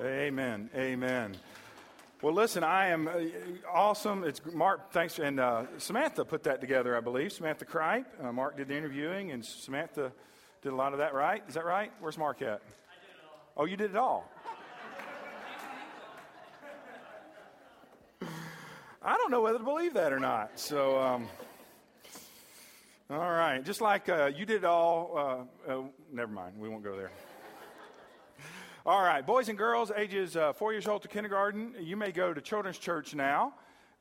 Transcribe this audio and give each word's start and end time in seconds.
Amen. 0.00 0.70
Amen. 0.74 1.36
Well, 2.20 2.34
listen, 2.34 2.64
I 2.64 2.88
am 2.88 3.06
uh, 3.06 3.20
awesome. 3.72 4.24
It's 4.24 4.40
Mark, 4.52 4.92
thanks. 4.92 5.18
And 5.18 5.38
uh, 5.38 5.66
Samantha 5.78 6.24
put 6.24 6.42
that 6.44 6.60
together, 6.60 6.96
I 6.96 7.00
believe. 7.00 7.32
Samantha 7.32 7.64
Kripe. 7.64 8.06
Uh, 8.20 8.32
Mark 8.32 8.56
did 8.56 8.68
the 8.68 8.76
interviewing, 8.76 9.30
and 9.30 9.44
Samantha 9.44 10.12
did 10.62 10.72
a 10.72 10.74
lot 10.74 10.92
of 10.92 10.98
that, 10.98 11.14
right? 11.14 11.42
Is 11.48 11.54
that 11.54 11.64
right? 11.64 11.92
Where's 12.00 12.18
Mark 12.18 12.42
at? 12.42 12.60
Oh, 13.56 13.66
you 13.66 13.76
did 13.76 13.90
it 13.90 13.96
all. 13.96 14.30
I 19.00 19.16
don't 19.16 19.30
know 19.30 19.40
whether 19.40 19.58
to 19.58 19.64
believe 19.64 19.94
that 19.94 20.12
or 20.12 20.18
not. 20.18 20.58
So, 20.58 21.00
um, 21.00 21.28
all 23.10 23.18
right. 23.18 23.64
Just 23.64 23.80
like 23.80 24.08
uh, 24.08 24.26
you 24.26 24.44
did 24.44 24.56
it 24.56 24.64
all. 24.64 25.46
Uh, 25.68 25.72
uh, 25.72 25.82
never 26.12 26.32
mind. 26.32 26.58
We 26.58 26.68
won't 26.68 26.82
go 26.82 26.96
there. 26.96 27.10
All 28.88 29.02
right, 29.02 29.20
boys 29.20 29.50
and 29.50 29.58
girls, 29.58 29.92
ages 29.94 30.34
uh, 30.34 30.54
four 30.54 30.72
years 30.72 30.88
old 30.88 31.02
to 31.02 31.08
kindergarten, 31.08 31.74
you 31.78 31.94
may 31.94 32.10
go 32.10 32.32
to 32.32 32.40
Children's 32.40 32.78
Church 32.78 33.14
now. 33.14 33.52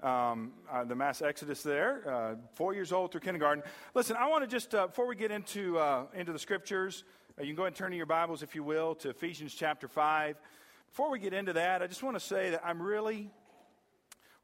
Um, 0.02 0.54
uh, 0.72 0.86
the 0.86 0.96
mass 0.96 1.22
exodus 1.22 1.62
there, 1.62 2.10
uh, 2.10 2.36
four 2.54 2.74
years 2.74 2.94
old 2.94 3.12
through 3.12 3.20
kindergarten. 3.20 3.66
Listen, 3.94 4.16
I 4.16 4.28
want 4.30 4.46
to 4.46 4.48
just, 4.48 4.74
uh, 4.74 4.88
before 4.88 5.06
we 5.06 5.18
get 5.18 5.30
into, 5.30 5.78
uh, 5.78 6.06
into 6.14 6.32
the 6.32 6.40
scriptures, 6.40 7.04
uh, 7.38 7.42
you 7.42 7.48
can 7.48 7.58
go 7.58 7.64
ahead 7.64 7.74
and 7.74 7.76
turn 7.76 7.92
to 7.92 7.98
your 7.98 8.06
Bibles, 8.06 8.44
if 8.44 8.56
you 8.56 8.64
will, 8.64 8.96
to 8.96 9.10
Ephesians 9.10 9.54
chapter 9.54 9.90
5. 9.90 10.38
Before 10.88 11.12
we 11.12 11.20
get 11.20 11.34
into 11.34 11.52
that, 11.52 11.82
I 11.82 11.88
just 11.88 12.02
want 12.02 12.16
to 12.16 12.26
say 12.26 12.52
that 12.52 12.62
I'm 12.66 12.82
really, 12.82 13.30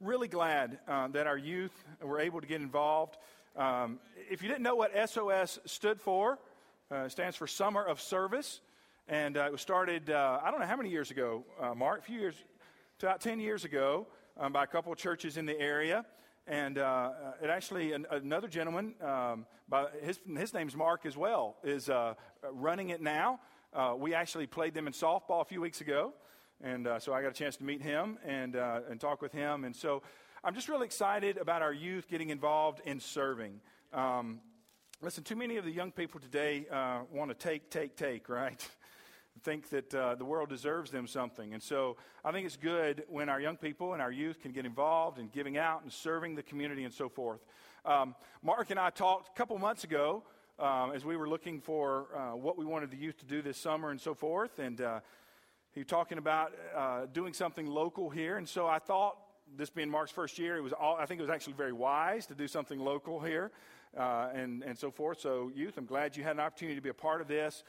really 0.01 0.27
glad 0.27 0.77
that 0.87 1.25
our 1.25 1.37
youth 1.37 1.85
were 2.01 2.19
able 2.19 2.41
to 2.41 2.47
get 2.47 2.59
involved. 2.59 3.15
Um, 3.55 3.97
if 4.29 4.41
you 4.41 4.49
didn't 4.49 4.63
know 4.63 4.75
what 4.75 4.91
SOS 5.09 5.59
stood 5.63 6.01
for, 6.01 6.37
stands 7.07 7.37
for 7.37 7.47
Summer 7.47 7.81
of 7.81 8.01
Service. 8.01 8.59
And 9.07 9.35
uh, 9.35 9.43
it 9.43 9.51
was 9.51 9.59
started, 9.59 10.09
uh, 10.09 10.39
I 10.41 10.49
don't 10.49 10.61
know 10.61 10.65
how 10.65 10.77
many 10.77 10.89
years 10.89 11.11
ago, 11.11 11.43
uh, 11.59 11.75
Mark, 11.75 11.99
a 11.99 12.03
few 12.03 12.19
years, 12.19 12.35
about 13.01 13.19
10 13.19 13.41
years 13.41 13.65
ago, 13.65 14.07
um, 14.37 14.53
by 14.53 14.63
a 14.63 14.67
couple 14.67 14.93
of 14.93 14.97
churches 14.97 15.35
in 15.35 15.45
the 15.45 15.59
area. 15.59 16.05
And 16.47 16.77
uh, 16.77 17.11
it 17.41 17.49
actually, 17.49 17.91
an, 17.91 18.05
another 18.11 18.47
gentleman, 18.47 18.95
um, 19.01 19.45
by 19.67 19.87
his, 20.01 20.21
his 20.37 20.53
name's 20.53 20.73
Mark 20.73 21.05
as 21.05 21.17
well, 21.17 21.57
is 21.65 21.89
uh, 21.89 22.13
running 22.49 22.89
it 22.89 23.01
now. 23.01 23.41
Uh, 23.73 23.95
we 23.97 24.13
actually 24.13 24.47
played 24.47 24.73
them 24.73 24.87
in 24.87 24.93
softball 24.93 25.41
a 25.41 25.45
few 25.45 25.59
weeks 25.59 25.81
ago. 25.81 26.13
And 26.61 26.87
so 26.99 27.13
I 27.13 27.21
got 27.21 27.31
a 27.31 27.33
chance 27.33 27.57
to 27.57 27.63
meet 27.65 27.81
him 27.81 28.17
and, 28.25 28.55
and 28.55 29.01
talk 29.01 29.21
with 29.21 29.33
him. 29.33 29.65
And 29.65 29.75
so 29.75 30.01
I'm 30.45 30.55
just 30.55 30.69
really 30.69 30.85
excited 30.85 31.37
about 31.37 31.61
our 31.61 31.73
youth 31.73 32.07
getting 32.07 32.29
involved 32.29 32.79
in 32.85 33.01
serving. 33.01 33.59
Um, 33.91 34.39
listen, 35.01 35.25
too 35.25 35.35
many 35.35 35.57
of 35.57 35.65
the 35.65 35.71
young 35.71 35.91
people 35.91 36.21
today 36.21 36.67
want 37.11 37.31
to 37.31 37.35
take, 37.35 37.69
take, 37.69 37.97
take, 37.97 38.29
right? 38.29 38.65
think 39.41 39.69
that 39.69 39.93
uh, 39.93 40.15
the 40.15 40.25
world 40.25 40.49
deserves 40.49 40.91
them 40.91 41.07
something. 41.07 41.53
And 41.53 41.61
so 41.61 41.97
I 42.23 42.31
think 42.31 42.45
it's 42.45 42.57
good 42.57 43.03
when 43.09 43.29
our 43.29 43.41
young 43.41 43.57
people 43.57 43.93
and 43.93 44.01
our 44.01 44.11
youth 44.11 44.41
can 44.41 44.51
get 44.51 44.65
involved 44.65 45.19
in 45.19 45.27
giving 45.29 45.57
out 45.57 45.83
and 45.83 45.91
serving 45.91 46.35
the 46.35 46.43
community 46.43 46.83
and 46.83 46.93
so 46.93 47.09
forth. 47.09 47.43
Um, 47.85 48.15
Mark 48.41 48.69
and 48.69 48.79
I 48.79 48.89
talked 48.89 49.29
a 49.29 49.37
couple 49.37 49.57
months 49.57 49.83
ago 49.83 50.23
um, 50.59 50.91
as 50.93 51.03
we 51.03 51.17
were 51.17 51.27
looking 51.27 51.59
for 51.59 52.07
uh, 52.15 52.35
what 52.35 52.57
we 52.57 52.65
wanted 52.65 52.91
the 52.91 52.97
youth 52.97 53.17
to 53.19 53.25
do 53.25 53.41
this 53.41 53.57
summer 53.57 53.89
and 53.89 53.99
so 53.99 54.13
forth. 54.13 54.59
And 54.59 54.79
uh, 54.79 54.99
he 55.73 55.81
was 55.81 55.87
talking 55.87 56.17
about 56.17 56.53
uh, 56.75 57.07
doing 57.11 57.33
something 57.33 57.65
local 57.65 58.09
here. 58.09 58.37
And 58.37 58.47
so 58.47 58.67
I 58.67 58.79
thought, 58.79 59.17
this 59.55 59.69
being 59.69 59.89
Mark's 59.89 60.11
first 60.11 60.39
year, 60.39 60.57
it 60.57 60.61
was 60.61 60.73
all, 60.73 60.95
I 60.95 61.05
think 61.05 61.19
it 61.19 61.23
was 61.23 61.29
actually 61.29 61.53
very 61.53 61.73
wise 61.73 62.25
to 62.27 62.33
do 62.33 62.47
something 62.47 62.79
local 62.79 63.19
here 63.19 63.51
uh, 63.97 64.29
and, 64.33 64.63
and 64.63 64.77
so 64.77 64.89
forth. 64.89 65.19
So, 65.19 65.51
youth, 65.53 65.77
I'm 65.77 65.85
glad 65.85 66.15
you 66.15 66.23
had 66.23 66.35
an 66.35 66.39
opportunity 66.39 66.75
to 66.75 66.81
be 66.81 66.89
a 66.89 66.93
part 66.93 67.21
of 67.21 67.27
this 67.27 67.63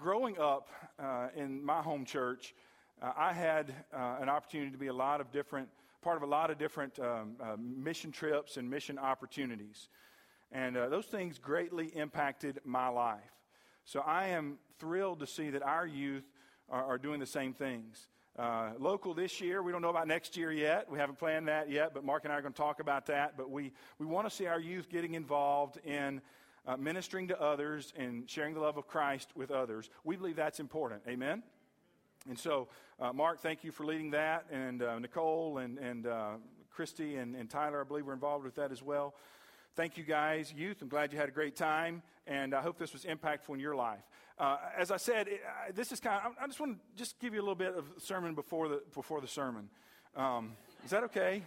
growing 0.00 0.38
up 0.38 0.68
uh, 0.98 1.28
in 1.36 1.62
my 1.62 1.82
home 1.82 2.04
church, 2.06 2.54
uh, 3.02 3.12
I 3.16 3.32
had 3.34 3.74
uh, 3.94 4.16
an 4.20 4.28
opportunity 4.30 4.70
to 4.70 4.78
be 4.78 4.86
a 4.86 4.92
lot 4.92 5.20
of 5.20 5.30
different, 5.30 5.68
part 6.00 6.16
of 6.16 6.22
a 6.22 6.26
lot 6.26 6.50
of 6.50 6.58
different 6.58 6.98
um, 6.98 7.36
uh, 7.40 7.56
mission 7.58 8.10
trips 8.10 8.56
and 8.56 8.68
mission 8.68 8.98
opportunities. 8.98 9.88
And 10.52 10.76
uh, 10.76 10.88
those 10.88 11.06
things 11.06 11.38
greatly 11.38 11.86
impacted 11.88 12.60
my 12.64 12.88
life. 12.88 13.20
So 13.84 14.00
I 14.00 14.28
am 14.28 14.58
thrilled 14.78 15.20
to 15.20 15.26
see 15.26 15.50
that 15.50 15.62
our 15.62 15.86
youth 15.86 16.24
are, 16.70 16.84
are 16.84 16.98
doing 16.98 17.20
the 17.20 17.26
same 17.26 17.52
things. 17.52 18.08
Uh, 18.38 18.70
local 18.78 19.12
this 19.12 19.40
year, 19.40 19.62
we 19.62 19.70
don't 19.70 19.82
know 19.82 19.90
about 19.90 20.08
next 20.08 20.34
year 20.34 20.50
yet. 20.50 20.90
We 20.90 20.98
haven't 20.98 21.18
planned 21.18 21.48
that 21.48 21.70
yet, 21.70 21.92
but 21.92 22.04
Mark 22.04 22.24
and 22.24 22.32
I 22.32 22.36
are 22.36 22.42
going 22.42 22.54
to 22.54 22.58
talk 22.58 22.80
about 22.80 23.06
that. 23.06 23.36
But 23.36 23.50
we, 23.50 23.72
we 23.98 24.06
want 24.06 24.28
to 24.28 24.34
see 24.34 24.46
our 24.46 24.60
youth 24.60 24.88
getting 24.88 25.12
involved 25.14 25.78
in 25.84 26.22
uh, 26.66 26.76
ministering 26.76 27.28
to 27.28 27.40
others 27.40 27.92
and 27.96 28.28
sharing 28.28 28.54
the 28.54 28.60
love 28.60 28.76
of 28.76 28.86
Christ 28.86 29.30
with 29.34 29.50
others. 29.50 29.90
We 30.04 30.16
believe 30.16 30.36
that's 30.36 30.60
important. 30.60 31.02
Amen? 31.08 31.42
And 32.28 32.38
so, 32.38 32.68
uh, 33.00 33.12
Mark, 33.12 33.40
thank 33.40 33.64
you 33.64 33.72
for 33.72 33.84
leading 33.86 34.10
that. 34.10 34.44
And 34.50 34.82
uh, 34.82 34.98
Nicole 34.98 35.58
and, 35.58 35.78
and 35.78 36.06
uh, 36.06 36.30
Christy 36.70 37.16
and, 37.16 37.34
and 37.34 37.48
Tyler, 37.48 37.80
I 37.80 37.84
believe, 37.84 38.06
were 38.06 38.12
involved 38.12 38.44
with 38.44 38.56
that 38.56 38.72
as 38.72 38.82
well. 38.82 39.14
Thank 39.74 39.96
you, 39.96 40.04
guys. 40.04 40.52
Youth, 40.54 40.82
I'm 40.82 40.88
glad 40.88 41.12
you 41.12 41.18
had 41.18 41.28
a 41.28 41.32
great 41.32 41.56
time. 41.56 42.02
And 42.26 42.54
I 42.54 42.60
hope 42.60 42.78
this 42.78 42.92
was 42.92 43.04
impactful 43.04 43.54
in 43.54 43.60
your 43.60 43.74
life. 43.74 44.02
Uh, 44.38 44.58
as 44.76 44.90
I 44.90 44.96
said, 44.96 45.28
it, 45.28 45.40
this 45.74 45.92
is 45.92 46.00
kind 46.00 46.20
of, 46.24 46.32
I 46.40 46.46
just 46.46 46.60
want 46.60 46.74
to 46.76 46.96
just 46.96 47.18
give 47.18 47.34
you 47.34 47.40
a 47.40 47.42
little 47.42 47.54
bit 47.54 47.74
of 47.74 47.84
sermon 47.98 48.34
before 48.34 48.68
the, 48.68 48.82
before 48.94 49.20
the 49.20 49.28
sermon. 49.28 49.68
Um, 50.16 50.52
is 50.84 50.90
that 50.90 51.04
okay? 51.04 51.42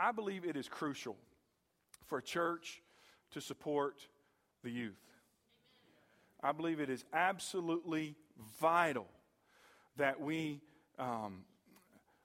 I 0.00 0.12
believe 0.12 0.46
it 0.46 0.56
is 0.56 0.66
crucial 0.66 1.14
for 2.06 2.18
a 2.18 2.22
church 2.22 2.80
to 3.32 3.40
support 3.40 3.96
the 4.64 4.70
youth. 4.70 4.98
I 6.42 6.52
believe 6.52 6.80
it 6.80 6.88
is 6.88 7.04
absolutely 7.12 8.14
vital 8.60 9.06
that 9.98 10.18
we, 10.18 10.62
um, 10.98 11.44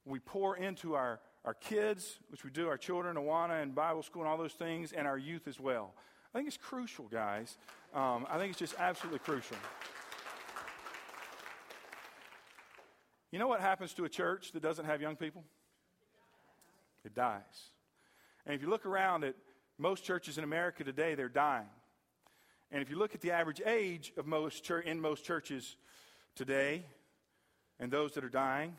we 0.06 0.20
pour 0.20 0.56
into 0.56 0.96
our, 0.96 1.20
our 1.44 1.54
kids, 1.54 2.20
which 2.30 2.46
we 2.46 2.50
do, 2.50 2.70
our 2.70 2.78
children, 2.78 3.18
Awana 3.18 3.62
and 3.62 3.76
Bible 3.76 4.04
school 4.04 4.22
and 4.22 4.32
all 4.32 4.38
those 4.38 4.54
things, 4.54 4.94
and 4.94 5.06
our 5.06 5.18
youth 5.18 5.46
as 5.46 5.60
well. 5.60 5.94
I 6.34 6.38
think 6.38 6.48
it's 6.48 6.58
crucial, 6.58 7.06
guys. 7.06 7.58
Um, 7.94 8.26
I 8.30 8.38
think 8.38 8.52
it's 8.52 8.60
just 8.60 8.76
absolutely 8.80 9.20
crucial. 9.20 9.58
You 13.32 13.40
know 13.40 13.48
what 13.48 13.60
happens 13.60 13.94
to 13.96 14.06
a 14.06 14.10
church 14.10 14.54
that 14.54 14.64
doesn't 14.64 14.86
have 14.86 15.02
young 15.02 15.18
people? 15.18 15.44
It 17.06 17.16
dies. 17.16 17.72
And 18.46 18.56
if 18.56 18.62
you 18.62 18.70
look 18.70 18.86
around 18.86 19.24
at 19.24 19.36
most 19.78 20.04
churches 20.04 20.38
in 20.38 20.44
America 20.44 20.84
today, 20.84 21.16
they're 21.16 21.30
dying. 21.30 21.68
And 22.72 22.82
if 22.82 22.90
you 22.90 22.98
look 22.98 23.16
at 23.16 23.22
the 23.22 23.32
average 23.32 23.62
age 23.66 24.14
of 24.18 24.26
most 24.26 24.64
church, 24.64 24.86
in 24.86 25.00
most 25.00 25.24
churches 25.24 25.78
today, 26.36 26.86
and 27.80 27.92
those 27.92 28.14
that 28.14 28.24
are 28.24 28.30
dying, 28.30 28.76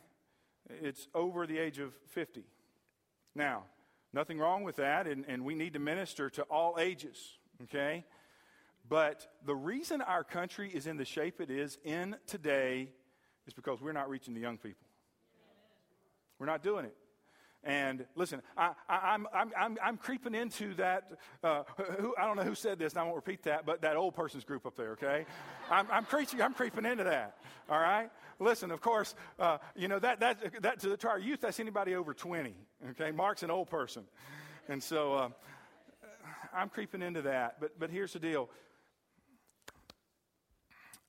it's 0.69 1.09
over 1.14 1.47
the 1.47 1.59
age 1.59 1.78
of 1.78 1.94
50. 2.09 2.44
Now, 3.34 3.64
nothing 4.12 4.38
wrong 4.38 4.62
with 4.62 4.76
that, 4.76 5.06
and, 5.06 5.25
and 5.28 5.44
we 5.44 5.54
need 5.54 5.75
to 5.75 5.78
minister 5.78 6.31
to 6.31 6.43
all 6.43 6.76
ages, 6.78 7.38
okay? 7.64 8.04
But 8.88 9.26
the 9.44 9.54
reason 9.54 10.00
our 10.00 10.25
country 10.25 10.70
is 10.72 10.87
in 10.87 10.97
the 10.97 11.04
shape 11.04 11.41
it 11.41 11.50
is 11.50 11.78
in 11.84 12.16
today 12.26 12.91
is 13.47 13.54
because 13.54 13.81
we're 13.81 13.93
not 13.93 14.08
reaching 14.08 14.34
the 14.34 14.41
young 14.41 14.58
people. 14.58 14.87
We're 16.38 16.47
not 16.47 16.62
doing 16.62 16.84
it. 16.84 16.97
And 17.66 18.06
listen, 18.15 18.43
I, 18.56 18.71
am 18.88 19.27
I'm, 19.34 19.50
I'm, 19.59 19.77
I'm 19.82 19.97
creeping 19.97 20.37
into 20.37 20.72
that. 20.75 21.10
Uh, 21.43 21.65
who, 21.99 22.15
I 22.16 22.25
don't 22.25 22.37
know 22.37 22.44
who 22.44 22.54
said 22.54 22.78
this, 22.78 22.93
and 22.93 23.00
I 23.00 23.03
won't 23.03 23.16
repeat 23.16 23.43
that, 23.43 23.66
but 23.66 23.82
that 23.82 23.97
old 23.97 24.15
person's 24.15 24.44
group 24.44 24.65
up 24.66 24.77
there, 24.77 24.93
okay? 24.93 25.27
I'm, 25.71 25.88
I'm, 25.91 26.05
creeping, 26.05 26.41
I'm 26.41 26.55
creeping 26.55 26.87
into 26.87 27.03
that, 27.03 27.38
all 27.69 27.81
right? 27.81 28.09
Listen, 28.38 28.71
of 28.71 28.81
course, 28.81 29.16
uh, 29.41 29.59
you 29.75 29.88
know, 29.88 29.99
that, 29.99 30.21
that, 30.21 30.62
that 30.62 30.78
to, 30.81 30.97
to, 30.97 31.09
our 31.09 31.19
youth, 31.19 31.41
that's 31.41 31.59
anybody 31.59 31.97
over 31.97 32.15
20, 32.15 32.55
okay? 32.91 33.10
Mark's 33.10 33.43
an 33.43 33.50
old 33.50 33.69
person. 33.69 34.05
And 34.69 34.81
so 34.81 35.14
uh, 35.14 35.29
I'm 36.55 36.69
creeping 36.69 37.02
into 37.02 37.23
that. 37.23 37.61
But, 37.61 37.79
but 37.81 37.91
here's 37.91 38.12
the 38.12 38.20
deal 38.20 38.49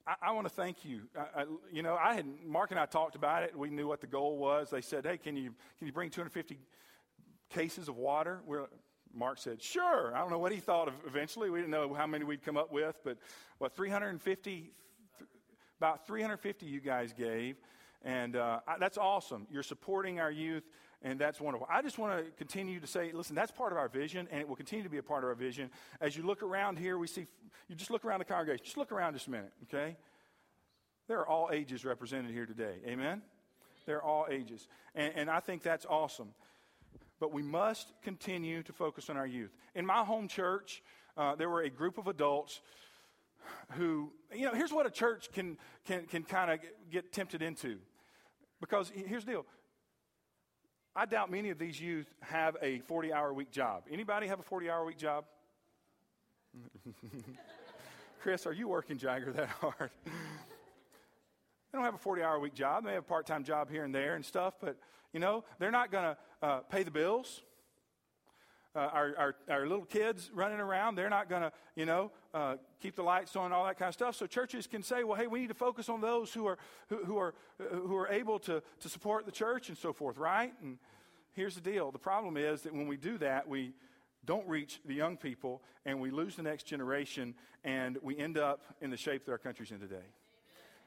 I, 0.07 0.29
I 0.29 0.31
want 0.31 0.47
to 0.47 0.53
thank 0.53 0.85
you. 0.85 1.01
I, 1.15 1.41
I, 1.41 1.45
you 1.71 1.83
know, 1.83 1.95
I 1.95 2.13
had 2.13 2.25
Mark 2.45 2.71
and 2.71 2.79
I 2.79 2.85
talked 2.85 3.15
about 3.15 3.43
it. 3.43 3.57
We 3.57 3.69
knew 3.69 3.87
what 3.87 4.01
the 4.01 4.07
goal 4.07 4.37
was. 4.37 4.69
They 4.69 4.81
said, 4.81 5.05
"Hey, 5.05 5.17
can 5.17 5.35
you 5.35 5.53
can 5.77 5.87
you 5.87 5.93
bring 5.93 6.09
250 6.09 6.57
cases 7.49 7.89
of 7.89 7.97
water?" 7.97 8.39
We're, 8.45 8.67
Mark 9.13 9.37
said, 9.37 9.61
"Sure." 9.61 10.15
I 10.15 10.19
don't 10.19 10.29
know 10.29 10.39
what 10.39 10.51
he 10.51 10.59
thought 10.59 10.87
of 10.87 10.93
eventually. 11.05 11.49
We 11.49 11.59
didn't 11.59 11.71
know 11.71 11.93
how 11.93 12.07
many 12.07 12.23
we'd 12.23 12.43
come 12.43 12.57
up 12.57 12.71
with, 12.71 12.95
but 13.03 13.17
what 13.57 13.75
350, 13.75 14.71
about 15.79 16.07
350 16.07 16.65
you 16.65 16.79
guys 16.79 17.13
gave, 17.13 17.57
and 18.03 18.35
uh, 18.35 18.59
that's 18.79 18.97
awesome. 18.97 19.47
You're 19.51 19.63
supporting 19.63 20.19
our 20.19 20.31
youth 20.31 20.63
and 21.01 21.19
that's 21.19 21.39
wonderful. 21.39 21.67
I 21.69 21.81
just 21.81 21.97
want 21.97 22.25
to 22.25 22.31
continue 22.31 22.79
to 22.79 22.87
say, 22.87 23.11
listen, 23.13 23.35
that's 23.35 23.51
part 23.51 23.71
of 23.71 23.77
our 23.77 23.87
vision, 23.87 24.27
and 24.31 24.41
it 24.41 24.47
will 24.47 24.55
continue 24.55 24.83
to 24.83 24.89
be 24.89 24.97
a 24.97 25.03
part 25.03 25.23
of 25.23 25.29
our 25.29 25.35
vision. 25.35 25.69
As 26.01 26.17
you 26.17 26.23
look 26.23 26.41
around 26.41 26.79
here, 26.79 26.97
we 26.97 27.07
see, 27.07 27.27
you 27.67 27.75
just 27.75 27.91
look 27.91 28.03
around 28.03 28.19
the 28.19 28.25
congregation. 28.25 28.65
Just 28.65 28.77
look 28.77 28.91
around 28.91 29.13
just 29.13 29.27
a 29.27 29.31
minute, 29.31 29.53
okay? 29.63 29.95
There 31.07 31.19
are 31.19 31.27
all 31.27 31.49
ages 31.53 31.85
represented 31.85 32.31
here 32.31 32.45
today. 32.45 32.75
Amen? 32.85 33.21
They're 33.85 34.03
all 34.03 34.27
ages. 34.29 34.67
And, 34.95 35.13
and 35.15 35.29
I 35.29 35.39
think 35.39 35.61
that's 35.61 35.85
awesome. 35.85 36.33
but 37.19 37.33
we 37.33 37.41
must 37.41 37.91
continue 38.03 38.63
to 38.63 38.73
focus 38.73 39.09
on 39.09 39.17
our 39.17 39.27
youth. 39.27 39.51
In 39.75 39.85
my 39.85 40.03
home 40.03 40.27
church, 40.27 40.83
uh, 41.15 41.35
there 41.35 41.49
were 41.49 41.61
a 41.61 41.69
group 41.69 41.97
of 41.97 42.07
adults 42.07 42.61
who, 43.71 44.11
you 44.35 44.45
know, 44.45 44.53
here's 44.53 44.71
what 44.71 44.85
a 44.85 44.91
church 44.91 45.31
can, 45.31 45.57
can, 45.85 46.05
can 46.05 46.23
kind 46.23 46.51
of 46.51 46.59
get 46.91 47.11
tempted 47.11 47.41
into. 47.41 47.77
Because 48.59 48.91
here's 48.93 49.25
the 49.25 49.31
deal 49.31 49.45
I 50.97 51.05
doubt 51.05 51.29
many 51.29 51.51
of 51.51 51.59
these 51.59 51.79
youth 51.79 52.11
have 52.21 52.57
a 52.59 52.79
40 52.79 53.13
hour 53.13 53.31
week 53.31 53.51
job. 53.51 53.83
Anybody 53.91 54.25
have 54.25 54.39
a 54.39 54.43
40 54.43 54.67
hour 54.67 54.83
week 54.83 54.97
job? 54.97 55.25
Chris, 58.19 58.47
are 58.47 58.51
you 58.51 58.67
working 58.67 58.97
Jagger 58.97 59.31
that 59.33 59.47
hard? 59.47 59.91
they 60.05 60.11
don't 61.71 61.83
have 61.83 61.93
a 61.93 61.99
40 61.99 62.23
hour 62.23 62.39
week 62.39 62.55
job. 62.55 62.83
They 62.83 62.93
have 62.93 63.03
a 63.03 63.07
part 63.07 63.27
time 63.27 63.43
job 63.43 63.69
here 63.69 63.83
and 63.83 63.93
there 63.93 64.15
and 64.15 64.25
stuff, 64.25 64.55
but 64.59 64.75
you 65.13 65.19
know, 65.19 65.43
they're 65.59 65.69
not 65.69 65.91
going 65.91 66.15
to 66.15 66.17
uh, 66.41 66.59
pay 66.61 66.81
the 66.81 66.89
bills. 66.89 67.43
Uh, 68.77 68.89
our, 68.93 69.13
our, 69.17 69.35
our, 69.49 69.61
little 69.65 69.85
kids 69.85 70.29
running 70.35 70.59
around, 70.59 70.93
they're 70.93 71.09
not 71.09 71.27
going 71.27 71.41
to, 71.41 71.51
you 71.75 71.83
know, 71.83 72.11
uh, 72.31 72.57
keep 72.79 72.95
the 72.95 73.01
lights 73.01 73.35
on, 73.35 73.51
all 73.51 73.65
that 73.65 73.79
kind 73.79 73.89
of 73.89 73.93
stuff. 73.95 74.15
So 74.15 74.27
churches 74.27 74.67
can 74.67 74.83
say, 74.83 75.03
well, 75.03 75.17
hey, 75.17 75.25
we 75.25 75.39
need 75.39 75.47
to 75.47 75.55
focus 75.55 75.89
on 75.89 75.99
those 75.99 76.31
who 76.31 76.45
are, 76.45 76.59
who, 76.87 77.03
who 77.03 77.17
are, 77.17 77.33
who 77.57 77.95
are 77.95 78.07
able 78.09 78.37
to, 78.37 78.61
to 78.81 78.87
support 78.87 79.25
the 79.25 79.31
church 79.31 79.69
and 79.69 79.77
so 79.79 79.93
forth, 79.93 80.19
right? 80.19 80.53
And 80.61 80.77
here's 81.33 81.55
the 81.55 81.61
deal. 81.61 81.91
The 81.91 81.97
problem 81.97 82.37
is 82.37 82.61
that 82.61 82.73
when 82.73 82.87
we 82.87 82.97
do 82.97 83.17
that, 83.17 83.47
we 83.47 83.73
don't 84.25 84.47
reach 84.47 84.79
the 84.85 84.93
young 84.93 85.17
people 85.17 85.63
and 85.83 85.99
we 85.99 86.11
lose 86.11 86.35
the 86.35 86.43
next 86.43 86.67
generation 86.67 87.33
and 87.63 87.97
we 88.03 88.15
end 88.15 88.37
up 88.37 88.61
in 88.79 88.91
the 88.91 88.97
shape 88.97 89.25
that 89.25 89.31
our 89.31 89.39
country's 89.39 89.71
in 89.71 89.79
today. 89.79 90.05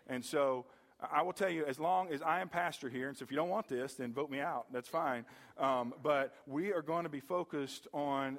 And 0.06 0.24
so 0.24 0.64
I 1.12 1.22
will 1.22 1.32
tell 1.32 1.50
you, 1.50 1.64
as 1.64 1.80
long 1.80 2.12
as 2.12 2.22
I 2.22 2.40
am 2.40 2.48
pastor 2.48 2.88
here, 2.88 3.08
and 3.08 3.16
so 3.16 3.22
if 3.22 3.30
you 3.30 3.36
don't 3.36 3.48
want 3.48 3.68
this, 3.68 3.94
then 3.94 4.12
vote 4.12 4.30
me 4.30 4.40
out. 4.40 4.66
That's 4.72 4.88
fine. 4.88 5.24
Um, 5.58 5.94
but 6.02 6.34
we 6.46 6.72
are 6.72 6.82
going 6.82 7.04
to 7.04 7.10
be 7.10 7.20
focused 7.20 7.86
on 7.92 8.38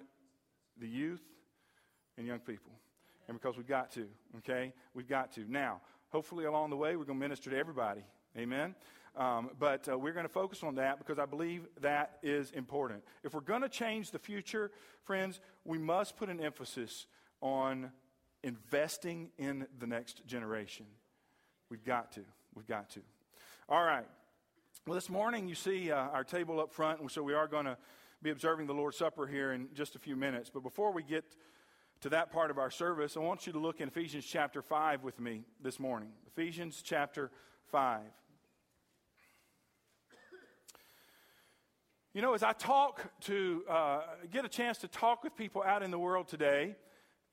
the 0.77 0.87
youth 0.87 1.23
and 2.17 2.27
young 2.27 2.39
people. 2.39 2.71
And 3.27 3.39
because 3.39 3.57
we've 3.57 3.67
got 3.67 3.91
to, 3.93 4.07
okay? 4.39 4.73
We've 4.93 5.07
got 5.07 5.31
to. 5.33 5.51
Now, 5.51 5.81
hopefully 6.09 6.45
along 6.45 6.69
the 6.69 6.75
way, 6.75 6.95
we're 6.95 7.05
going 7.05 7.19
to 7.19 7.23
minister 7.23 7.49
to 7.49 7.57
everybody. 7.57 8.01
Amen? 8.37 8.75
Um, 9.15 9.49
but 9.59 9.89
uh, 9.89 9.97
we're 9.97 10.13
going 10.13 10.25
to 10.25 10.31
focus 10.31 10.63
on 10.63 10.75
that 10.75 10.97
because 10.97 11.19
I 11.19 11.25
believe 11.25 11.67
that 11.81 12.17
is 12.23 12.51
important. 12.51 13.03
If 13.23 13.33
we're 13.33 13.41
going 13.41 13.61
to 13.61 13.69
change 13.69 14.11
the 14.11 14.19
future, 14.19 14.71
friends, 15.03 15.39
we 15.65 15.77
must 15.77 16.15
put 16.15 16.29
an 16.29 16.39
emphasis 16.39 17.07
on 17.41 17.91
investing 18.43 19.31
in 19.37 19.67
the 19.79 19.87
next 19.87 20.25
generation. 20.25 20.85
We've 21.69 21.83
got 21.83 22.11
to. 22.13 22.21
We've 22.55 22.67
got 22.67 22.89
to. 22.91 23.01
All 23.69 23.83
right. 23.83 24.05
Well, 24.85 24.95
this 24.95 25.09
morning 25.09 25.47
you 25.47 25.55
see 25.55 25.91
uh, 25.91 25.95
our 25.95 26.23
table 26.23 26.59
up 26.59 26.73
front, 26.73 27.11
so 27.11 27.23
we 27.23 27.33
are 27.33 27.47
going 27.47 27.65
to 27.65 27.77
be 28.21 28.29
observing 28.29 28.67
the 28.67 28.73
Lord's 28.73 28.97
Supper 28.97 29.25
here 29.25 29.53
in 29.53 29.67
just 29.73 29.95
a 29.95 29.99
few 29.99 30.15
minutes. 30.15 30.49
But 30.53 30.63
before 30.63 30.91
we 30.91 31.03
get 31.03 31.23
to 32.01 32.09
that 32.09 32.31
part 32.31 32.51
of 32.51 32.57
our 32.57 32.69
service, 32.69 33.15
I 33.15 33.19
want 33.19 33.47
you 33.47 33.53
to 33.53 33.59
look 33.59 33.79
in 33.79 33.87
Ephesians 33.87 34.25
chapter 34.25 34.61
5 34.61 35.03
with 35.03 35.19
me 35.19 35.43
this 35.61 35.79
morning. 35.79 36.09
Ephesians 36.27 36.81
chapter 36.83 37.31
5. 37.71 38.01
You 42.13 42.21
know, 42.21 42.33
as 42.33 42.43
I 42.43 42.51
talk 42.51 43.01
to, 43.21 43.63
uh, 43.69 44.01
get 44.29 44.43
a 44.43 44.49
chance 44.49 44.79
to 44.79 44.89
talk 44.89 45.23
with 45.23 45.35
people 45.37 45.63
out 45.63 45.83
in 45.83 45.91
the 45.91 45.99
world 45.99 46.27
today, 46.27 46.75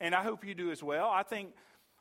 and 0.00 0.14
I 0.14 0.22
hope 0.22 0.44
you 0.44 0.54
do 0.54 0.70
as 0.70 0.84
well, 0.84 1.08
I 1.08 1.24
think, 1.24 1.50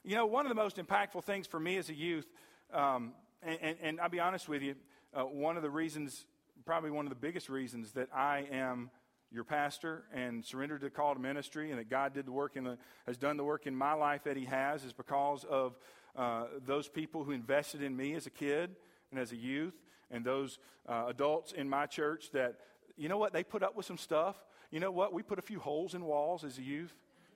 you 0.04 0.16
know, 0.16 0.28
one 0.28 0.46
of 0.46 0.50
the 0.50 0.56
most 0.56 0.78
impactful 0.78 1.24
things 1.24 1.48
for 1.48 1.60
me 1.60 1.78
as 1.78 1.90
a 1.90 1.96
youth 1.96 2.28
um, 2.74 3.14
and, 3.42 3.58
and, 3.62 3.78
and, 3.82 4.02
I'll 4.02 4.10
be 4.10 4.20
honest 4.20 4.50
with 4.50 4.62
you, 4.62 4.76
uh, 5.14 5.22
one 5.22 5.58
of 5.58 5.64
the 5.64 5.70
reasons, 5.70 6.26
probably 6.66 6.92
one 6.92 7.06
of 7.06 7.10
the 7.10 7.16
biggest 7.16 7.50
reasons 7.50 7.92
that 7.94 8.10
I 8.14 8.48
am 8.52 8.90
your 9.32 9.44
pastor 9.44 10.04
and 10.14 10.44
surrendered 10.44 10.82
to 10.82 10.86
the 10.86 10.90
call 10.90 11.14
to 11.14 11.20
ministry 11.20 11.70
and 11.70 11.80
that 11.80 11.90
God 11.90 12.14
did 12.14 12.26
the 12.26 12.32
work 12.32 12.56
in 12.56 12.64
the, 12.64 12.78
has 13.06 13.18
done 13.18 13.38
the 13.38 13.44
work 13.44 13.68
in 13.68 13.76
my 13.76 13.94
life 13.94 14.24
that 14.24 14.38
he 14.38 14.46
has 14.46 14.84
is 14.84 14.94
because 14.94 15.44
of 15.50 15.78
uh, 16.16 16.46
those 16.66 16.88
people 16.88 17.24
who 17.24 17.32
invested 17.32 17.82
in 17.82 17.96
me 17.96 18.14
as 18.16 18.26
a 18.26 18.30
kid 18.30 18.76
and 19.12 19.20
as 19.20 19.32
a 19.32 19.36
youth 19.36 19.76
and 20.10 20.24
those 20.24 20.60
uh, 20.88 21.06
adults 21.08 21.52
in 21.52 21.70
my 21.70 21.86
church 21.86 22.32
that, 22.32 22.56
you 22.96 23.10
know 23.10 23.18
what, 23.18 23.34
they 23.34 23.44
put 23.44 23.64
up 23.64 23.76
with 23.76 23.86
some 23.86 23.98
stuff. 23.98 24.36
You 24.72 24.80
know 24.80 24.92
what, 24.92 25.14
we 25.14 25.24
put 25.24 25.40
a 25.40 25.44
few 25.44 25.60
holes 25.60 25.94
in 25.94 26.04
walls 26.04 26.44
as 26.44 26.58
a 26.58 26.64
youth. 26.64 26.94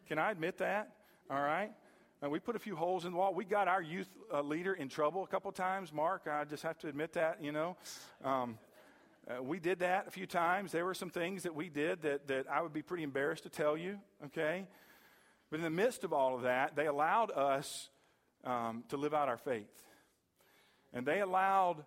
Can 0.07 0.17
I 0.17 0.31
admit 0.31 0.57
that? 0.59 0.91
All 1.29 1.41
right? 1.41 1.71
And 2.21 2.31
we 2.31 2.39
put 2.39 2.55
a 2.55 2.59
few 2.59 2.75
holes 2.75 3.05
in 3.05 3.13
the 3.13 3.17
wall. 3.17 3.33
We 3.33 3.45
got 3.45 3.67
our 3.67 3.81
youth 3.81 4.07
uh, 4.31 4.41
leader 4.41 4.73
in 4.73 4.89
trouble 4.89 5.23
a 5.23 5.27
couple 5.27 5.51
times. 5.51 5.91
Mark, 5.91 6.27
I 6.29 6.43
just 6.43 6.61
have 6.61 6.77
to 6.79 6.87
admit 6.87 7.13
that, 7.13 7.43
you 7.43 7.51
know. 7.51 7.75
Um, 8.23 8.59
uh, 9.27 9.41
we 9.41 9.59
did 9.59 9.79
that 9.79 10.07
a 10.07 10.11
few 10.11 10.27
times. 10.27 10.71
There 10.71 10.85
were 10.85 10.93
some 10.93 11.09
things 11.09 11.43
that 11.43 11.55
we 11.55 11.67
did 11.67 12.03
that, 12.03 12.27
that 12.27 12.45
I 12.47 12.61
would 12.61 12.73
be 12.73 12.83
pretty 12.83 13.03
embarrassed 13.03 13.43
to 13.43 13.49
tell 13.49 13.75
you, 13.75 13.97
okay? 14.25 14.67
But 15.49 15.57
in 15.57 15.63
the 15.63 15.71
midst 15.71 16.03
of 16.03 16.13
all 16.13 16.35
of 16.35 16.43
that, 16.43 16.75
they 16.75 16.85
allowed 16.85 17.31
us 17.31 17.89
um, 18.43 18.83
to 18.89 18.97
live 18.97 19.15
out 19.15 19.27
our 19.27 19.37
faith. 19.37 19.83
And 20.93 21.07
they 21.07 21.21
allowed, 21.21 21.83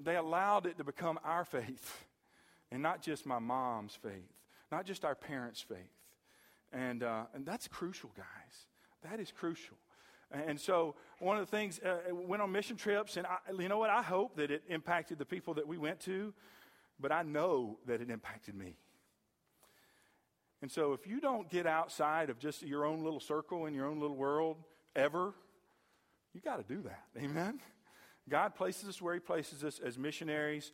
they 0.00 0.16
allowed 0.16 0.66
it 0.66 0.78
to 0.78 0.84
become 0.84 1.20
our 1.24 1.44
faith 1.44 2.04
and 2.72 2.82
not 2.82 3.00
just 3.00 3.26
my 3.26 3.38
mom's 3.38 3.94
faith, 3.94 4.32
not 4.72 4.86
just 4.86 5.04
our 5.04 5.14
parents' 5.14 5.60
faith. 5.60 6.01
And, 6.72 7.02
uh, 7.02 7.24
and 7.34 7.44
that's 7.44 7.68
crucial, 7.68 8.10
guys. 8.16 8.66
That 9.02 9.20
is 9.20 9.30
crucial. 9.30 9.76
And 10.30 10.58
so, 10.58 10.94
one 11.18 11.36
of 11.36 11.44
the 11.44 11.50
things, 11.54 11.78
uh, 11.80 11.98
went 12.10 12.40
on 12.40 12.50
mission 12.50 12.76
trips, 12.76 13.18
and 13.18 13.26
I, 13.26 13.36
you 13.58 13.68
know 13.68 13.78
what? 13.78 13.90
I 13.90 14.00
hope 14.00 14.36
that 14.36 14.50
it 14.50 14.62
impacted 14.68 15.18
the 15.18 15.26
people 15.26 15.52
that 15.54 15.68
we 15.68 15.76
went 15.76 16.00
to, 16.00 16.32
but 16.98 17.12
I 17.12 17.22
know 17.22 17.78
that 17.86 18.00
it 18.00 18.08
impacted 18.08 18.54
me. 18.54 18.76
And 20.62 20.70
so, 20.70 20.94
if 20.94 21.06
you 21.06 21.20
don't 21.20 21.50
get 21.50 21.66
outside 21.66 22.30
of 22.30 22.38
just 22.38 22.62
your 22.62 22.86
own 22.86 23.04
little 23.04 23.20
circle 23.20 23.66
in 23.66 23.74
your 23.74 23.86
own 23.86 24.00
little 24.00 24.16
world 24.16 24.56
ever, 24.96 25.34
you 26.32 26.40
got 26.40 26.66
to 26.66 26.74
do 26.74 26.80
that. 26.82 27.04
Amen? 27.22 27.60
God 28.26 28.54
places 28.54 28.88
us 28.88 29.02
where 29.02 29.12
He 29.12 29.20
places 29.20 29.64
us 29.64 29.80
as 29.84 29.98
missionaries 29.98 30.72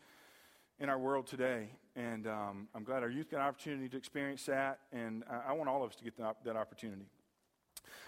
in 0.81 0.89
our 0.89 0.99
world 0.99 1.27
today. 1.27 1.69
And 1.97 2.27
um, 2.27 2.69
I'm 2.75 2.85
glad 2.85 3.03
our 3.03 3.11
youth 3.11 3.31
got 3.31 3.39
an 3.39 3.47
opportunity 3.47 3.89
to 3.89 3.97
experience 3.97 4.45
that, 4.47 4.79
and 4.93 5.25
I, 5.29 5.51
I 5.51 5.53
want 5.53 5.69
all 5.69 5.83
of 5.83 5.91
us 5.91 5.97
to 5.97 6.05
get 6.05 6.17
that, 6.19 6.37
that 6.45 6.57
opportunity. 6.57 7.07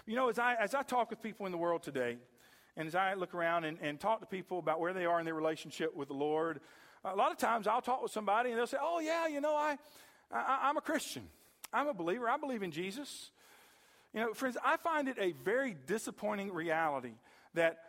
You 0.05 0.15
know, 0.15 0.29
as 0.29 0.39
I, 0.39 0.55
as 0.55 0.73
I 0.73 0.83
talk 0.83 1.09
with 1.09 1.21
people 1.21 1.45
in 1.45 1.51
the 1.51 1.57
world 1.57 1.83
today, 1.83 2.17
and 2.77 2.87
as 2.87 2.95
I 2.95 3.13
look 3.15 3.33
around 3.33 3.65
and, 3.65 3.77
and 3.81 3.99
talk 3.99 4.21
to 4.21 4.25
people 4.25 4.59
about 4.59 4.79
where 4.79 4.93
they 4.93 5.05
are 5.05 5.19
in 5.19 5.25
their 5.25 5.35
relationship 5.35 5.95
with 5.95 6.07
the 6.07 6.13
Lord, 6.13 6.61
a 7.03 7.15
lot 7.15 7.31
of 7.31 7.37
times 7.37 7.67
I'll 7.67 7.81
talk 7.81 8.01
with 8.01 8.11
somebody 8.11 8.49
and 8.49 8.57
they'll 8.57 8.67
say, 8.67 8.77
Oh, 8.81 8.99
yeah, 8.99 9.27
you 9.27 9.41
know, 9.41 9.55
I, 9.55 9.77
I, 10.31 10.59
I'm 10.63 10.77
a 10.77 10.81
Christian. 10.81 11.23
I'm 11.73 11.87
a 11.87 11.93
believer. 11.93 12.29
I 12.29 12.37
believe 12.37 12.63
in 12.63 12.71
Jesus. 12.71 13.31
You 14.13 14.21
know, 14.21 14.33
friends, 14.33 14.57
I 14.63 14.77
find 14.77 15.07
it 15.07 15.17
a 15.19 15.33
very 15.43 15.75
disappointing 15.87 16.53
reality 16.53 17.13
that 17.55 17.79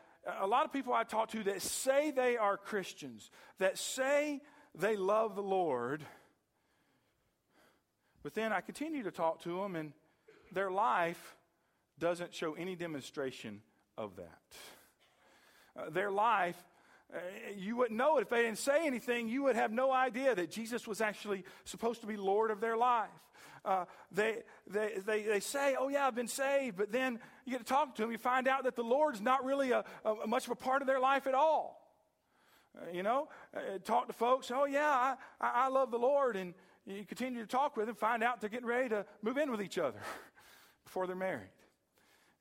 a 0.40 0.46
lot 0.46 0.64
of 0.64 0.72
people 0.72 0.92
I 0.92 1.04
talk 1.04 1.30
to 1.30 1.42
that 1.44 1.62
say 1.62 2.10
they 2.10 2.36
are 2.36 2.56
Christians, 2.56 3.30
that 3.58 3.78
say 3.78 4.40
they 4.74 4.96
love 4.96 5.34
the 5.34 5.42
Lord, 5.42 6.02
but 8.22 8.34
then 8.34 8.52
I 8.52 8.60
continue 8.60 9.02
to 9.02 9.10
talk 9.10 9.42
to 9.42 9.60
them, 9.60 9.76
and 9.76 9.92
their 10.52 10.70
life 10.70 11.36
doesn't 11.98 12.34
show 12.34 12.54
any 12.54 12.74
demonstration 12.74 13.60
of 13.98 14.16
that. 14.16 14.40
Uh, 15.76 15.90
their 15.90 16.10
life, 16.10 16.56
uh, 17.14 17.18
you 17.56 17.76
wouldn't 17.76 17.98
know 17.98 18.18
it 18.18 18.22
if 18.22 18.30
they 18.30 18.42
didn't 18.42 18.58
say 18.58 18.86
anything. 18.86 19.28
You 19.28 19.44
would 19.44 19.56
have 19.56 19.72
no 19.72 19.92
idea 19.92 20.34
that 20.34 20.50
Jesus 20.50 20.86
was 20.86 21.00
actually 21.00 21.44
supposed 21.64 22.00
to 22.00 22.06
be 22.06 22.16
Lord 22.16 22.50
of 22.50 22.60
their 22.60 22.76
life. 22.76 23.10
Uh, 23.64 23.84
they, 24.10 24.38
they, 24.66 24.94
they, 25.06 25.22
they 25.22 25.40
say, 25.40 25.76
Oh, 25.78 25.88
yeah, 25.88 26.06
I've 26.06 26.14
been 26.14 26.28
saved, 26.28 26.76
but 26.76 26.90
then 26.90 27.20
you 27.44 27.52
get 27.52 27.58
to 27.58 27.64
talk 27.64 27.94
to 27.96 28.02
them, 28.02 28.10
you 28.10 28.18
find 28.18 28.48
out 28.48 28.64
that 28.64 28.74
the 28.74 28.82
Lord's 28.82 29.20
not 29.20 29.44
really 29.44 29.70
a, 29.70 29.84
a 30.04 30.26
much 30.26 30.46
of 30.46 30.50
a 30.52 30.56
part 30.56 30.82
of 30.82 30.88
their 30.88 31.00
life 31.00 31.26
at 31.26 31.34
all. 31.34 31.81
You 32.92 33.02
know, 33.02 33.28
uh, 33.54 33.78
talk 33.84 34.06
to 34.06 34.12
folks. 34.12 34.50
Oh, 34.50 34.64
yeah, 34.64 35.16
I, 35.40 35.66
I 35.66 35.68
love 35.68 35.90
the 35.90 35.98
Lord. 35.98 36.36
And 36.36 36.54
you 36.86 37.04
continue 37.04 37.40
to 37.40 37.46
talk 37.46 37.76
with 37.76 37.86
them, 37.86 37.94
find 37.94 38.22
out 38.22 38.40
they're 38.40 38.50
getting 38.50 38.66
ready 38.66 38.88
to 38.90 39.04
move 39.22 39.36
in 39.36 39.50
with 39.50 39.62
each 39.62 39.78
other 39.78 40.00
before 40.84 41.06
they're 41.06 41.14
married. 41.14 41.50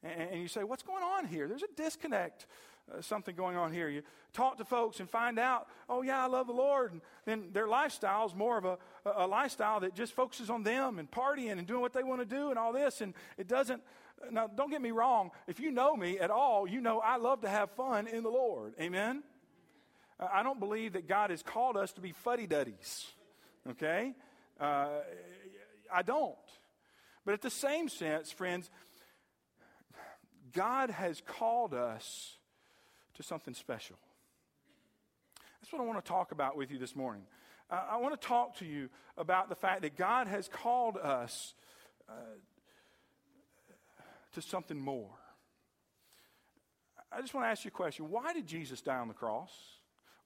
And, 0.04 0.30
and 0.32 0.42
you 0.42 0.48
say, 0.48 0.64
What's 0.64 0.84
going 0.84 1.04
on 1.04 1.28
here? 1.28 1.48
There's 1.48 1.64
a 1.64 1.74
disconnect. 1.76 2.48
Uh, 2.92 3.02
something 3.02 3.36
going 3.36 3.56
on 3.56 3.72
here. 3.72 3.90
You 3.90 4.02
talk 4.34 4.58
to 4.58 4.66
folks 4.66 5.00
and 5.00 5.10
find 5.10 5.38
out, 5.38 5.68
oh, 5.88 6.02
yeah, 6.02 6.24
I 6.24 6.28
love 6.28 6.48
the 6.48 6.54
Lord. 6.54 6.92
And 6.92 7.02
then 7.26 7.50
their 7.54 7.68
lifestyle 7.68 8.26
is 8.26 8.36
more 8.36 8.58
of 8.58 8.66
a, 8.66 8.78
a 9.06 9.28
lifestyle 9.28 9.80
that 9.82 9.94
just 9.94 10.14
focuses 10.14 10.50
on 10.50 10.64
them 10.64 11.00
and 11.00 11.10
partying 11.10 11.58
and 11.58 11.68
doing 11.68 11.82
what 11.82 11.94
they 11.94 12.04
want 12.04 12.22
to 12.22 12.26
do 12.26 12.50
and 12.50 12.58
all 12.58 12.74
this. 12.74 13.02
And 13.02 13.14
it 13.38 13.48
doesn't, 13.48 13.82
now, 14.32 14.48
don't 14.48 14.72
get 14.72 14.82
me 14.82 14.92
wrong. 14.92 15.32
If 15.48 15.60
you 15.60 15.72
know 15.72 15.96
me 15.96 16.20
at 16.20 16.32
all, 16.32 16.68
you 16.68 16.82
know 16.82 17.00
I 17.00 17.18
love 17.18 17.42
to 17.42 17.50
have 17.50 17.72
fun 17.72 18.08
in 18.08 18.24
the 18.24 18.30
Lord. 18.30 18.74
Amen? 18.82 19.24
I 20.22 20.44
don't 20.44 20.60
believe 20.60 20.94
that 20.94 21.08
God 21.08 21.32
has 21.32 21.42
called 21.42 21.78
us 21.78 21.92
to 21.94 22.02
be 22.02 22.12
fuddy 22.12 22.46
duddies. 22.46 23.08
Okay? 23.70 24.14
Uh, 24.60 24.88
I 25.92 26.02
don't. 26.04 26.36
But 27.26 27.34
at 27.34 27.42
the 27.42 27.50
same 27.50 27.90
sense, 27.90 28.32
friends, 28.32 28.70
God 30.54 30.90
has 30.90 31.22
called 31.26 31.74
us 31.74 32.38
to 33.16 33.24
something 33.24 33.54
special. 33.54 33.98
That's 35.62 35.72
what 35.72 35.82
I 35.82 35.86
want 35.86 36.04
to 36.04 36.10
talk 36.10 36.32
about 36.32 36.58
with 36.58 36.72
you 36.72 36.78
this 36.78 36.96
morning. 36.96 37.24
Uh, 37.70 37.82
I 37.92 37.98
want 37.98 38.20
to 38.20 38.28
talk 38.28 38.58
to 38.58 38.66
you 38.66 38.90
about 39.18 39.50
the 39.50 39.56
fact 39.56 39.84
that 39.84 39.96
God 39.96 40.28
has 40.28 40.48
called 40.48 40.98
us 40.98 41.54
uh, 42.10 42.14
to 44.34 44.42
something 44.42 44.80
more. 44.80 45.10
I 47.12 47.22
just 47.22 47.34
want 47.34 47.46
to 47.46 47.50
ask 47.50 47.66
you 47.66 47.70
a 47.70 47.72
question. 47.72 48.10
Why 48.10 48.34
did 48.34 48.48
Jesus 48.48 48.82
die 48.82 48.98
on 48.98 49.08
the 49.08 49.14
cross? 49.14 49.52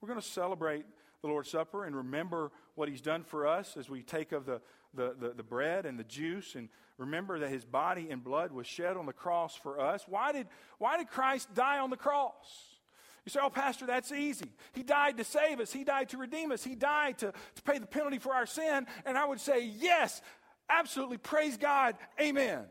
We're 0.06 0.14
going 0.14 0.22
to 0.22 0.28
celebrate 0.28 0.86
the 1.24 1.28
Lord's 1.30 1.50
Supper 1.50 1.86
and 1.86 1.96
remember 1.96 2.52
what 2.76 2.88
He's 2.88 3.02
done 3.02 3.24
for 3.24 3.48
us 3.48 3.76
as 3.76 3.90
we 3.90 4.04
take 4.04 4.34
of 4.34 4.46
the, 4.46 4.62
the, 4.94 5.16
the, 5.20 5.30
the, 5.30 5.42
bread 5.42 5.88
and 5.88 5.98
the 5.98 6.04
juice 6.04 6.54
and 6.54 6.70
remember 7.00 7.40
that 7.40 7.50
His 7.50 7.66
body 7.66 8.10
and 8.12 8.24
blood 8.24 8.52
was 8.52 8.68
shed 8.68 8.98
on 8.98 9.08
the 9.08 9.14
cross 9.14 9.56
for 9.56 9.80
us. 9.80 10.06
Why 10.08 10.32
did, 10.32 10.46
why 10.78 11.00
did 11.00 11.08
Christ 11.08 11.52
die 11.56 11.80
on 11.80 11.90
the 11.90 11.98
cross? 11.98 12.36
You 13.26 13.32
say, 13.32 13.40
oh, 13.42 13.50
Pastor, 13.50 13.88
that's 13.88 14.12
easy. 14.12 14.52
He 14.74 14.84
died 14.84 15.18
to 15.18 15.24
save 15.24 15.60
us, 15.60 15.74
He 15.74 15.84
died 15.84 16.10
to 16.10 16.20
redeem 16.20 16.52
us, 16.52 16.64
He 16.64 16.76
died 16.76 17.18
to, 17.18 17.34
to 17.56 17.62
pay 17.64 17.80
the 17.80 17.88
penalty 17.88 18.20
for 18.20 18.36
our 18.36 18.46
sin. 18.46 18.86
And 19.08 19.18
I 19.18 19.26
would 19.26 19.40
say, 19.40 19.66
yes, 19.66 20.22
absolutely. 20.70 21.18
Praise 21.18 21.58
God. 21.58 21.96
Amen. 22.22 22.66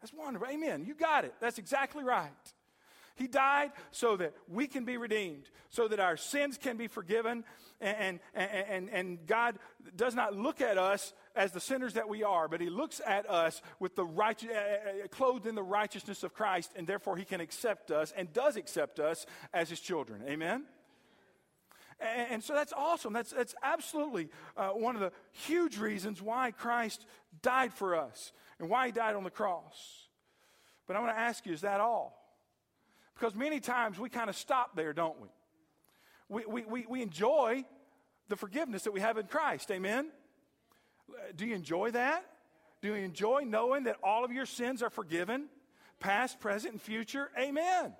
That's 0.00 0.12
wonderful. 0.12 0.48
Amen. 0.48 0.82
You 0.84 0.96
got 0.96 1.24
it. 1.24 1.34
That's 1.40 1.58
exactly 1.58 2.02
right. 2.02 2.32
He 3.20 3.26
died 3.26 3.72
so 3.90 4.16
that 4.16 4.32
we 4.48 4.66
can 4.66 4.86
be 4.86 4.96
redeemed, 4.96 5.50
so 5.68 5.86
that 5.88 6.00
our 6.00 6.16
sins 6.16 6.56
can 6.56 6.78
be 6.78 6.88
forgiven, 6.88 7.44
and, 7.78 8.18
and, 8.34 8.50
and, 8.50 8.90
and 8.90 9.26
God 9.26 9.58
does 9.94 10.14
not 10.14 10.34
look 10.34 10.62
at 10.62 10.78
us 10.78 11.12
as 11.36 11.52
the 11.52 11.60
sinners 11.60 11.92
that 11.94 12.08
we 12.08 12.24
are, 12.24 12.48
but 12.48 12.62
He 12.62 12.70
looks 12.70 12.98
at 13.06 13.28
us 13.28 13.60
with 13.78 13.94
the 13.94 14.06
right, 14.06 14.42
uh, 14.42 14.54
uh, 14.54 15.06
clothed 15.08 15.46
in 15.46 15.54
the 15.54 15.62
righteousness 15.62 16.22
of 16.22 16.32
Christ, 16.32 16.72
and 16.76 16.86
therefore 16.86 17.18
He 17.18 17.26
can 17.26 17.42
accept 17.42 17.90
us 17.90 18.10
and 18.16 18.32
does 18.32 18.56
accept 18.56 18.98
us 18.98 19.26
as 19.52 19.68
His 19.68 19.80
children. 19.80 20.22
Amen? 20.26 20.64
And, 22.00 22.30
and 22.30 22.42
so 22.42 22.54
that's 22.54 22.72
awesome. 22.72 23.12
That's, 23.12 23.32
that's 23.32 23.54
absolutely 23.62 24.30
uh, 24.56 24.68
one 24.70 24.94
of 24.94 25.02
the 25.02 25.12
huge 25.32 25.76
reasons 25.76 26.22
why 26.22 26.52
Christ 26.52 27.04
died 27.42 27.74
for 27.74 27.96
us 27.96 28.32
and 28.58 28.70
why 28.70 28.86
He 28.86 28.92
died 28.92 29.14
on 29.14 29.24
the 29.24 29.30
cross. 29.30 30.06
But 30.86 30.96
I 30.96 31.00
want 31.00 31.14
to 31.14 31.20
ask 31.20 31.44
you, 31.44 31.52
is 31.52 31.60
that 31.60 31.80
all? 31.80 32.16
Because 33.20 33.34
many 33.34 33.60
times 33.60 33.98
we 33.98 34.08
kind 34.08 34.30
of 34.30 34.36
stop 34.36 34.74
there, 34.74 34.94
don't 34.94 35.20
we? 35.20 35.28
We, 36.30 36.46
we, 36.46 36.64
we, 36.64 36.86
we 36.88 37.02
enjoy 37.02 37.64
the 38.28 38.36
forgiveness 38.36 38.84
that 38.84 38.92
we 38.92 39.00
have 39.00 39.18
in 39.18 39.26
Christ. 39.26 39.70
Amen? 39.70 40.10
Do 41.36 41.44
you 41.44 41.54
enjoy 41.54 41.90
that? 41.90 42.24
Do 42.80 42.88
you 42.88 42.94
enjoy 42.94 43.40
knowing 43.40 43.84
that 43.84 43.96
all 44.02 44.24
of 44.24 44.32
your 44.32 44.46
sins 44.46 44.82
are 44.82 44.88
forgiven, 44.88 45.48
past, 45.98 46.40
present, 46.40 46.72
and 46.72 46.80
future? 46.80 47.30
Amen. 47.38 47.92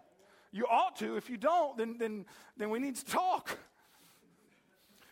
You 0.52 0.64
ought 0.64 0.96
to. 0.96 1.16
If 1.16 1.28
you 1.28 1.36
don't, 1.36 1.76
then, 1.76 1.98
then, 1.98 2.24
then 2.56 2.70
we 2.70 2.78
need 2.78 2.96
to 2.96 3.04
talk. 3.04 3.58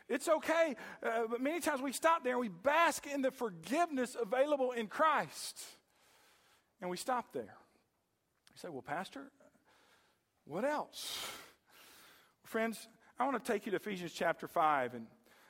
It's 0.09 0.27
okay. 0.27 0.75
Uh, 1.03 1.25
but 1.29 1.43
many 1.43 1.61
times 1.61 1.83
we 1.83 1.93
stop 1.93 2.25
there 2.25 2.33
and 2.33 2.41
we 2.41 2.49
bask 2.49 3.07
in 3.07 3.21
the 3.21 3.31
forgiveness 3.31 4.17
available 4.19 4.73
in 4.73 4.87
Christ. 4.87 5.61
And 6.81 6.88
we 6.88 6.97
stop 6.97 7.35
there. 7.35 7.43
You 7.43 8.57
say, 8.57 8.69
well, 8.71 8.81
Pastor, 8.81 9.31
what 10.49 10.64
else? 10.64 11.26
Friends, 12.43 12.88
I 13.19 13.26
want 13.26 13.45
to 13.45 13.52
take 13.52 13.67
you 13.67 13.71
to 13.71 13.76
Ephesians 13.76 14.12
chapter 14.14 14.49
5. 14.49 14.95
And 14.95 15.07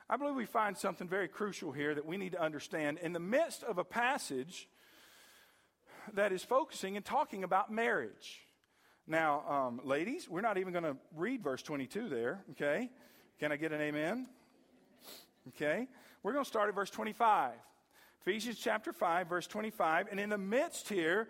I 0.09 0.17
believe 0.17 0.35
we 0.35 0.45
find 0.45 0.77
something 0.77 1.07
very 1.07 1.29
crucial 1.29 1.71
here 1.71 1.95
that 1.95 2.05
we 2.05 2.17
need 2.17 2.33
to 2.33 2.41
understand. 2.41 2.99
In 3.01 3.13
the 3.13 3.19
midst 3.19 3.63
of 3.63 3.77
a 3.77 3.85
passage 3.85 4.67
that 6.13 6.33
is 6.33 6.43
focusing 6.43 6.97
and 6.97 7.05
talking 7.05 7.45
about 7.45 7.71
marriage. 7.71 8.41
Now, 9.07 9.43
um, 9.47 9.81
ladies, 9.85 10.29
we're 10.29 10.41
not 10.41 10.57
even 10.57 10.73
going 10.73 10.83
to 10.83 10.97
read 11.15 11.41
verse 11.41 11.63
22 11.63 12.09
there, 12.09 12.43
okay? 12.51 12.89
Can 13.39 13.53
I 13.53 13.55
get 13.55 13.71
an 13.71 13.79
amen? 13.79 14.27
Okay? 15.49 15.87
We're 16.23 16.33
going 16.33 16.43
to 16.43 16.49
start 16.49 16.67
at 16.67 16.75
verse 16.75 16.89
25. 16.89 17.53
Ephesians 18.21 18.59
chapter 18.59 18.91
5, 18.91 19.29
verse 19.29 19.47
25. 19.47 20.07
And 20.11 20.19
in 20.19 20.29
the 20.29 20.37
midst 20.37 20.89
here, 20.89 21.29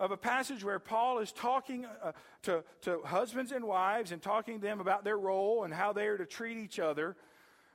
of 0.00 0.12
a 0.12 0.16
passage 0.16 0.64
where 0.64 0.78
Paul 0.78 1.18
is 1.18 1.30
talking 1.30 1.84
uh, 1.84 2.12
to, 2.44 2.64
to 2.82 3.00
husbands 3.04 3.52
and 3.52 3.66
wives 3.66 4.12
and 4.12 4.22
talking 4.22 4.58
to 4.58 4.66
them 4.66 4.80
about 4.80 5.04
their 5.04 5.18
role 5.18 5.62
and 5.62 5.74
how 5.74 5.92
they 5.92 6.06
are 6.06 6.16
to 6.16 6.24
treat 6.24 6.56
each 6.56 6.80
other, 6.80 7.16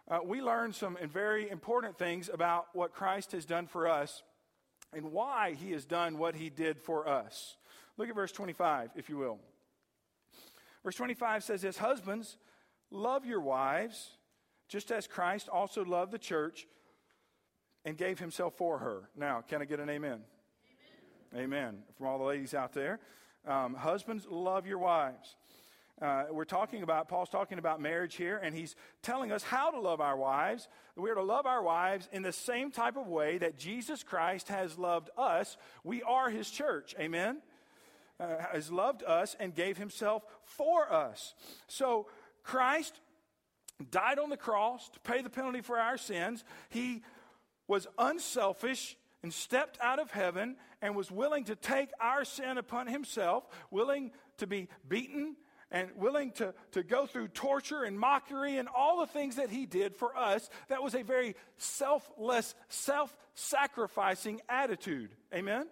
uh, 0.09 0.19
we 0.25 0.41
learn 0.41 0.73
some 0.73 0.97
very 1.13 1.49
important 1.49 1.99
things 1.99 2.29
about 2.33 2.67
what 2.73 2.93
Christ 2.93 3.31
has 3.33 3.45
done 3.45 3.67
for 3.67 3.87
us 3.87 4.23
and 4.91 5.11
why 5.11 5.53
he 5.53 5.71
has 5.71 5.85
done 5.85 6.17
what 6.17 6.35
he 6.35 6.49
did 6.49 6.79
for 6.79 7.07
us. 7.07 7.57
Look 7.95 8.09
at 8.09 8.15
verse 8.15 8.31
25, 8.31 8.89
if 8.95 9.07
you 9.07 9.17
will. 9.17 9.39
Verse 10.83 10.95
25 10.95 11.43
says 11.43 11.61
this 11.61 11.77
Husbands, 11.77 12.37
love 12.89 13.25
your 13.25 13.41
wives, 13.41 14.17
just 14.67 14.91
as 14.91 15.05
Christ 15.05 15.47
also 15.47 15.85
loved 15.85 16.11
the 16.11 16.19
church 16.19 16.65
and 17.83 17.95
gave 17.95 18.17
himself 18.17 18.55
for 18.57 18.79
her. 18.79 19.09
Now, 19.15 19.41
can 19.41 19.61
I 19.61 19.65
get 19.65 19.79
an 19.79 19.91
amen? 19.91 20.21
Amen. 21.33 21.79
From 21.97 22.07
all 22.07 22.17
the 22.17 22.23
ladies 22.23 22.53
out 22.53 22.73
there. 22.73 22.99
Um, 23.47 23.73
husbands, 23.73 24.25
love 24.29 24.67
your 24.67 24.77
wives. 24.79 25.35
Uh, 26.01 26.25
we're 26.29 26.43
talking 26.43 26.83
about, 26.83 27.07
Paul's 27.07 27.29
talking 27.29 27.57
about 27.57 27.79
marriage 27.79 28.15
here, 28.15 28.37
and 28.37 28.53
he's 28.53 28.75
telling 29.01 29.31
us 29.31 29.43
how 29.43 29.71
to 29.71 29.79
love 29.79 30.01
our 30.01 30.17
wives. 30.17 30.67
We're 30.97 31.15
to 31.15 31.23
love 31.23 31.45
our 31.45 31.63
wives 31.63 32.09
in 32.11 32.21
the 32.21 32.33
same 32.33 32.69
type 32.71 32.97
of 32.97 33.07
way 33.07 33.37
that 33.37 33.57
Jesus 33.57 34.03
Christ 34.03 34.49
has 34.49 34.77
loved 34.77 35.09
us. 35.17 35.55
We 35.83 36.03
are 36.03 36.29
his 36.29 36.49
church. 36.49 36.95
Amen? 36.99 37.37
Uh, 38.19 38.37
has 38.51 38.71
loved 38.71 39.03
us 39.03 39.35
and 39.39 39.55
gave 39.55 39.77
himself 39.77 40.25
for 40.43 40.91
us. 40.91 41.33
So 41.67 42.07
Christ 42.43 42.99
died 43.91 44.19
on 44.19 44.29
the 44.29 44.37
cross 44.37 44.89
to 44.89 44.99
pay 44.99 45.21
the 45.21 45.29
penalty 45.29 45.61
for 45.61 45.77
our 45.77 45.97
sins. 45.97 46.43
He 46.69 47.03
was 47.67 47.87
unselfish 47.97 48.97
and 49.25 49.33
stepped 49.33 49.79
out 49.81 49.97
of 49.97 50.11
heaven 50.11 50.55
and 50.83 50.95
was 50.95 51.09
willing 51.09 51.45
to 51.45 51.55
take 51.55 51.89
our 51.99 52.23
sin 52.23 52.59
upon 52.59 52.85
himself, 52.85 53.43
willing 53.71 54.11
to 54.37 54.45
be 54.45 54.67
beaten 54.87 55.35
and 55.71 55.89
willing 55.95 56.29
to, 56.29 56.53
to 56.73 56.83
go 56.83 57.07
through 57.07 57.29
torture 57.29 57.85
and 57.85 57.99
mockery 57.99 58.57
and 58.57 58.67
all 58.67 58.99
the 58.99 59.07
things 59.07 59.37
that 59.37 59.49
he 59.49 59.65
did 59.65 59.95
for 59.95 60.15
us. 60.15 60.47
That 60.67 60.83
was 60.83 60.93
a 60.93 61.01
very 61.01 61.35
selfless, 61.57 62.53
self 62.69 63.17
sacrificing 63.33 64.41
attitude. 64.47 65.09
Amen? 65.33 65.65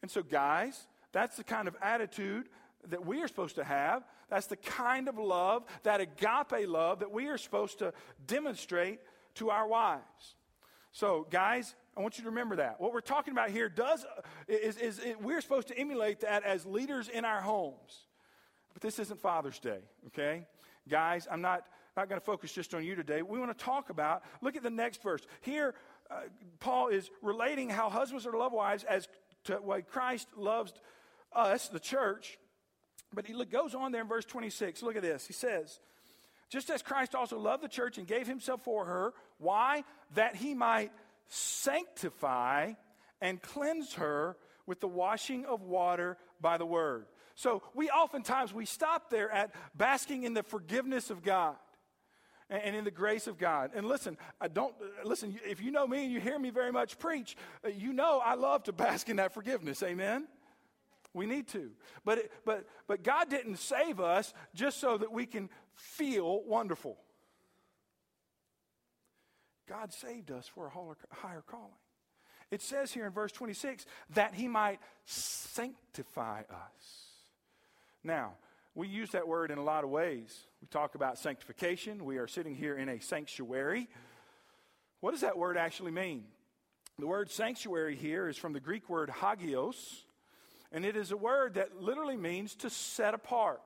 And 0.00 0.08
so, 0.08 0.22
guys, 0.22 0.86
that's 1.10 1.36
the 1.36 1.42
kind 1.42 1.66
of 1.66 1.74
attitude 1.82 2.48
that 2.90 3.04
we 3.04 3.22
are 3.22 3.26
supposed 3.26 3.56
to 3.56 3.64
have. 3.64 4.04
That's 4.30 4.46
the 4.46 4.54
kind 4.54 5.08
of 5.08 5.18
love, 5.18 5.64
that 5.82 6.00
agape 6.00 6.68
love, 6.68 7.00
that 7.00 7.10
we 7.10 7.26
are 7.26 7.38
supposed 7.38 7.80
to 7.80 7.92
demonstrate 8.24 9.00
to 9.34 9.50
our 9.50 9.66
wives. 9.66 10.36
So, 10.92 11.26
guys, 11.28 11.74
I 11.96 12.02
want 12.02 12.18
you 12.18 12.24
to 12.24 12.30
remember 12.30 12.56
that. 12.56 12.80
What 12.80 12.92
we're 12.92 13.00
talking 13.00 13.32
about 13.32 13.50
here 13.50 13.68
does 13.68 14.04
is, 14.48 14.76
is, 14.76 14.98
is 14.98 15.16
we're 15.20 15.40
supposed 15.40 15.68
to 15.68 15.78
emulate 15.78 16.20
that 16.20 16.44
as 16.44 16.66
leaders 16.66 17.08
in 17.08 17.24
our 17.24 17.40
homes. 17.40 18.06
But 18.74 18.82
this 18.82 18.98
isn't 18.98 19.20
Father's 19.20 19.58
Day, 19.58 19.80
okay? 20.08 20.46
Guys, 20.88 21.26
I'm 21.30 21.40
not, 21.40 21.64
not 21.96 22.10
going 22.10 22.20
to 22.20 22.24
focus 22.24 22.52
just 22.52 22.74
on 22.74 22.84
you 22.84 22.94
today. 22.94 23.22
We 23.22 23.38
want 23.38 23.56
to 23.56 23.64
talk 23.64 23.88
about, 23.88 24.22
look 24.42 24.56
at 24.56 24.62
the 24.62 24.70
next 24.70 25.02
verse. 25.02 25.22
Here, 25.40 25.74
uh, 26.10 26.22
Paul 26.60 26.88
is 26.88 27.10
relating 27.22 27.70
how 27.70 27.88
husbands 27.88 28.26
are 28.26 28.32
to 28.32 28.38
love 28.38 28.52
wives 28.52 28.84
as 28.84 29.08
to 29.44 29.54
what 29.54 29.88
Christ 29.88 30.28
loves 30.36 30.74
us, 31.32 31.68
the 31.68 31.80
church. 31.80 32.38
But 33.14 33.26
he 33.26 33.44
goes 33.46 33.74
on 33.74 33.92
there 33.92 34.02
in 34.02 34.08
verse 34.08 34.26
26. 34.26 34.82
Look 34.82 34.96
at 34.96 35.02
this. 35.02 35.26
He 35.26 35.32
says, 35.32 35.80
just 36.50 36.68
as 36.68 36.82
Christ 36.82 37.14
also 37.14 37.38
loved 37.38 37.62
the 37.62 37.68
church 37.68 37.98
and 37.98 38.06
gave 38.06 38.26
himself 38.26 38.62
for 38.62 38.84
her. 38.84 39.14
Why? 39.38 39.84
That 40.14 40.36
he 40.36 40.54
might 40.54 40.92
sanctify 41.28 42.72
and 43.20 43.40
cleanse 43.40 43.94
her 43.94 44.36
with 44.66 44.80
the 44.80 44.88
washing 44.88 45.44
of 45.44 45.62
water 45.62 46.16
by 46.40 46.58
the 46.58 46.66
word. 46.66 47.06
So 47.34 47.62
we 47.74 47.90
oftentimes 47.90 48.52
we 48.52 48.64
stop 48.64 49.10
there 49.10 49.30
at 49.30 49.54
basking 49.76 50.24
in 50.24 50.34
the 50.34 50.42
forgiveness 50.42 51.10
of 51.10 51.22
God 51.22 51.56
and 52.48 52.76
in 52.76 52.84
the 52.84 52.90
grace 52.90 53.26
of 53.26 53.38
God. 53.38 53.72
And 53.74 53.86
listen, 53.86 54.16
I 54.40 54.48
don't 54.48 54.74
listen. 55.04 55.38
If 55.44 55.60
you 55.60 55.70
know 55.70 55.86
me 55.86 56.04
and 56.04 56.12
you 56.12 56.20
hear 56.20 56.38
me 56.38 56.50
very 56.50 56.72
much 56.72 56.98
preach, 56.98 57.36
uh, 57.64 57.68
you 57.68 57.92
know 57.92 58.20
I 58.24 58.34
love 58.34 58.64
to 58.64 58.72
bask 58.72 59.08
in 59.08 59.16
that 59.16 59.32
forgiveness. 59.32 59.82
Amen. 59.82 60.28
We 61.12 61.26
need 61.26 61.48
to, 61.48 61.70
but 62.04 62.18
it, 62.18 62.32
but 62.44 62.66
but 62.86 63.02
God 63.02 63.30
didn't 63.30 63.56
save 63.56 64.00
us 64.00 64.34
just 64.54 64.80
so 64.80 64.98
that 64.98 65.10
we 65.10 65.24
can 65.24 65.48
feel 65.74 66.42
wonderful. 66.44 66.98
God 69.68 69.92
saved 69.92 70.30
us 70.30 70.46
for 70.46 70.66
a 70.66 71.14
higher 71.14 71.42
calling. 71.46 71.72
It 72.50 72.62
says 72.62 72.92
here 72.92 73.06
in 73.06 73.12
verse 73.12 73.32
26 73.32 73.86
that 74.14 74.34
he 74.34 74.46
might 74.48 74.78
sanctify 75.04 76.40
us. 76.40 77.06
Now, 78.04 78.34
we 78.74 78.88
use 78.88 79.10
that 79.10 79.26
word 79.26 79.50
in 79.50 79.58
a 79.58 79.64
lot 79.64 79.84
of 79.84 79.90
ways. 79.90 80.46
We 80.60 80.68
talk 80.68 80.94
about 80.94 81.18
sanctification. 81.18 82.04
We 82.04 82.18
are 82.18 82.28
sitting 82.28 82.54
here 82.54 82.76
in 82.76 82.88
a 82.88 83.00
sanctuary. 83.00 83.88
What 85.00 85.10
does 85.10 85.22
that 85.22 85.38
word 85.38 85.56
actually 85.56 85.92
mean? 85.92 86.24
The 86.98 87.06
word 87.06 87.30
sanctuary 87.30 87.96
here 87.96 88.28
is 88.28 88.36
from 88.36 88.52
the 88.52 88.60
Greek 88.60 88.88
word 88.88 89.10
hagios, 89.10 90.04
and 90.72 90.84
it 90.84 90.96
is 90.96 91.10
a 91.10 91.16
word 91.16 91.54
that 91.54 91.80
literally 91.80 92.16
means 92.16 92.54
to 92.56 92.70
set 92.70 93.12
apart. 93.14 93.60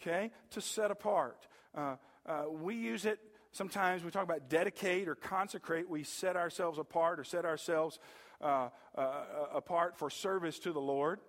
Okay? 0.00 0.30
To 0.50 0.60
set 0.60 0.90
apart. 0.90 1.46
Uh, 1.74 1.96
uh, 2.26 2.44
we 2.50 2.74
use 2.74 3.04
it 3.04 3.18
sometimes, 3.52 4.04
we 4.04 4.10
talk 4.10 4.24
about 4.24 4.48
dedicate 4.48 5.08
or 5.08 5.14
consecrate. 5.14 5.88
We 5.88 6.04
set 6.04 6.36
ourselves 6.36 6.78
apart 6.78 7.20
or 7.20 7.24
set 7.24 7.44
ourselves 7.44 7.98
uh, 8.40 8.68
uh, 8.96 9.00
uh, 9.00 9.46
apart 9.54 9.98
for 9.98 10.10
service 10.10 10.58
to 10.60 10.72
the 10.72 10.80
Lord. 10.80 11.20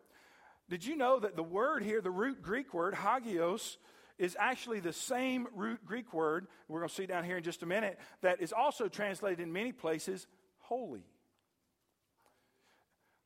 Did 0.69 0.85
you 0.85 0.95
know 0.95 1.19
that 1.19 1.35
the 1.35 1.43
word 1.43 1.83
here, 1.83 1.99
the 1.99 2.11
root 2.11 2.41
Greek 2.41 2.73
word, 2.73 2.93
hagios, 2.95 3.77
is 4.17 4.37
actually 4.39 4.79
the 4.79 4.93
same 4.93 5.47
root 5.55 5.83
Greek 5.85 6.13
word, 6.13 6.47
we're 6.67 6.79
going 6.79 6.89
to 6.89 6.95
see 6.95 7.05
down 7.05 7.23
here 7.23 7.37
in 7.37 7.43
just 7.43 7.63
a 7.63 7.65
minute, 7.65 7.99
that 8.21 8.41
is 8.41 8.53
also 8.53 8.87
translated 8.87 9.39
in 9.39 9.51
many 9.51 9.71
places 9.71 10.27
holy. 10.59 11.03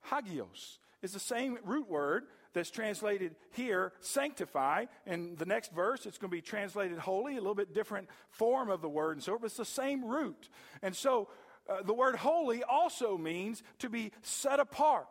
Hagios 0.09 0.79
is 1.01 1.11
the 1.11 1.19
same 1.19 1.57
root 1.63 1.89
word 1.89 2.23
that's 2.55 2.71
translated 2.71 3.35
here, 3.51 3.93
sanctify. 3.99 4.85
In 5.05 5.35
the 5.35 5.45
next 5.45 5.71
verse, 5.71 6.07
it's 6.07 6.17
going 6.17 6.31
to 6.31 6.35
be 6.35 6.41
translated 6.41 6.97
holy, 6.97 7.33
a 7.33 7.39
little 7.39 7.53
bit 7.53 7.75
different 7.75 8.09
form 8.29 8.71
of 8.71 8.81
the 8.81 8.89
word 8.89 9.17
and 9.17 9.23
so 9.23 9.37
but 9.37 9.45
it's 9.45 9.57
the 9.57 9.65
same 9.65 10.03
root. 10.03 10.49
And 10.81 10.95
so 10.95 11.27
uh, 11.69 11.83
the 11.83 11.93
word 11.93 12.15
holy 12.15 12.63
also 12.63 13.17
means 13.17 13.61
to 13.79 13.89
be 13.89 14.11
set 14.21 14.59
apart. 14.59 15.07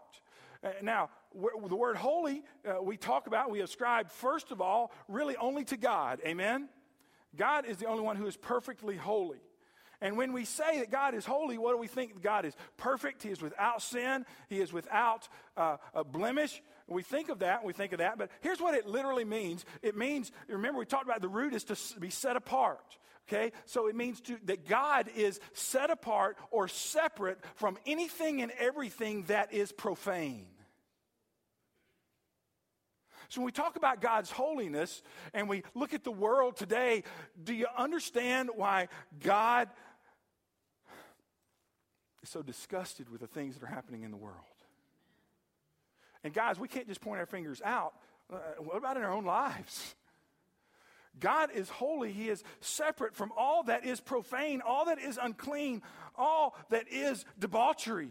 Uh, 0.62 0.70
now, 0.82 1.10
the 1.34 1.76
word 1.76 1.96
holy, 1.96 2.42
uh, 2.66 2.82
we 2.82 2.96
talk 2.96 3.26
about, 3.26 3.50
we 3.50 3.60
ascribe, 3.60 4.10
first 4.10 4.50
of 4.50 4.60
all, 4.60 4.92
really 5.08 5.36
only 5.36 5.64
to 5.64 5.76
God. 5.76 6.20
Amen? 6.24 6.68
God 7.36 7.66
is 7.66 7.76
the 7.78 7.86
only 7.86 8.02
one 8.02 8.16
who 8.16 8.26
is 8.26 8.36
perfectly 8.36 8.96
holy. 8.96 9.40
And 10.04 10.18
when 10.18 10.34
we 10.34 10.44
say 10.44 10.80
that 10.80 10.90
God 10.90 11.14
is 11.14 11.24
holy, 11.24 11.56
what 11.56 11.72
do 11.72 11.78
we 11.78 11.86
think? 11.86 12.22
God 12.22 12.44
is 12.44 12.52
perfect. 12.76 13.22
He 13.22 13.30
is 13.30 13.40
without 13.40 13.80
sin. 13.80 14.26
He 14.50 14.60
is 14.60 14.70
without 14.70 15.26
uh, 15.56 15.78
a 15.94 16.04
blemish. 16.04 16.62
We 16.86 17.02
think 17.02 17.30
of 17.30 17.38
that, 17.38 17.64
we 17.64 17.72
think 17.72 17.92
of 17.92 18.00
that, 18.00 18.18
but 18.18 18.30
here's 18.42 18.60
what 18.60 18.74
it 18.74 18.86
literally 18.86 19.24
means. 19.24 19.64
It 19.80 19.96
means, 19.96 20.30
remember, 20.46 20.78
we 20.78 20.84
talked 20.84 21.06
about 21.06 21.22
the 21.22 21.28
root 21.28 21.54
is 21.54 21.64
to 21.64 21.76
be 21.98 22.10
set 22.10 22.36
apart. 22.36 22.98
Okay? 23.26 23.52
So 23.64 23.86
it 23.86 23.96
means 23.96 24.20
to, 24.22 24.36
that 24.44 24.68
God 24.68 25.08
is 25.16 25.40
set 25.54 25.88
apart 25.88 26.36
or 26.50 26.68
separate 26.68 27.38
from 27.54 27.78
anything 27.86 28.42
and 28.42 28.52
everything 28.58 29.22
that 29.28 29.54
is 29.54 29.72
profane. 29.72 30.44
So 33.30 33.40
when 33.40 33.46
we 33.46 33.52
talk 33.52 33.76
about 33.76 34.02
God's 34.02 34.30
holiness 34.30 35.02
and 35.32 35.48
we 35.48 35.62
look 35.74 35.94
at 35.94 36.04
the 36.04 36.12
world 36.12 36.56
today, 36.56 37.04
do 37.42 37.54
you 37.54 37.66
understand 37.76 38.50
why 38.54 38.88
God 39.22 39.70
is 42.24 42.30
so 42.30 42.42
disgusted 42.42 43.08
with 43.10 43.20
the 43.20 43.26
things 43.26 43.54
that 43.54 43.62
are 43.62 43.72
happening 43.72 44.02
in 44.02 44.10
the 44.10 44.16
world? 44.16 44.36
And 46.24 46.32
guys, 46.32 46.58
we 46.58 46.68
can't 46.68 46.88
just 46.88 47.02
point 47.02 47.20
our 47.20 47.26
fingers 47.26 47.60
out. 47.62 47.92
Uh, 48.32 48.38
what 48.58 48.78
about 48.78 48.96
in 48.96 49.02
our 49.02 49.12
own 49.12 49.24
lives? 49.24 49.94
God 51.20 51.50
is 51.54 51.68
holy. 51.68 52.12
He 52.12 52.30
is 52.30 52.42
separate 52.60 53.14
from 53.14 53.30
all 53.36 53.64
that 53.64 53.84
is 53.84 54.00
profane, 54.00 54.62
all 54.66 54.86
that 54.86 54.98
is 54.98 55.18
unclean, 55.22 55.82
all 56.16 56.56
that 56.70 56.88
is 56.90 57.24
debauchery. 57.38 58.10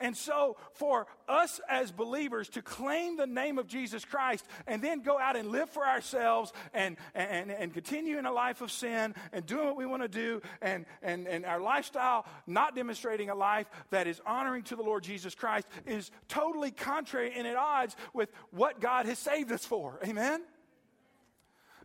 And 0.00 0.16
so, 0.16 0.56
for 0.72 1.06
us 1.28 1.60
as 1.68 1.90
believers 1.90 2.48
to 2.50 2.62
claim 2.62 3.16
the 3.16 3.26
name 3.26 3.58
of 3.58 3.66
Jesus 3.66 4.04
Christ 4.04 4.46
and 4.66 4.82
then 4.82 5.02
go 5.02 5.18
out 5.18 5.36
and 5.36 5.50
live 5.50 5.70
for 5.70 5.86
ourselves 5.86 6.52
and, 6.74 6.96
and, 7.14 7.50
and 7.50 7.72
continue 7.72 8.18
in 8.18 8.26
a 8.26 8.32
life 8.32 8.60
of 8.60 8.70
sin 8.70 9.14
and 9.32 9.46
doing 9.46 9.66
what 9.66 9.76
we 9.76 9.86
want 9.86 10.02
to 10.02 10.08
do 10.08 10.40
and, 10.60 10.86
and, 11.02 11.26
and 11.26 11.44
our 11.44 11.60
lifestyle 11.60 12.26
not 12.46 12.74
demonstrating 12.74 13.30
a 13.30 13.34
life 13.34 13.66
that 13.90 14.06
is 14.06 14.20
honoring 14.26 14.62
to 14.64 14.76
the 14.76 14.82
Lord 14.82 15.02
Jesus 15.02 15.34
Christ 15.34 15.66
is 15.86 16.10
totally 16.28 16.70
contrary 16.70 17.32
and 17.34 17.46
at 17.46 17.56
odds 17.56 17.96
with 18.12 18.30
what 18.50 18.80
God 18.80 19.06
has 19.06 19.18
saved 19.18 19.52
us 19.52 19.64
for. 19.64 19.98
Amen? 20.06 20.42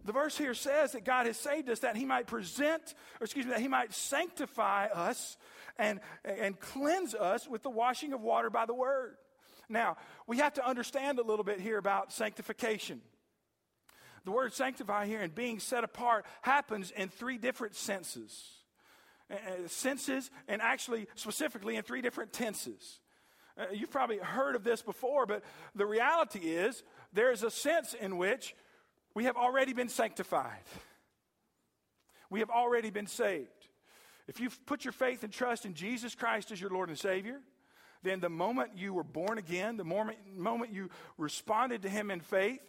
The 0.08 0.14
verse 0.14 0.38
here 0.38 0.54
says 0.54 0.94
that 0.94 1.04
God 1.04 1.26
has 1.26 1.38
saved 1.38 1.70
us 1.70 1.80
that 1.80 1.98
he 1.98 2.06
might 2.06 2.28
present, 2.28 2.96
or 3.20 3.26
excuse 3.26 3.46
me, 3.46 3.52
that 3.52 3.60
he 3.60 3.68
might 3.68 3.94
sanctify 3.94 4.86
us 4.86 5.36
and, 5.78 6.00
and 6.24 6.58
cleanse 6.60 7.14
us 7.14 7.46
with 7.46 7.62
the 7.62 7.70
washing 7.70 8.14
of 8.14 8.22
water 8.22 8.50
by 8.50 8.66
the 8.66 8.74
word. 8.74 9.18
Now, 9.68 9.98
we 10.26 10.38
have 10.38 10.54
to 10.54 10.66
understand 10.66 11.20
a 11.20 11.24
little 11.24 11.44
bit 11.44 11.60
here 11.60 11.78
about 11.78 12.14
sanctification. 12.14 13.02
The 14.24 14.32
word 14.32 14.54
sanctify 14.54 15.08
here 15.08 15.20
and 15.20 15.36
being 15.36 15.60
set 15.60 15.84
apart 15.84 16.26
happens 16.42 16.90
in 16.92 17.10
three 17.10 17.38
different 17.38 17.76
senses. 17.76 18.46
Uh, 19.30 19.36
senses, 19.68 20.32
and 20.48 20.62
actually 20.62 21.08
specifically 21.16 21.76
in 21.76 21.84
three 21.84 22.02
different 22.02 22.32
tenses. 22.32 23.02
Uh, 23.58 23.66
you've 23.74 23.92
probably 23.92 24.20
heard 24.20 24.56
of 24.56 24.64
this 24.64 24.82
before, 24.82 25.26
but 25.26 25.44
the 25.76 25.86
reality 25.86 26.40
is 26.40 26.82
there's 27.12 27.44
a 27.44 27.52
sense 27.52 27.94
in 27.94 28.16
which 28.16 28.56
we 29.18 29.24
have 29.24 29.36
already 29.36 29.74
been 29.74 29.90
sanctified. 29.90 30.62
We 32.30 32.42
have 32.42 32.52
already 32.52 32.92
been 32.92 33.08
saved. 33.08 33.50
If 34.28 34.40
you've 34.40 34.64
put 34.68 34.86
your 34.86 34.92
faith 34.92 35.24
and 35.24 35.34
trust 35.34 35.66
in 35.66 35.74
Jesus 35.74 36.14
Christ 36.14 36.52
as 36.52 36.62
your 36.62 36.70
Lord 36.70 36.90
and 36.90 37.00
Savior, 37.00 37.40
then 38.04 38.20
the 38.20 38.30
moment 38.30 38.74
you 38.76 38.94
were 38.94 39.04
born 39.04 39.40
again, 39.40 39.76
the 39.76 39.84
moment, 39.84 40.20
moment 40.36 40.72
you 40.72 40.92
responded 41.18 41.82
to 41.82 41.90
Him 41.90 42.12
in 42.12 42.20
faith, 42.20 42.60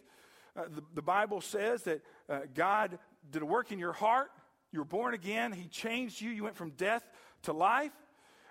uh, 0.55 0.63
the, 0.73 0.81
the, 0.95 1.03
Bible 1.03 1.39
says 1.39 1.83
that 1.83 2.01
uh, 2.27 2.39
God 2.55 2.97
did 3.29 3.43
a 3.43 3.45
work 3.45 3.71
in 3.71 3.77
your 3.77 3.93
heart. 3.93 4.31
You 4.71 4.79
were 4.79 4.85
born 4.85 5.13
again. 5.13 5.51
He 5.51 5.67
changed 5.67 6.19
you. 6.19 6.31
You 6.31 6.45
went 6.45 6.55
from 6.55 6.71
death 6.71 7.07
to 7.43 7.53
life. 7.53 7.93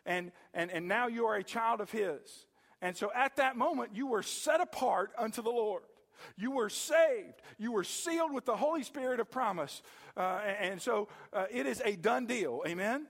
And, 0.07 0.31
and, 0.55 0.71
and 0.71 0.87
now 0.87 1.09
you 1.09 1.27
are 1.27 1.35
a 1.35 1.43
child 1.43 1.81
of 1.81 1.91
His. 1.91 2.47
And 2.81 2.97
so 2.97 3.11
at 3.13 3.35
that 3.39 3.57
moment, 3.57 3.97
you 3.97 4.07
were 4.07 4.23
set 4.23 4.61
apart 4.61 5.11
unto 5.19 5.43
the 5.43 5.51
Lord. 5.51 5.83
You 6.37 6.53
were 6.53 6.69
saved. 6.69 7.43
You 7.59 7.73
were 7.73 7.85
sealed 7.85 8.33
with 8.33 8.45
the 8.45 8.57
Holy 8.57 8.83
Spirit 8.83 9.21
of 9.21 9.31
promise. 9.31 9.83
Uh, 10.17 10.41
and 10.61 10.81
so 10.81 11.09
uh, 11.33 11.47
it 11.51 11.67
is 11.67 11.83
a 11.85 11.97
done 11.97 12.27
deal. 12.27 12.63
Amen? 12.67 13.07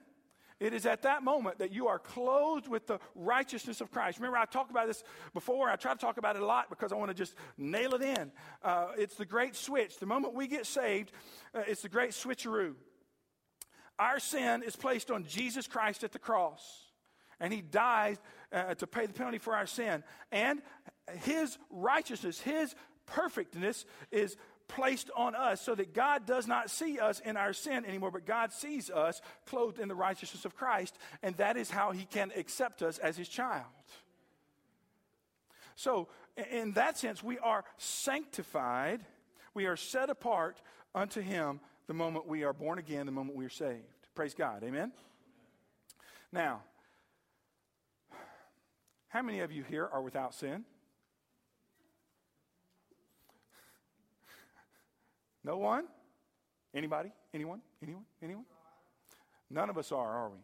It 0.60 0.74
is 0.74 0.86
at 0.86 1.02
that 1.02 1.22
moment 1.22 1.58
that 1.58 1.72
you 1.72 1.86
are 1.86 2.00
clothed 2.00 2.66
with 2.66 2.88
the 2.88 2.98
righteousness 3.14 3.80
of 3.80 3.92
Christ. 3.92 4.18
Remember, 4.18 4.38
I 4.38 4.44
talked 4.44 4.72
about 4.72 4.88
this 4.88 5.04
before. 5.32 5.70
I 5.70 5.76
try 5.76 5.92
to 5.92 5.98
talk 5.98 6.16
about 6.16 6.34
it 6.34 6.42
a 6.42 6.46
lot 6.46 6.68
because 6.68 6.92
I 6.92 6.96
want 6.96 7.10
to 7.10 7.14
just 7.14 7.36
nail 7.56 7.94
it 7.94 8.02
in. 8.02 8.32
Uh, 8.62 8.88
it's 8.98 9.14
the 9.14 9.24
great 9.24 9.54
switch. 9.54 9.98
The 9.98 10.06
moment 10.06 10.34
we 10.34 10.48
get 10.48 10.66
saved, 10.66 11.12
uh, 11.54 11.62
it's 11.68 11.82
the 11.82 11.88
great 11.88 12.10
switcheroo. 12.10 12.74
Our 14.00 14.18
sin 14.18 14.64
is 14.64 14.74
placed 14.74 15.12
on 15.12 15.24
Jesus 15.24 15.68
Christ 15.68 16.02
at 16.02 16.12
the 16.12 16.18
cross, 16.18 16.86
and 17.38 17.52
He 17.52 17.60
died 17.60 18.18
uh, 18.52 18.74
to 18.74 18.86
pay 18.86 19.06
the 19.06 19.12
penalty 19.12 19.38
for 19.38 19.54
our 19.54 19.66
sin. 19.66 20.02
And 20.32 20.60
His 21.20 21.56
righteousness, 21.70 22.40
His 22.40 22.74
perfectness 23.10 23.84
is 24.10 24.36
placed 24.68 25.10
on 25.16 25.34
us 25.34 25.60
so 25.60 25.74
that 25.74 25.94
God 25.94 26.26
does 26.26 26.46
not 26.46 26.70
see 26.70 26.98
us 26.98 27.20
in 27.20 27.36
our 27.36 27.52
sin 27.52 27.84
anymore, 27.84 28.10
but 28.10 28.26
God 28.26 28.52
sees 28.52 28.90
us 28.90 29.20
clothed 29.46 29.78
in 29.78 29.88
the 29.88 29.94
righteousness 29.94 30.44
of 30.44 30.54
Christ, 30.54 30.96
and 31.22 31.36
that 31.36 31.56
is 31.56 31.70
how 31.70 31.90
He 31.90 32.04
can 32.04 32.30
accept 32.36 32.82
us 32.82 32.98
as 32.98 33.16
His 33.16 33.28
child. 33.28 33.64
So, 35.74 36.08
in 36.52 36.72
that 36.72 36.98
sense, 36.98 37.22
we 37.22 37.38
are 37.38 37.64
sanctified, 37.78 39.00
we 39.54 39.66
are 39.66 39.76
set 39.76 40.10
apart 40.10 40.60
unto 40.94 41.20
Him 41.20 41.60
the 41.86 41.94
moment 41.94 42.26
we 42.26 42.44
are 42.44 42.52
born 42.52 42.78
again, 42.78 43.06
the 43.06 43.12
moment 43.12 43.36
we 43.36 43.44
are 43.44 43.50
saved. 43.50 43.82
Praise 44.14 44.34
God. 44.34 44.62
Amen? 44.62 44.92
Now, 46.30 46.62
how 49.08 49.22
many 49.22 49.40
of 49.40 49.50
you 49.50 49.62
here 49.62 49.88
are 49.90 50.02
without 50.02 50.34
sin? 50.34 50.64
No 55.48 55.56
one? 55.56 55.84
Anybody? 56.74 57.10
Anyone? 57.32 57.62
Anyone? 57.82 58.04
Anyone? 58.22 58.44
None 59.48 59.70
of 59.70 59.78
us 59.78 59.90
are, 59.92 60.06
are 60.06 60.28
we? 60.28 60.36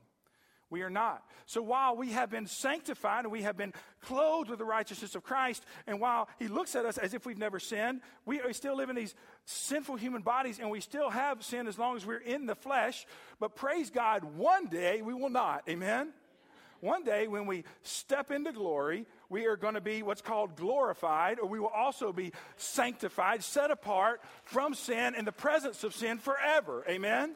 We 0.70 0.80
are 0.80 0.88
not. 0.88 1.22
So 1.44 1.60
while 1.60 1.94
we 1.94 2.12
have 2.12 2.30
been 2.30 2.46
sanctified 2.46 3.24
and 3.24 3.30
we 3.30 3.42
have 3.42 3.54
been 3.54 3.74
clothed 4.00 4.48
with 4.48 4.58
the 4.58 4.64
righteousness 4.64 5.14
of 5.14 5.22
Christ, 5.22 5.62
and 5.86 6.00
while 6.00 6.26
He 6.38 6.48
looks 6.48 6.74
at 6.74 6.86
us 6.86 6.96
as 6.96 7.12
if 7.12 7.26
we've 7.26 7.36
never 7.36 7.60
sinned, 7.60 8.00
we 8.24 8.40
still 8.52 8.78
live 8.78 8.88
in 8.88 8.96
these 8.96 9.14
sinful 9.44 9.96
human 9.96 10.22
bodies 10.22 10.58
and 10.58 10.70
we 10.70 10.80
still 10.80 11.10
have 11.10 11.44
sin 11.44 11.66
as 11.66 11.78
long 11.78 11.96
as 11.96 12.06
we're 12.06 12.16
in 12.16 12.46
the 12.46 12.54
flesh. 12.54 13.06
But 13.38 13.54
praise 13.54 13.90
God, 13.90 14.24
one 14.24 14.68
day 14.68 15.02
we 15.02 15.12
will 15.12 15.28
not. 15.28 15.64
Amen? 15.68 16.14
One 16.84 17.02
day 17.02 17.28
when 17.28 17.46
we 17.46 17.64
step 17.82 18.30
into 18.30 18.52
glory, 18.52 19.06
we 19.30 19.46
are 19.46 19.56
going 19.56 19.72
to 19.72 19.80
be 19.80 20.02
what's 20.02 20.20
called 20.20 20.54
glorified, 20.54 21.38
or 21.38 21.48
we 21.48 21.58
will 21.58 21.72
also 21.74 22.12
be 22.12 22.30
sanctified, 22.58 23.42
set 23.42 23.70
apart 23.70 24.20
from 24.42 24.74
sin 24.74 25.14
in 25.14 25.24
the 25.24 25.32
presence 25.32 25.82
of 25.82 25.94
sin 25.94 26.18
forever. 26.18 26.84
Amen? 26.86 27.34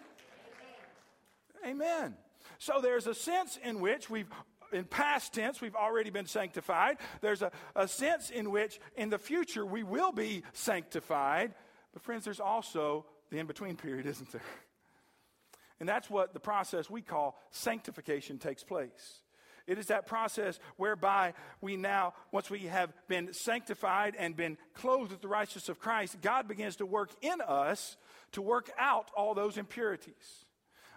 Amen. 1.64 1.80
Amen. 1.80 2.14
So 2.58 2.80
there's 2.82 3.06
a 3.06 3.14
sense 3.14 3.58
in 3.64 3.80
which 3.80 4.10
we've 4.10 4.28
in 4.70 4.84
past 4.84 5.32
tense, 5.32 5.62
we've 5.62 5.74
already 5.74 6.10
been 6.10 6.26
sanctified. 6.26 6.98
There's 7.22 7.40
a, 7.40 7.50
a 7.74 7.88
sense 7.88 8.28
in 8.28 8.50
which 8.50 8.78
in 8.98 9.08
the 9.08 9.16
future 9.16 9.64
we 9.64 9.82
will 9.82 10.12
be 10.12 10.42
sanctified. 10.52 11.54
But, 11.94 12.02
friends, 12.02 12.26
there's 12.26 12.38
also 12.38 13.06
the 13.30 13.38
in 13.38 13.46
between 13.46 13.76
period, 13.76 14.04
isn't 14.04 14.30
there? 14.30 14.42
And 15.80 15.88
that's 15.88 16.10
what 16.10 16.34
the 16.34 16.40
process 16.40 16.90
we 16.90 17.00
call 17.00 17.40
sanctification 17.50 18.36
takes 18.36 18.62
place 18.62 19.22
It 19.68 19.78
is 19.78 19.86
that 19.86 20.06
process 20.06 20.58
whereby 20.78 21.34
we 21.60 21.76
now, 21.76 22.14
once 22.32 22.48
we 22.48 22.60
have 22.60 22.90
been 23.06 23.34
sanctified 23.34 24.16
and 24.18 24.34
been 24.34 24.56
clothed 24.72 25.12
with 25.12 25.20
the 25.20 25.28
righteousness 25.28 25.68
of 25.68 25.78
Christ, 25.78 26.16
God 26.22 26.48
begins 26.48 26.76
to 26.76 26.86
work 26.86 27.10
in 27.20 27.42
us 27.42 27.98
to 28.32 28.42
work 28.42 28.70
out 28.78 29.10
all 29.14 29.34
those 29.34 29.58
impurities. 29.58 30.44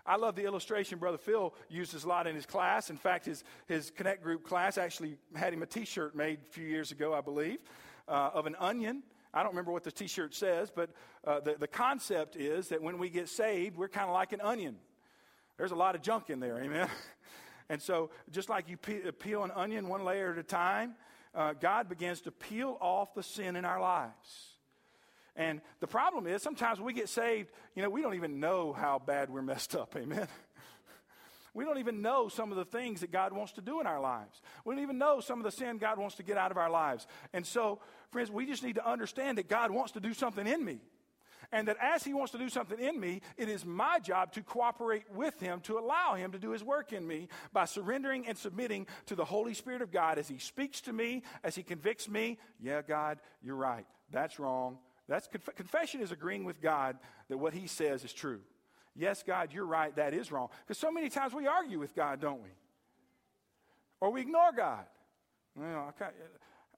I 0.05 0.15
love 0.15 0.35
the 0.35 0.45
illustration 0.45 0.99
Brother 0.99 1.17
Phil 1.17 1.53
uses 1.69 2.05
a 2.05 2.07
lot 2.07 2.27
in 2.27 2.33
his 2.33 2.45
class. 2.45 2.89
In 2.89 2.97
fact, 2.97 3.25
his, 3.25 3.43
his 3.67 3.91
Connect 3.91 4.23
Group 4.23 4.43
class 4.43 4.77
actually 4.77 5.17
had 5.35 5.53
him 5.53 5.61
a 5.61 5.65
t 5.65 5.85
shirt 5.85 6.15
made 6.15 6.39
a 6.47 6.51
few 6.51 6.65
years 6.65 6.91
ago, 6.91 7.13
I 7.13 7.21
believe, 7.21 7.59
uh, 8.07 8.31
of 8.33 8.47
an 8.47 8.55
onion. 8.57 9.03
I 9.33 9.43
don't 9.43 9.51
remember 9.51 9.71
what 9.71 9.83
the 9.83 9.91
t 9.91 10.07
shirt 10.07 10.33
says, 10.33 10.71
but 10.73 10.91
uh, 11.25 11.41
the, 11.41 11.55
the 11.59 11.67
concept 11.67 12.37
is 12.37 12.69
that 12.69 12.81
when 12.81 12.97
we 12.97 13.09
get 13.09 13.27
saved, 13.27 13.77
we're 13.77 13.89
kind 13.89 14.07
of 14.07 14.13
like 14.13 14.31
an 14.31 14.41
onion. 14.41 14.77
There's 15.57 15.71
a 15.71 15.75
lot 15.75 15.93
of 15.93 16.01
junk 16.01 16.29
in 16.29 16.39
there, 16.39 16.57
amen? 16.57 16.87
and 17.71 17.81
so, 17.81 18.09
just 18.29 18.49
like 18.49 18.67
you 18.67 18.75
peel 18.75 19.45
an 19.45 19.51
onion 19.55 19.87
one 19.87 20.03
layer 20.03 20.33
at 20.33 20.37
a 20.37 20.43
time, 20.43 20.95
uh, 21.33 21.53
God 21.53 21.87
begins 21.87 22.19
to 22.23 22.31
peel 22.31 22.77
off 22.81 23.13
the 23.13 23.23
sin 23.23 23.55
in 23.55 23.63
our 23.63 23.79
lives. 23.79 24.57
And 25.37 25.61
the 25.79 25.87
problem 25.87 26.27
is 26.27 26.43
sometimes 26.43 26.81
we 26.81 26.91
get 26.91 27.07
saved, 27.07 27.49
you 27.73 27.81
know, 27.81 27.89
we 27.89 28.01
don't 28.01 28.15
even 28.15 28.41
know 28.41 28.73
how 28.73 28.99
bad 28.99 29.29
we're 29.29 29.41
messed 29.41 29.73
up. 29.73 29.95
Amen. 29.95 30.27
We 31.53 31.65
don't 31.65 31.79
even 31.79 32.01
know 32.01 32.29
some 32.29 32.51
of 32.51 32.57
the 32.57 32.63
things 32.63 33.01
that 33.01 33.11
God 33.11 33.33
wants 33.33 33.51
to 33.53 33.61
do 33.61 33.81
in 33.81 33.85
our 33.85 33.99
lives. 33.99 34.41
We 34.63 34.73
don't 34.73 34.83
even 34.83 34.97
know 34.97 35.19
some 35.19 35.37
of 35.37 35.43
the 35.43 35.51
sin 35.51 35.79
God 35.79 35.99
wants 35.99 36.15
to 36.15 36.23
get 36.23 36.37
out 36.37 36.49
of 36.49 36.55
our 36.55 36.69
lives. 36.69 37.05
And 37.33 37.45
so, 37.45 37.79
friends, 38.09 38.31
we 38.31 38.45
just 38.45 38.63
need 38.63 38.75
to 38.75 38.89
understand 38.89 39.37
that 39.37 39.49
God 39.49 39.69
wants 39.69 39.91
to 39.91 39.99
do 39.99 40.13
something 40.13 40.47
in 40.47 40.63
me. 40.63 40.79
And 41.51 41.67
that 41.67 41.77
as 41.81 42.03
He 42.03 42.13
wants 42.13 42.31
to 42.31 42.37
do 42.37 42.49
something 42.49 42.79
in 42.79 42.99
me, 42.99 43.21
it 43.37 43.49
is 43.49 43.65
my 43.65 43.99
job 43.99 44.31
to 44.33 44.41
cooperate 44.41 45.03
with 45.13 45.39
Him, 45.39 45.59
to 45.61 45.77
allow 45.77 46.15
Him 46.15 46.31
to 46.31 46.39
do 46.39 46.51
His 46.51 46.63
work 46.63 46.93
in 46.93 47.05
me 47.05 47.27
by 47.51 47.65
surrendering 47.65 48.27
and 48.27 48.37
submitting 48.37 48.87
to 49.07 49.15
the 49.15 49.25
Holy 49.25 49.53
Spirit 49.53 49.81
of 49.81 49.91
God 49.91 50.17
as 50.17 50.27
He 50.27 50.37
speaks 50.37 50.81
to 50.81 50.93
me, 50.93 51.23
as 51.43 51.55
He 51.55 51.63
convicts 51.63 52.07
me. 52.07 52.37
Yeah, 52.61 52.81
God, 52.81 53.19
you're 53.43 53.55
right. 53.55 53.85
That's 54.11 54.39
wrong. 54.39 54.77
That's 55.07 55.27
conf- 55.27 55.55
confession 55.55 56.01
is 56.01 56.11
agreeing 56.11 56.45
with 56.45 56.61
God 56.61 56.97
that 57.29 57.37
what 57.37 57.53
He 57.53 57.67
says 57.67 58.03
is 58.03 58.13
true. 58.13 58.39
Yes, 58.95 59.23
God, 59.23 59.53
you're 59.53 59.65
right. 59.65 59.95
That 59.95 60.13
is 60.13 60.31
wrong. 60.31 60.49
Because 60.65 60.77
so 60.77 60.91
many 60.91 61.09
times 61.09 61.33
we 61.33 61.47
argue 61.47 61.79
with 61.79 61.95
God, 61.95 62.19
don't 62.19 62.41
we? 62.41 62.49
Or 63.99 64.11
we 64.11 64.21
ignore 64.21 64.51
God. 64.55 64.85
Know, 65.55 65.89
okay, 65.89 66.11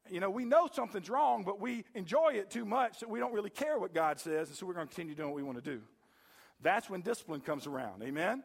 you 0.10 0.20
know, 0.20 0.30
we 0.30 0.46
know 0.46 0.68
something's 0.72 1.10
wrong, 1.10 1.44
but 1.44 1.60
we 1.60 1.86
enjoy 1.96 2.34
it 2.34 2.50
too 2.50 2.66
much 2.66 3.00
that 3.00 3.10
we 3.10 3.20
don't 3.20 3.34
really 3.34 3.50
care 3.50 3.80
what 3.80 3.94
God 3.94 4.20
says, 4.20 4.50
and 4.50 4.58
so 4.58 4.66
we're 4.66 4.74
going 4.74 4.88
to 4.88 4.94
continue 4.94 5.16
doing 5.16 5.30
what 5.30 5.36
we 5.36 5.44
want 5.44 5.64
to 5.64 5.70
do. 5.70 5.82
That's 6.62 6.90
when 6.90 7.02
discipline 7.02 7.42
comes 7.42 7.68
around. 7.68 8.04
Amen? 8.04 8.44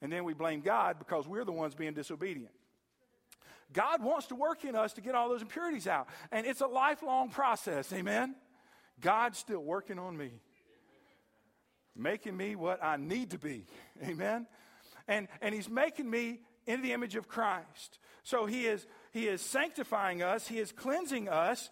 And 0.00 0.12
then 0.12 0.24
we 0.24 0.34
blame 0.34 0.60
God 0.60 0.98
because 0.98 1.28
we're 1.28 1.44
the 1.44 1.52
ones 1.52 1.74
being 1.74 1.94
disobedient. 1.94 2.52
God 3.72 4.02
wants 4.02 4.26
to 4.26 4.34
work 4.34 4.64
in 4.64 4.76
us 4.76 4.92
to 4.94 5.00
get 5.00 5.14
all 5.14 5.28
those 5.28 5.42
impurities 5.42 5.86
out. 5.86 6.08
And 6.30 6.46
it's 6.46 6.60
a 6.60 6.66
lifelong 6.66 7.30
process. 7.30 7.92
Amen? 7.92 8.34
God's 9.00 9.38
still 9.38 9.60
working 9.60 9.98
on 9.98 10.16
me, 10.16 10.30
making 11.96 12.36
me 12.36 12.54
what 12.54 12.82
I 12.82 12.96
need 12.96 13.30
to 13.30 13.38
be. 13.38 13.64
Amen? 14.02 14.46
And, 15.08 15.28
and 15.40 15.54
He's 15.54 15.68
making 15.68 16.08
me 16.08 16.40
in 16.66 16.82
the 16.82 16.92
image 16.92 17.16
of 17.16 17.28
Christ. 17.28 17.98
So 18.22 18.46
He 18.46 18.66
is, 18.66 18.86
he 19.12 19.28
is 19.28 19.42
sanctifying 19.42 20.22
us, 20.22 20.48
He 20.48 20.58
is 20.58 20.72
cleansing 20.72 21.28
us. 21.28 21.70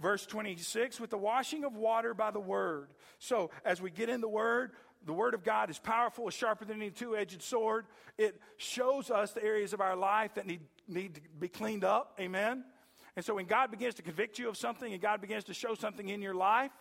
Verse 0.00 0.26
26, 0.26 0.98
with 0.98 1.10
the 1.10 1.18
washing 1.18 1.64
of 1.64 1.76
water 1.76 2.12
by 2.12 2.32
the 2.32 2.40
word. 2.40 2.88
So, 3.20 3.50
as 3.64 3.80
we 3.80 3.90
get 3.90 4.08
in 4.08 4.20
the 4.20 4.28
word, 4.28 4.72
the 5.06 5.12
word 5.12 5.34
of 5.34 5.44
God 5.44 5.70
is 5.70 5.78
powerful, 5.78 6.26
is 6.26 6.34
sharper 6.34 6.64
than 6.64 6.78
any 6.78 6.90
two 6.90 7.16
edged 7.16 7.40
sword. 7.40 7.86
It 8.18 8.40
shows 8.56 9.12
us 9.12 9.32
the 9.32 9.44
areas 9.44 9.72
of 9.72 9.80
our 9.80 9.94
life 9.94 10.34
that 10.34 10.46
need, 10.46 10.60
need 10.88 11.14
to 11.14 11.20
be 11.38 11.46
cleaned 11.46 11.84
up. 11.84 12.18
Amen. 12.20 12.64
And 13.14 13.24
so 13.24 13.34
when 13.34 13.46
God 13.46 13.70
begins 13.70 13.94
to 13.96 14.02
convict 14.02 14.40
you 14.40 14.48
of 14.48 14.56
something 14.56 14.92
and 14.92 15.00
God 15.00 15.20
begins 15.20 15.44
to 15.44 15.54
show 15.54 15.74
something 15.74 16.08
in 16.08 16.20
your 16.20 16.34
life, 16.34 16.72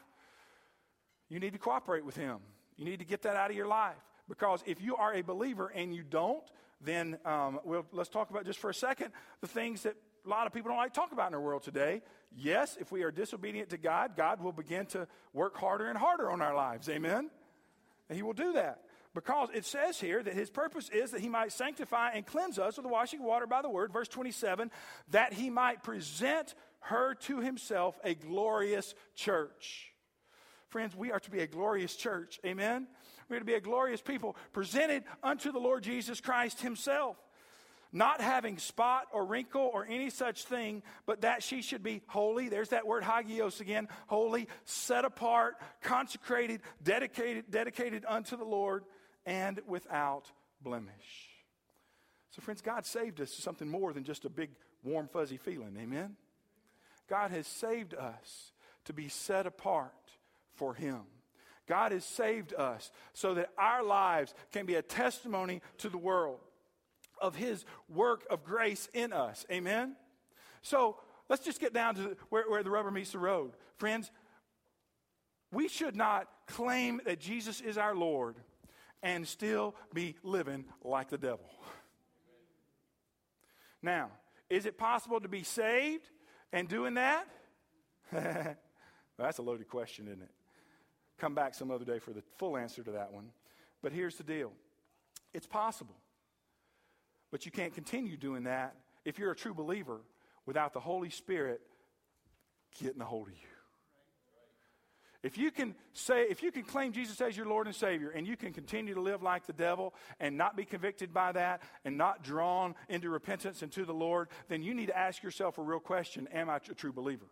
you 1.30 1.40
need 1.40 1.54
to 1.54 1.60
cooperate 1.60 2.04
with 2.04 2.18
Him. 2.18 2.38
You 2.76 2.86
need 2.86 3.00
to 3.00 3.06
get 3.06 3.22
that 3.22 3.36
out 3.36 3.52
of 3.52 3.56
your 3.56 3.68
life. 3.68 4.02
Because 4.28 4.64
if 4.66 4.82
you 4.82 4.96
are 4.96 5.14
a 5.14 5.22
believer 5.22 5.72
and 5.74 5.94
you 5.94 6.04
don't, 6.04 6.44
then 6.84 7.18
um, 7.26 7.60
we'll, 7.64 7.86
let's 7.92 8.10
talk 8.10 8.30
about 8.30 8.46
just 8.46 8.60
for 8.60 8.70
a 8.70 8.74
second 8.74 9.12
the 9.42 9.48
things 9.48 9.84
that 9.84 9.96
a 10.26 10.30
lot 10.30 10.48
of 10.48 10.54
people 10.54 10.70
don't 10.70 10.78
like 10.78 10.94
to 10.94 11.00
talk 11.00 11.12
about 11.12 11.30
in 11.30 11.34
our 11.34 11.42
world 11.42 11.64
today. 11.64 12.02
Yes, 12.36 12.78
if 12.80 12.92
we 12.92 13.04
are 13.04 13.12
disobedient 13.12 13.70
to 13.70 13.78
God, 13.78 14.16
God 14.16 14.42
will 14.42 14.52
begin 14.52 14.86
to 14.88 15.08
work 15.34 15.58
harder 15.58 15.88
and 15.88 15.98
harder 15.98 16.30
on 16.30 16.42
our 16.42 16.56
lives. 16.56 16.90
Amen? 16.90 17.30
And 18.10 18.16
He 18.16 18.24
will 18.24 18.34
do 18.34 18.54
that. 18.54 18.82
Because 19.14 19.50
it 19.54 19.66
says 19.66 20.00
here 20.00 20.24
that 20.24 20.34
his 20.34 20.50
purpose 20.50 20.88
is 20.90 21.12
that 21.12 21.20
he 21.20 21.28
might 21.28 21.52
sanctify 21.52 22.12
and 22.12 22.26
cleanse 22.26 22.58
us 22.58 22.78
with 22.78 22.86
the 22.86 22.92
washing 22.92 23.20
of 23.20 23.26
water 23.26 23.46
by 23.46 23.62
the 23.62 23.70
word, 23.70 23.92
verse 23.92 24.08
27, 24.08 24.72
that 25.10 25.34
he 25.34 25.50
might 25.50 25.84
present 25.84 26.56
her 26.80 27.16
to 27.16 27.42
himself 27.42 28.00
a 28.06 28.16
glorious 28.16 28.96
church. 29.14 29.92
Friends, 30.70 30.96
we 30.96 31.12
are 31.12 31.20
to 31.20 31.32
be 31.32 31.42
a 31.42 31.48
glorious 31.48 31.98
church. 31.98 32.40
Amen? 32.46 32.88
We're 33.32 33.40
to 33.40 33.46
be 33.46 33.54
a 33.54 33.62
glorious 33.62 34.02
people 34.02 34.36
presented 34.52 35.04
unto 35.24 35.52
the 35.52 35.60
Lord 35.60 35.84
Jesus 35.84 36.20
Christ 36.20 36.62
himself 36.62 37.18
not 37.94 38.22
having 38.22 38.58
spot 38.58 39.08
or 39.12 39.26
wrinkle 39.26 39.70
or 39.74 39.86
any 39.86 40.10
such 40.10 40.46
thing, 40.46 40.82
but 41.06 41.22
that 41.22 41.44
she 41.44 41.62
should 41.62 41.84
be 41.84 42.02
holy. 42.08 42.48
There's 42.48 42.70
that 42.70 42.88
word 42.88 43.04
hagios 43.04 43.60
again 43.60 43.90
holy, 44.08 44.48
set 44.64 45.04
apart, 45.04 45.56
consecrated, 45.82 46.62
dedicated, 46.82 47.52
dedicated 47.52 48.06
unto 48.08 48.38
the 48.38 48.46
Lord 48.46 48.86
and 49.26 49.60
without 49.68 50.32
blemish. 50.62 51.30
So, 52.32 52.42
friends, 52.42 52.62
God 52.62 52.86
saved 52.86 53.20
us 53.20 53.36
to 53.36 53.42
something 53.42 53.68
more 53.68 53.92
than 53.92 54.06
just 54.06 54.24
a 54.24 54.30
big, 54.30 54.52
warm, 54.84 55.10
fuzzy 55.10 55.38
feeling. 55.38 55.76
Amen? 55.78 56.16
God 57.10 57.32
has 57.32 57.46
saved 57.46 57.94
us 57.94 58.54
to 58.86 58.94
be 58.94 59.10
set 59.10 59.46
apart 59.46 59.92
for 60.54 60.74
Him. 60.74 61.02
God 61.72 61.94
has 61.94 62.04
saved 62.04 62.54
us 62.54 62.92
so 63.14 63.34
that 63.36 63.48
our 63.58 63.82
lives 63.82 64.34
can 64.52 64.66
be 64.66 64.76
a 64.76 64.82
testimony 64.82 65.62
to 65.78 65.88
the 65.88 65.98
world 65.98 66.42
of 67.22 67.38
His 67.38 67.64
work 67.88 68.26
of 68.30 68.44
grace 68.44 68.90
in 68.94 69.14
us. 69.14 69.46
Amen? 69.50 69.96
So, 70.62 70.98
let's 71.30 71.46
just 71.46 71.62
get 71.62 71.74
down 71.74 71.96
to 71.96 72.18
where, 72.28 72.44
where 72.50 72.62
the 72.62 72.70
rubber 72.70 72.92
meets 72.92 73.14
the 73.14 73.20
road. 73.20 73.54
Friends, 73.78 74.12
we 75.54 75.70
should 75.70 75.96
not 75.96 76.28
claim 76.46 77.00
that 77.06 77.22
Jesus 77.22 77.62
is 77.62 77.78
our 77.78 77.96
Lord 77.96 78.36
and 79.02 79.26
still 79.26 79.74
be 79.94 80.18
living 80.24 80.66
like 80.84 81.08
the 81.08 81.18
devil. 81.18 81.50
Now, 83.82 84.12
is 84.50 84.66
it 84.66 84.78
possible 84.78 85.22
to 85.22 85.30
be 85.30 85.44
saved 85.44 86.10
and 86.52 86.68
doing 86.68 86.96
that? 86.96 87.30
that's 88.12 89.38
a 89.38 89.42
loaded 89.42 89.70
question, 89.70 90.10
isn't 90.10 90.24
it? 90.24 90.32
Come 91.22 91.36
back 91.36 91.54
some 91.54 91.70
other 91.70 91.86
day 91.86 92.00
for 92.00 92.14
the 92.14 92.24
full 92.40 92.58
answer 92.58 92.82
to 92.82 92.92
that 92.94 93.14
one. 93.14 93.26
But 93.84 93.92
here's 93.94 94.16
the 94.16 94.24
deal 94.24 94.52
it's 95.36 95.46
possible. 95.46 95.96
But 97.30 97.46
you 97.46 97.52
can't 97.52 97.76
continue 97.76 98.18
doing 98.18 98.46
that 98.46 98.76
if 99.06 99.20
you're 99.20 99.30
a 99.30 99.36
true 99.36 99.54
believer 99.54 100.02
without 100.48 100.74
the 100.74 100.80
Holy 100.80 101.12
Spirit 101.12 101.62
getting 102.82 103.02
a 103.02 103.06
hold 103.06 103.28
of 103.28 103.34
you. 103.36 103.48
If 105.22 105.38
you 105.38 105.52
can 105.52 105.76
say, 105.94 106.24
if 106.24 106.42
you 106.42 106.52
can 106.52 106.64
claim 106.64 106.92
Jesus 106.92 107.22
as 107.22 107.38
your 107.38 107.46
Lord 107.46 107.68
and 107.68 107.76
Savior, 107.76 108.10
and 108.10 108.26
you 108.26 108.36
can 108.36 108.52
continue 108.52 108.96
to 108.96 109.02
live 109.02 109.22
like 109.22 109.46
the 109.46 109.54
devil 109.54 109.94
and 110.20 110.36
not 110.36 110.58
be 110.58 110.66
convicted 110.66 111.14
by 111.14 111.34
that 111.34 111.62
and 111.86 111.96
not 111.96 112.24
drawn 112.24 112.74
into 112.90 113.12
repentance 113.12 113.62
and 113.62 113.72
to 113.74 113.86
the 113.86 113.94
Lord, 113.94 114.30
then 114.50 114.64
you 114.64 114.74
need 114.74 114.88
to 114.88 114.98
ask 114.98 115.22
yourself 115.22 115.60
a 115.60 115.62
real 115.62 115.80
question 115.80 116.28
Am 116.34 116.50
I 116.50 116.56
a 116.56 116.60
true 116.60 116.92
believer? 116.92 117.28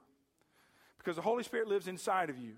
Because 0.99 1.15
the 1.15 1.23
Holy 1.23 1.43
Spirit 1.43 1.67
lives 1.67 1.88
inside 1.88 2.30
of 2.30 2.38
you. 2.38 2.54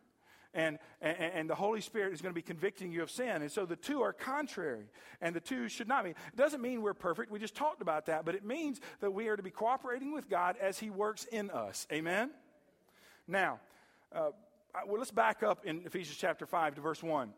And, 0.53 0.79
and, 1.01 1.17
and, 1.17 1.49
the 1.49 1.55
Holy 1.55 1.79
Spirit 1.79 2.11
is 2.11 2.21
going 2.21 2.33
to 2.33 2.35
be 2.35 2.41
convicting 2.41 2.91
you 2.91 3.03
of 3.03 3.09
sin. 3.09 3.41
And 3.41 3.49
so 3.49 3.65
the 3.65 3.77
two 3.77 4.01
are 4.01 4.11
contrary, 4.11 4.83
and 5.21 5.33
the 5.33 5.39
two 5.39 5.69
should 5.69 5.87
not 5.87 6.03
be. 6.03 6.09
It 6.09 6.35
doesn't 6.35 6.61
mean 6.61 6.81
we're 6.81 6.93
perfect. 6.93 7.31
We 7.31 7.39
just 7.39 7.55
talked 7.55 7.81
about 7.81 8.07
that, 8.07 8.25
but 8.25 8.35
it 8.35 8.43
means 8.43 8.81
that 8.99 9.11
we 9.11 9.29
are 9.29 9.37
to 9.37 9.43
be 9.43 9.49
cooperating 9.49 10.13
with 10.13 10.29
God 10.29 10.57
as 10.59 10.77
He 10.77 10.89
works 10.89 11.23
in 11.23 11.49
us. 11.51 11.87
Amen? 11.89 12.31
Now, 13.29 13.61
uh, 14.13 14.31
well, 14.85 14.97
let's 14.97 15.11
back 15.11 15.41
up 15.41 15.65
in 15.65 15.83
Ephesians 15.85 16.17
chapter 16.19 16.45
5 16.45 16.75
to 16.75 16.81
verse 16.81 17.01
1 17.01 17.31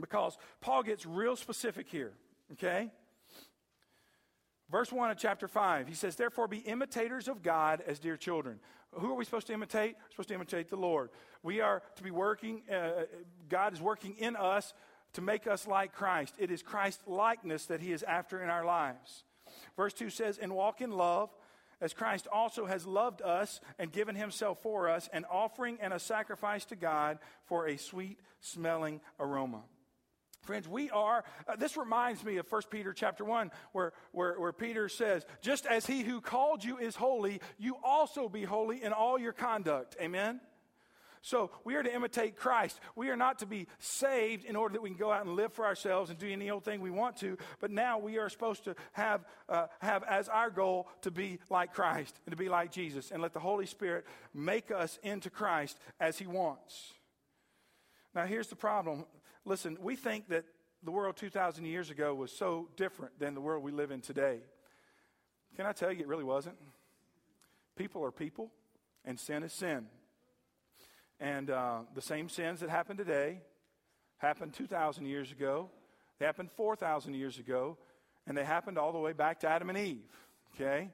because 0.00 0.38
Paul 0.60 0.82
gets 0.82 1.06
real 1.06 1.36
specific 1.36 1.88
here, 1.88 2.12
okay? 2.52 2.90
Verse 4.70 4.90
1 4.90 5.10
of 5.10 5.16
chapter 5.16 5.46
5, 5.46 5.86
he 5.86 5.94
says, 5.94 6.16
Therefore 6.16 6.48
be 6.48 6.58
imitators 6.58 7.28
of 7.28 7.42
God 7.42 7.82
as 7.86 7.98
dear 8.00 8.16
children. 8.16 8.58
Who 8.92 9.12
are 9.12 9.14
we 9.14 9.24
supposed 9.24 9.46
to 9.48 9.52
imitate? 9.52 9.94
We're 9.94 10.10
supposed 10.10 10.28
to 10.30 10.34
imitate 10.34 10.68
the 10.68 10.76
Lord. 10.76 11.10
We 11.42 11.60
are 11.60 11.82
to 11.96 12.02
be 12.02 12.10
working, 12.10 12.62
uh, 12.72 13.04
God 13.48 13.74
is 13.74 13.80
working 13.80 14.16
in 14.18 14.34
us 14.34 14.74
to 15.12 15.20
make 15.20 15.46
us 15.46 15.66
like 15.66 15.94
Christ. 15.94 16.34
It 16.38 16.50
is 16.50 16.62
Christ 16.62 17.02
likeness 17.06 17.66
that 17.66 17.80
he 17.80 17.92
is 17.92 18.02
after 18.02 18.42
in 18.42 18.50
our 18.50 18.64
lives. 18.64 19.24
Verse 19.76 19.92
2 19.92 20.10
says, 20.10 20.38
And 20.38 20.52
walk 20.52 20.80
in 20.80 20.90
love 20.90 21.30
as 21.80 21.92
Christ 21.92 22.26
also 22.32 22.66
has 22.66 22.86
loved 22.86 23.22
us 23.22 23.60
and 23.78 23.92
given 23.92 24.14
himself 24.14 24.62
for 24.62 24.88
us, 24.88 25.08
an 25.12 25.24
offering 25.30 25.78
and 25.80 25.92
a 25.92 25.98
sacrifice 25.98 26.64
to 26.66 26.76
God 26.76 27.18
for 27.44 27.66
a 27.66 27.76
sweet 27.76 28.18
smelling 28.40 29.00
aroma. 29.20 29.62
Friends, 30.46 30.68
we 30.68 30.90
are, 30.90 31.24
uh, 31.48 31.56
this 31.56 31.76
reminds 31.76 32.24
me 32.24 32.36
of 32.36 32.50
1 32.50 32.62
Peter 32.70 32.92
chapter 32.92 33.24
1, 33.24 33.50
where, 33.72 33.92
where, 34.12 34.38
where 34.38 34.52
Peter 34.52 34.88
says, 34.88 35.26
Just 35.42 35.66
as 35.66 35.86
he 35.86 36.02
who 36.02 36.20
called 36.20 36.62
you 36.62 36.78
is 36.78 36.94
holy, 36.94 37.40
you 37.58 37.76
also 37.82 38.28
be 38.28 38.44
holy 38.44 38.80
in 38.82 38.92
all 38.92 39.18
your 39.18 39.32
conduct. 39.32 39.96
Amen? 40.00 40.40
So 41.20 41.50
we 41.64 41.74
are 41.74 41.82
to 41.82 41.92
imitate 41.92 42.36
Christ. 42.36 42.78
We 42.94 43.10
are 43.10 43.16
not 43.16 43.40
to 43.40 43.46
be 43.46 43.66
saved 43.80 44.44
in 44.44 44.54
order 44.54 44.74
that 44.74 44.82
we 44.82 44.90
can 44.90 44.96
go 44.96 45.10
out 45.10 45.26
and 45.26 45.34
live 45.34 45.52
for 45.52 45.66
ourselves 45.66 46.10
and 46.10 46.18
do 46.18 46.30
any 46.30 46.48
old 46.48 46.62
thing 46.62 46.80
we 46.80 46.92
want 46.92 47.16
to, 47.16 47.36
but 47.58 47.72
now 47.72 47.98
we 47.98 48.18
are 48.18 48.28
supposed 48.28 48.62
to 48.64 48.76
have, 48.92 49.24
uh, 49.48 49.66
have 49.80 50.04
as 50.04 50.28
our 50.28 50.50
goal 50.50 50.86
to 51.02 51.10
be 51.10 51.40
like 51.50 51.74
Christ 51.74 52.20
and 52.24 52.30
to 52.30 52.36
be 52.36 52.48
like 52.48 52.70
Jesus 52.70 53.10
and 53.10 53.20
let 53.20 53.32
the 53.32 53.40
Holy 53.40 53.66
Spirit 53.66 54.06
make 54.32 54.70
us 54.70 55.00
into 55.02 55.28
Christ 55.28 55.80
as 55.98 56.16
he 56.16 56.28
wants. 56.28 56.92
Now, 58.14 58.24
here's 58.24 58.46
the 58.46 58.54
problem 58.54 59.04
Listen, 59.48 59.78
we 59.80 59.94
think 59.94 60.28
that 60.28 60.44
the 60.82 60.90
world 60.90 61.16
2,000 61.16 61.64
years 61.64 61.88
ago 61.88 62.12
was 62.12 62.32
so 62.32 62.68
different 62.76 63.16
than 63.20 63.32
the 63.32 63.40
world 63.40 63.62
we 63.62 63.70
live 63.70 63.92
in 63.92 64.00
today. 64.00 64.40
Can 65.56 65.66
I 65.66 65.72
tell 65.72 65.92
you, 65.92 66.00
it 66.00 66.08
really 66.08 66.24
wasn't? 66.24 66.56
People 67.76 68.04
are 68.04 68.10
people, 68.10 68.50
and 69.04 69.18
sin 69.18 69.44
is 69.44 69.52
sin. 69.52 69.86
And 71.20 71.48
uh, 71.50 71.78
the 71.94 72.02
same 72.02 72.28
sins 72.28 72.58
that 72.58 72.70
happen 72.70 72.96
today 72.96 73.40
happened 74.18 74.52
2,000 74.52 75.06
years 75.06 75.30
ago, 75.30 75.70
they 76.18 76.26
happened 76.26 76.50
4,000 76.56 77.14
years 77.14 77.38
ago, 77.38 77.78
and 78.26 78.36
they 78.36 78.44
happened 78.44 78.78
all 78.78 78.90
the 78.90 78.98
way 78.98 79.12
back 79.12 79.40
to 79.40 79.48
Adam 79.48 79.70
and 79.70 79.78
Eve. 79.78 80.10
Okay? 80.56 80.90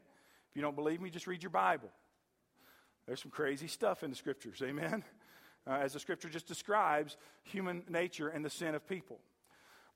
If 0.50 0.56
you 0.56 0.60
don't 0.60 0.76
believe 0.76 1.00
me, 1.00 1.08
just 1.08 1.26
read 1.26 1.42
your 1.42 1.50
Bible. 1.50 1.88
There's 3.06 3.22
some 3.22 3.30
crazy 3.30 3.66
stuff 3.66 4.02
in 4.02 4.10
the 4.10 4.16
scriptures. 4.16 4.60
Amen? 4.62 5.02
Uh, 5.66 5.78
as 5.82 5.92
the 5.92 6.00
scripture 6.00 6.28
just 6.28 6.46
describes 6.46 7.16
human 7.42 7.82
nature 7.88 8.28
and 8.28 8.44
the 8.44 8.50
sin 8.50 8.74
of 8.74 8.86
people. 8.88 9.18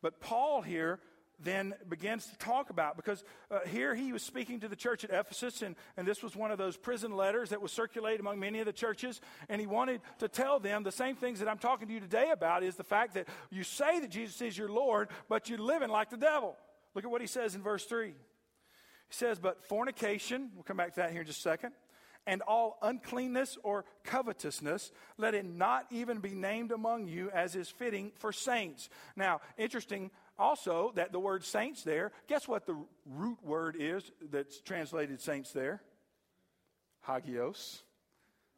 But 0.03 0.21
Paul 0.21 0.63
here 0.63 1.01
then 1.39 1.75
begins 1.89 2.27
to 2.27 2.39
talk 2.39 2.71
about 2.71 2.97
because 2.97 3.23
uh, 3.51 3.59
here 3.67 3.95
he 3.95 4.13
was 4.13 4.23
speaking 4.23 4.61
to 4.61 4.69
the 4.69 4.77
church 4.77 5.05
at 5.05 5.11
Ephesus, 5.11 5.61
and, 5.61 5.77
and 5.97 6.07
this 6.07 6.23
was 6.23 6.35
one 6.35 6.51
of 6.51 6.57
those 6.57 6.77
prison 6.77 7.15
letters 7.15 7.51
that 7.51 7.61
was 7.61 7.73
circulated 7.73 8.21
among 8.21 8.41
many 8.41 8.59
of 8.59 8.67
the 8.67 8.73
churches. 8.73 9.21
And 9.49 9.61
he 9.61 9.67
wanted 9.67 10.01
to 10.19 10.29
tell 10.29 10.59
them 10.59 10.83
the 10.83 10.93
same 10.93 11.15
things 11.15 11.41
that 11.41 11.49
I'm 11.49 11.59
talking 11.59 11.89
to 11.89 11.95
you 11.95 12.01
today 12.01 12.31
about 12.31 12.63
is 12.63 12.77
the 12.77 12.85
fact 12.85 13.15
that 13.15 13.29
you 13.51 13.65
say 13.65 14.01
that 14.01 14.11
Jesus 14.11 14.41
is 14.41 14.57
your 14.57 14.71
Lord, 14.71 15.09
but 15.29 15.49
you're 15.49 15.59
living 15.59 15.91
like 15.91 16.11
the 16.11 16.17
devil. 16.17 16.57
Look 16.95 17.05
at 17.05 17.11
what 17.11 17.21
he 17.21 17.27
says 17.27 17.55
in 17.55 17.63
verse 17.63 17.85
3. 17.85 18.09
He 18.09 18.15
says, 19.11 19.39
But 19.39 19.63
fornication, 19.65 20.51
we'll 20.55 20.65
come 20.65 20.79
back 20.79 20.95
to 20.95 21.01
that 21.01 21.11
here 21.11 21.21
in 21.21 21.27
just 21.27 21.41
a 21.41 21.43
second 21.43 21.73
and 22.27 22.43
all 22.43 22.79
uncleanness 22.83 23.57
or 23.63 23.85
covetousness, 24.05 24.93
let 25.17 25.35
it 25.35 25.45
not 25.45 25.87
even 25.91 26.19
be 26.19 26.35
named 26.35 26.73
among 26.73 27.07
you 27.07 27.31
as 27.31 27.55
is 27.55 27.69
fitting 27.69 28.13
for 28.17 28.33
saints. 28.33 28.89
Now, 29.15 29.41
interesting 29.57 30.11
also 30.39 30.93
that 30.97 31.13
the 31.13 31.21
word 31.21 31.45
saints 31.45 31.83
there, 31.83 32.13
guess 32.29 32.49
what 32.49 32.67
the 32.67 32.77
root 33.07 33.39
word 33.43 33.77
is 33.79 34.11
that's 34.31 34.61
translated 34.61 35.21
saints 35.21 35.53
there? 35.53 35.83
Hagios. 37.07 37.83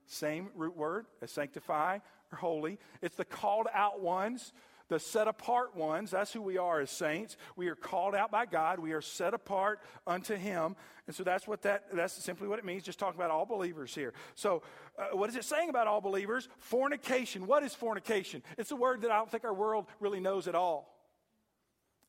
Same 0.07 0.48
root 0.54 0.76
word 0.76 1.07
as 1.20 1.31
sanctify 1.31 1.98
or 2.33 2.38
holy. 2.38 2.78
It's 3.02 3.16
the 3.16 3.24
called 3.24 3.66
out 3.72 4.00
ones 4.00 4.52
the 4.88 4.98
set 4.98 5.29
apart 5.29 5.77
ones. 5.77 6.11
That's 6.11 6.33
who 6.33 6.42
we 6.42 6.59
are 6.59 6.81
as 6.81 6.90
saints. 6.90 7.37
We 7.57 7.68
are 7.68 7.74
called 7.74 8.14
out 8.14 8.31
by 8.31 8.46
God. 8.46 8.79
We 8.79 8.92
are 8.92 9.01
set 9.01 9.35
apart 9.35 9.81
unto 10.07 10.35
Him. 10.35 10.77
And 11.07 11.14
so 11.14 11.24
that's 11.24 11.46
what 11.46 11.62
that, 11.62 11.85
that's 11.92 12.12
simply 12.12 12.48
what 12.48 12.59
it 12.59 12.64
means. 12.64 12.83
Just 12.83 12.98
talking 12.98 13.18
about 13.18 13.31
all 13.31 13.46
believers 13.46 13.94
here. 13.94 14.12
So, 14.35 14.62
uh, 14.98 15.16
what 15.16 15.31
is 15.31 15.37
it 15.37 15.44
saying 15.44 15.70
about 15.70 15.87
all 15.87 16.01
believers? 16.01 16.48
Fornication. 16.59 17.46
What 17.46 17.62
is 17.62 17.74
fornication? 17.74 18.42
It's 18.57 18.70
a 18.70 18.77
word 18.77 19.03
that 19.03 19.11
I 19.11 19.16
don't 19.16 19.31
think 19.31 19.44
our 19.44 19.55
world 19.55 19.87
really 20.01 20.20
knows 20.20 20.48
at 20.48 20.55
all. 20.55 20.94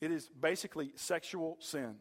It 0.02 0.12
is 0.12 0.30
basically 0.40 0.92
sexual 0.96 1.58
sin 1.60 1.96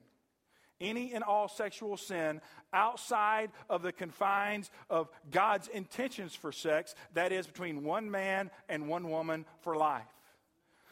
any 0.80 1.12
and 1.12 1.24
all 1.24 1.48
sexual 1.48 1.96
sin 1.96 2.40
outside 2.72 3.50
of 3.68 3.82
the 3.82 3.92
confines 3.92 4.70
of 4.90 5.08
God's 5.30 5.68
intentions 5.68 6.34
for 6.34 6.52
sex, 6.52 6.94
that 7.14 7.32
is, 7.32 7.46
between 7.46 7.82
one 7.82 8.10
man 8.10 8.50
and 8.68 8.88
one 8.88 9.10
woman 9.10 9.44
for 9.60 9.76
life. 9.76 10.06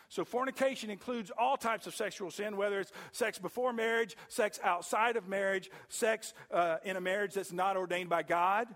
So, 0.08 0.24
fornication 0.24 0.90
includes 0.90 1.30
all 1.36 1.56
types 1.56 1.86
of 1.86 1.94
sexual 1.94 2.30
sin, 2.30 2.56
whether 2.56 2.80
it's 2.80 2.92
sex 3.12 3.38
before 3.38 3.72
marriage, 3.72 4.16
sex 4.28 4.60
outside 4.62 5.16
of 5.16 5.28
marriage, 5.28 5.70
sex 5.88 6.34
uh, 6.50 6.76
in 6.84 6.96
a 6.96 7.00
marriage 7.00 7.34
that's 7.34 7.52
not 7.52 7.76
ordained 7.76 8.08
by 8.08 8.22
God. 8.22 8.68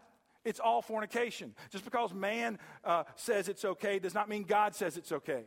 It's 0.44 0.60
all 0.60 0.82
fornication. 0.82 1.54
Just 1.70 1.84
because 1.84 2.14
man 2.14 2.58
uh, 2.84 3.04
says 3.16 3.48
it's 3.48 3.64
okay 3.64 3.98
does 3.98 4.14
not 4.14 4.28
mean 4.28 4.44
God 4.44 4.74
says 4.74 4.96
it's 4.96 5.12
okay. 5.12 5.44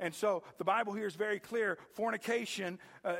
And 0.00 0.14
so 0.14 0.44
the 0.58 0.64
Bible 0.64 0.92
here 0.92 1.06
is 1.06 1.16
very 1.16 1.40
clear. 1.40 1.78
Fornication, 1.94 2.78
uh, 3.04 3.16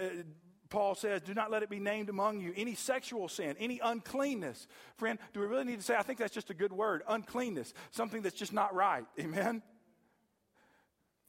Paul 0.70 0.94
says, 0.94 1.22
do 1.22 1.35
not 1.35 1.50
let 1.50 1.62
it 1.62 1.70
be 1.70 1.81
named 1.81 2.09
among 2.09 2.40
you. 2.40 2.52
Any 2.57 2.74
sexual 2.74 3.28
sin, 3.28 3.57
any 3.59 3.81
uncleanness. 3.83 4.68
Friend, 4.96 5.18
do 5.33 5.40
we 5.40 5.46
really 5.46 5.64
need 5.64 5.78
to 5.78 5.85
say, 5.85 5.96
I 5.96 6.02
think 6.02 6.18
that's 6.20 6.35
just 6.35 6.50
a 6.50 6.54
good 6.54 6.72
word, 6.72 7.02
uncleanness, 7.09 7.74
something 7.90 8.22
that's 8.22 8.37
just 8.37 8.52
not 8.52 8.74
right. 8.74 9.04
Amen? 9.18 9.62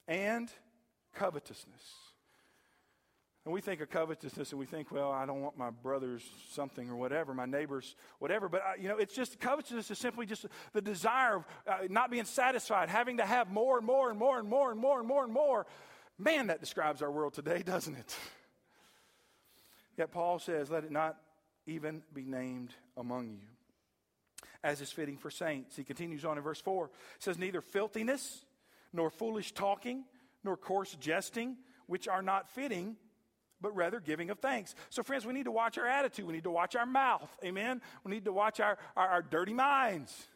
And 0.09 0.51
covetousness. 1.13 1.81
And 3.45 3.53
we 3.53 3.61
think 3.61 3.79
of 3.79 3.89
covetousness 3.89 4.51
and 4.51 4.59
we 4.59 4.65
think, 4.65 4.91
well, 4.91 5.11
I 5.11 5.25
don't 5.25 5.41
want 5.41 5.57
my 5.57 5.69
brother's 5.69 6.23
something 6.51 6.89
or 6.89 6.95
whatever, 6.97 7.33
my 7.33 7.45
neighbor's 7.45 7.95
whatever. 8.19 8.49
But, 8.49 8.61
uh, 8.61 8.71
you 8.79 8.89
know, 8.89 8.97
it's 8.97 9.15
just 9.15 9.39
covetousness 9.39 9.89
is 9.89 9.97
simply 9.97 10.25
just 10.25 10.45
the 10.73 10.81
desire 10.81 11.37
of 11.37 11.45
uh, 11.65 11.77
not 11.89 12.11
being 12.11 12.25
satisfied, 12.25 12.89
having 12.89 13.17
to 13.17 13.25
have 13.25 13.49
more 13.49 13.77
and 13.77 13.87
more 13.87 14.09
and 14.09 14.19
more 14.19 14.39
and 14.39 14.49
more 14.49 14.71
and 14.71 14.79
more 14.79 14.99
and 14.99 15.07
more 15.07 15.23
and 15.23 15.33
more. 15.33 15.65
Man, 16.17 16.47
that 16.47 16.59
describes 16.59 17.01
our 17.01 17.11
world 17.11 17.33
today, 17.33 17.63
doesn't 17.65 17.95
it? 17.95 18.17
Yet 19.97 20.11
Paul 20.11 20.39
says, 20.39 20.69
let 20.69 20.83
it 20.83 20.91
not 20.91 21.17
even 21.65 22.01
be 22.13 22.23
named 22.23 22.73
among 22.97 23.29
you, 23.29 23.47
as 24.63 24.81
is 24.81 24.91
fitting 24.91 25.17
for 25.17 25.29
saints. 25.29 25.75
He 25.75 25.83
continues 25.83 26.25
on 26.25 26.37
in 26.37 26.43
verse 26.43 26.61
4. 26.61 26.85
It 26.85 26.91
says, 27.19 27.37
neither 27.37 27.61
filthiness 27.61 28.43
nor 28.93 29.09
foolish 29.09 29.51
talking, 29.51 30.03
nor 30.43 30.57
coarse 30.57 30.95
jesting, 30.99 31.57
which 31.87 32.07
are 32.07 32.21
not 32.21 32.49
fitting, 32.49 32.95
but 33.61 33.75
rather 33.75 33.99
giving 33.99 34.29
of 34.29 34.39
thanks. 34.39 34.75
So, 34.89 35.03
friends, 35.03 35.25
we 35.25 35.33
need 35.33 35.45
to 35.45 35.51
watch 35.51 35.77
our 35.77 35.87
attitude. 35.87 36.25
We 36.25 36.33
need 36.33 36.43
to 36.43 36.51
watch 36.51 36.75
our 36.75 36.85
mouth. 36.85 37.29
Amen. 37.43 37.81
We 38.03 38.11
need 38.11 38.25
to 38.25 38.33
watch 38.33 38.59
our, 38.59 38.77
our, 38.95 39.07
our 39.07 39.21
dirty 39.21 39.53
minds. 39.53 40.27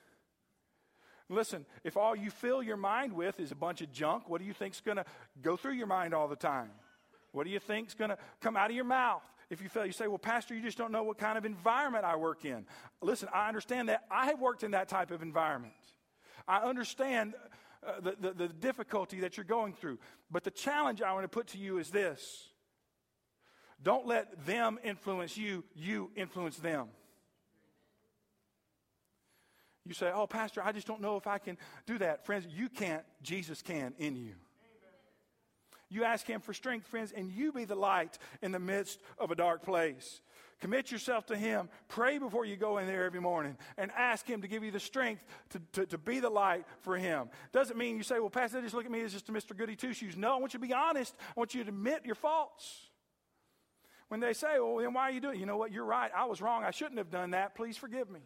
Listen, 1.30 1.66
if 1.84 1.96
all 1.96 2.16
you 2.16 2.30
fill 2.30 2.62
your 2.62 2.78
mind 2.78 3.14
with 3.14 3.40
is 3.40 3.52
a 3.52 3.56
bunch 3.56 3.82
of 3.82 3.92
junk, 3.92 4.30
what 4.30 4.42
do 4.42 4.46
you 4.46 4.54
think's 4.54 4.82
going 4.82 4.98
to 4.98 5.06
go 5.42 5.56
through 5.56 5.74
your 5.74 5.88
mind 5.88 6.14
all 6.14 6.28
the 6.28 6.36
time? 6.36 6.70
What 7.32 7.46
do 7.46 7.50
you 7.50 7.60
think's 7.60 7.94
going 7.94 8.10
to 8.10 8.18
come 8.42 8.58
out 8.58 8.70
of 8.70 8.76
your 8.76 8.86
mouth? 8.86 9.24
If 9.50 9.62
you 9.62 9.70
fail, 9.70 9.86
you 9.86 9.92
say, 9.92 10.08
Well, 10.08 10.18
Pastor, 10.18 10.54
you 10.56 10.62
just 10.62 10.78
don't 10.78 10.92
know 10.92 11.04
what 11.04 11.18
kind 11.18 11.38
of 11.38 11.46
environment 11.46 12.06
I 12.06 12.16
work 12.16 12.46
in. 12.46 12.66
Listen, 13.02 13.30
I 13.34 13.48
understand 13.48 13.90
that. 13.90 14.04
I 14.12 14.28
have 14.28 14.40
worked 14.40 14.64
in 14.64 14.72
that 14.72 14.90
type 14.90 15.12
of 15.12 15.22
environment. 15.22 15.74
I 16.48 16.60
understand 16.60 17.36
uh, 17.86 18.00
the, 18.02 18.16
the, 18.20 18.34
the 18.34 18.48
difficulty 18.48 19.22
that 19.22 19.38
you're 19.38 19.44
going 19.44 19.74
through. 19.74 20.00
But 20.32 20.44
the 20.44 20.52
challenge 20.52 21.02
I 21.02 21.14
want 21.14 21.24
to 21.24 21.30
put 21.30 21.48
to 21.48 21.58
you 21.58 21.78
is 21.78 21.90
this 21.90 22.50
don't 23.82 24.08
let 24.08 24.46
them 24.46 24.80
influence 24.84 25.38
you, 25.38 25.64
you 25.76 26.12
influence 26.16 26.58
them. 26.58 26.88
You 29.86 29.94
say, 29.94 30.12
Oh, 30.14 30.28
Pastor, 30.28 30.62
I 30.64 30.72
just 30.72 30.88
don't 30.88 31.02
know 31.02 31.18
if 31.18 31.28
I 31.28 31.38
can 31.38 31.58
do 31.86 31.98
that. 31.98 32.26
Friends, 32.26 32.48
you 32.50 32.70
can't, 32.70 33.04
Jesus 33.22 33.62
can 33.62 33.94
in 33.98 34.16
you. 34.16 34.36
You 35.90 36.06
ask 36.06 36.26
Him 36.26 36.42
for 36.42 36.54
strength, 36.54 36.88
friends, 36.88 37.12
and 37.16 37.30
you 37.30 37.52
be 37.52 37.66
the 37.66 37.76
light 37.76 38.18
in 38.42 38.52
the 38.52 38.60
midst 38.60 39.00
of 39.20 39.30
a 39.30 39.36
dark 39.36 39.64
place. 39.64 40.22
Commit 40.64 40.94
yourself 40.94 41.26
to 41.26 41.36
Him. 41.36 41.68
Pray 41.90 42.20
before 42.20 42.46
you 42.46 42.56
go 42.56 42.78
in 42.78 42.88
there 42.88 43.04
every 43.04 43.20
morning 43.20 43.58
and 43.78 43.92
ask 43.98 44.26
Him 44.26 44.44
to 44.44 44.48
give 44.48 44.64
you 44.64 44.72
the 44.72 44.80
strength 44.80 45.22
to, 45.50 45.62
to, 45.74 45.86
to 45.88 45.98
be 45.98 46.22
the 46.22 46.30
light 46.30 46.64
for 46.84 46.96
Him. 46.96 47.28
Doesn't 47.52 47.78
mean 47.78 47.98
you 47.98 48.04
say, 48.04 48.18
well, 48.18 48.30
Pastor, 48.30 48.62
just 48.62 48.74
look 48.74 48.86
at 48.86 48.92
me 48.92 49.02
as 49.02 49.12
just 49.12 49.28
a 49.28 49.34
Mr. 49.34 49.58
Goody 49.58 49.76
Two 49.76 49.92
Shoes. 49.92 50.16
No, 50.16 50.34
I 50.34 50.40
want 50.40 50.54
you 50.54 50.62
to 50.62 50.66
be 50.66 50.74
honest. 50.74 51.14
I 51.20 51.34
want 51.36 51.54
you 51.54 51.66
to 51.66 51.70
admit 51.70 52.06
your 52.06 52.16
faults. 52.16 52.80
When 54.08 54.22
they 54.22 54.32
say, 54.32 54.58
well, 54.58 54.78
then 54.78 54.94
why 54.94 55.02
are 55.02 55.12
you 55.12 55.20
doing 55.20 55.36
it? 55.36 55.40
You 55.42 55.46
know 55.46 55.58
what? 55.58 55.74
You're 55.74 55.84
right. 55.84 56.10
I 56.16 56.24
was 56.28 56.42
wrong. 56.42 56.64
I 56.64 56.72
shouldn't 56.72 56.98
have 56.98 57.12
done 57.12 57.32
that. 57.32 57.56
Please 57.56 57.76
forgive 57.76 58.10
me. 58.10 58.22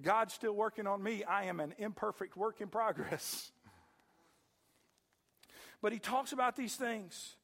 God's 0.00 0.32
still 0.32 0.54
working 0.54 0.86
on 0.86 1.02
me. 1.02 1.22
I 1.24 1.44
am 1.44 1.60
an 1.60 1.74
imperfect 1.76 2.34
work 2.34 2.62
in 2.62 2.68
progress. 2.68 3.52
But 5.82 5.94
he 5.94 5.98
talks 5.98 6.32
about 6.32 6.56
these 6.56 6.76
things. 6.76 7.36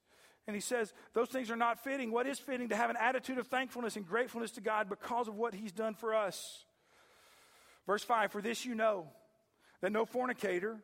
And 0.47 0.55
he 0.55 0.61
says, 0.61 0.93
those 1.13 1.29
things 1.29 1.51
are 1.51 1.57
not 1.57 1.83
fitting. 1.83 2.13
What 2.13 2.27
is 2.27 2.39
fitting? 2.39 2.69
To 2.69 2.77
have 2.77 2.91
an 2.91 2.97
attitude 3.01 3.39
of 3.39 3.49
thankfulness 3.49 3.97
and 3.97 4.07
gratefulness 4.07 4.53
to 4.53 4.61
God 4.61 4.89
because 4.89 5.27
of 5.27 5.35
what 5.35 5.55
he's 5.55 5.73
done 5.73 5.95
for 5.95 6.15
us. 6.15 6.65
Verse 7.87 8.05
5 8.05 8.33
For 8.33 8.41
this 8.41 8.65
you 8.65 8.75
know 8.75 9.07
that 9.81 9.91
no 9.91 10.05
fornicator, 10.05 10.79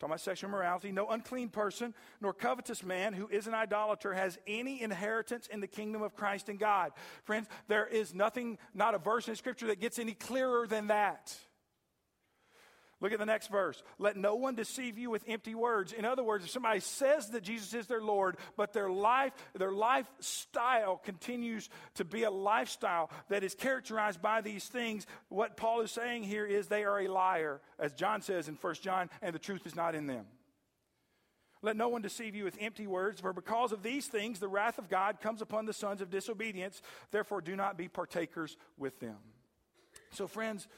talking 0.00 0.12
about 0.12 0.20
sexual 0.20 0.50
morality, 0.50 0.90
no 0.90 1.08
unclean 1.08 1.50
person, 1.50 1.94
nor 2.20 2.32
covetous 2.32 2.82
man 2.82 3.12
who 3.12 3.28
is 3.28 3.46
an 3.46 3.54
idolater 3.54 4.12
has 4.12 4.38
any 4.46 4.82
inheritance 4.82 5.46
in 5.46 5.60
the 5.60 5.66
kingdom 5.68 6.02
of 6.02 6.16
Christ 6.16 6.48
and 6.48 6.58
God. 6.58 6.90
Friends, 7.24 7.48
there 7.68 7.86
is 7.86 8.12
nothing, 8.12 8.58
not 8.74 8.94
a 8.94 8.98
verse 8.98 9.28
in 9.28 9.36
Scripture 9.36 9.68
that 9.68 9.80
gets 9.80 9.98
any 9.98 10.14
clearer 10.14 10.66
than 10.66 10.88
that. 10.88 11.36
Look 13.00 13.12
at 13.12 13.18
the 13.18 13.26
next 13.26 13.48
verse. 13.48 13.82
Let 13.98 14.16
no 14.16 14.36
one 14.36 14.54
deceive 14.54 14.96
you 14.96 15.10
with 15.10 15.22
empty 15.28 15.54
words. 15.54 15.92
In 15.92 16.06
other 16.06 16.22
words, 16.22 16.44
if 16.44 16.50
somebody 16.50 16.80
says 16.80 17.28
that 17.30 17.42
Jesus 17.42 17.74
is 17.74 17.86
their 17.86 18.00
Lord, 18.00 18.38
but 18.56 18.72
their 18.72 18.88
life, 18.88 19.32
their 19.54 19.72
lifestyle 19.72 20.96
continues 20.96 21.68
to 21.96 22.04
be 22.06 22.22
a 22.22 22.30
lifestyle 22.30 23.10
that 23.28 23.44
is 23.44 23.54
characterized 23.54 24.22
by 24.22 24.40
these 24.40 24.64
things, 24.64 25.06
what 25.28 25.58
Paul 25.58 25.82
is 25.82 25.90
saying 25.90 26.22
here 26.22 26.46
is 26.46 26.68
they 26.68 26.84
are 26.84 27.00
a 27.00 27.08
liar, 27.08 27.60
as 27.78 27.92
John 27.92 28.22
says 28.22 28.48
in 28.48 28.54
1 28.54 28.74
John, 28.76 29.10
and 29.20 29.34
the 29.34 29.38
truth 29.38 29.66
is 29.66 29.76
not 29.76 29.94
in 29.94 30.06
them. 30.06 30.24
Let 31.60 31.76
no 31.76 31.88
one 31.88 32.00
deceive 32.00 32.34
you 32.34 32.44
with 32.44 32.56
empty 32.60 32.86
words, 32.86 33.20
for 33.20 33.32
because 33.34 33.72
of 33.72 33.82
these 33.82 34.06
things 34.06 34.38
the 34.38 34.48
wrath 34.48 34.78
of 34.78 34.88
God 34.88 35.20
comes 35.20 35.42
upon 35.42 35.66
the 35.66 35.72
sons 35.72 36.00
of 36.00 36.10
disobedience. 36.10 36.80
Therefore, 37.10 37.42
do 37.42 37.56
not 37.56 37.76
be 37.76 37.88
partakers 37.88 38.56
with 38.78 39.00
them. 39.00 39.16
So, 40.12 40.26
friends, 40.26 40.68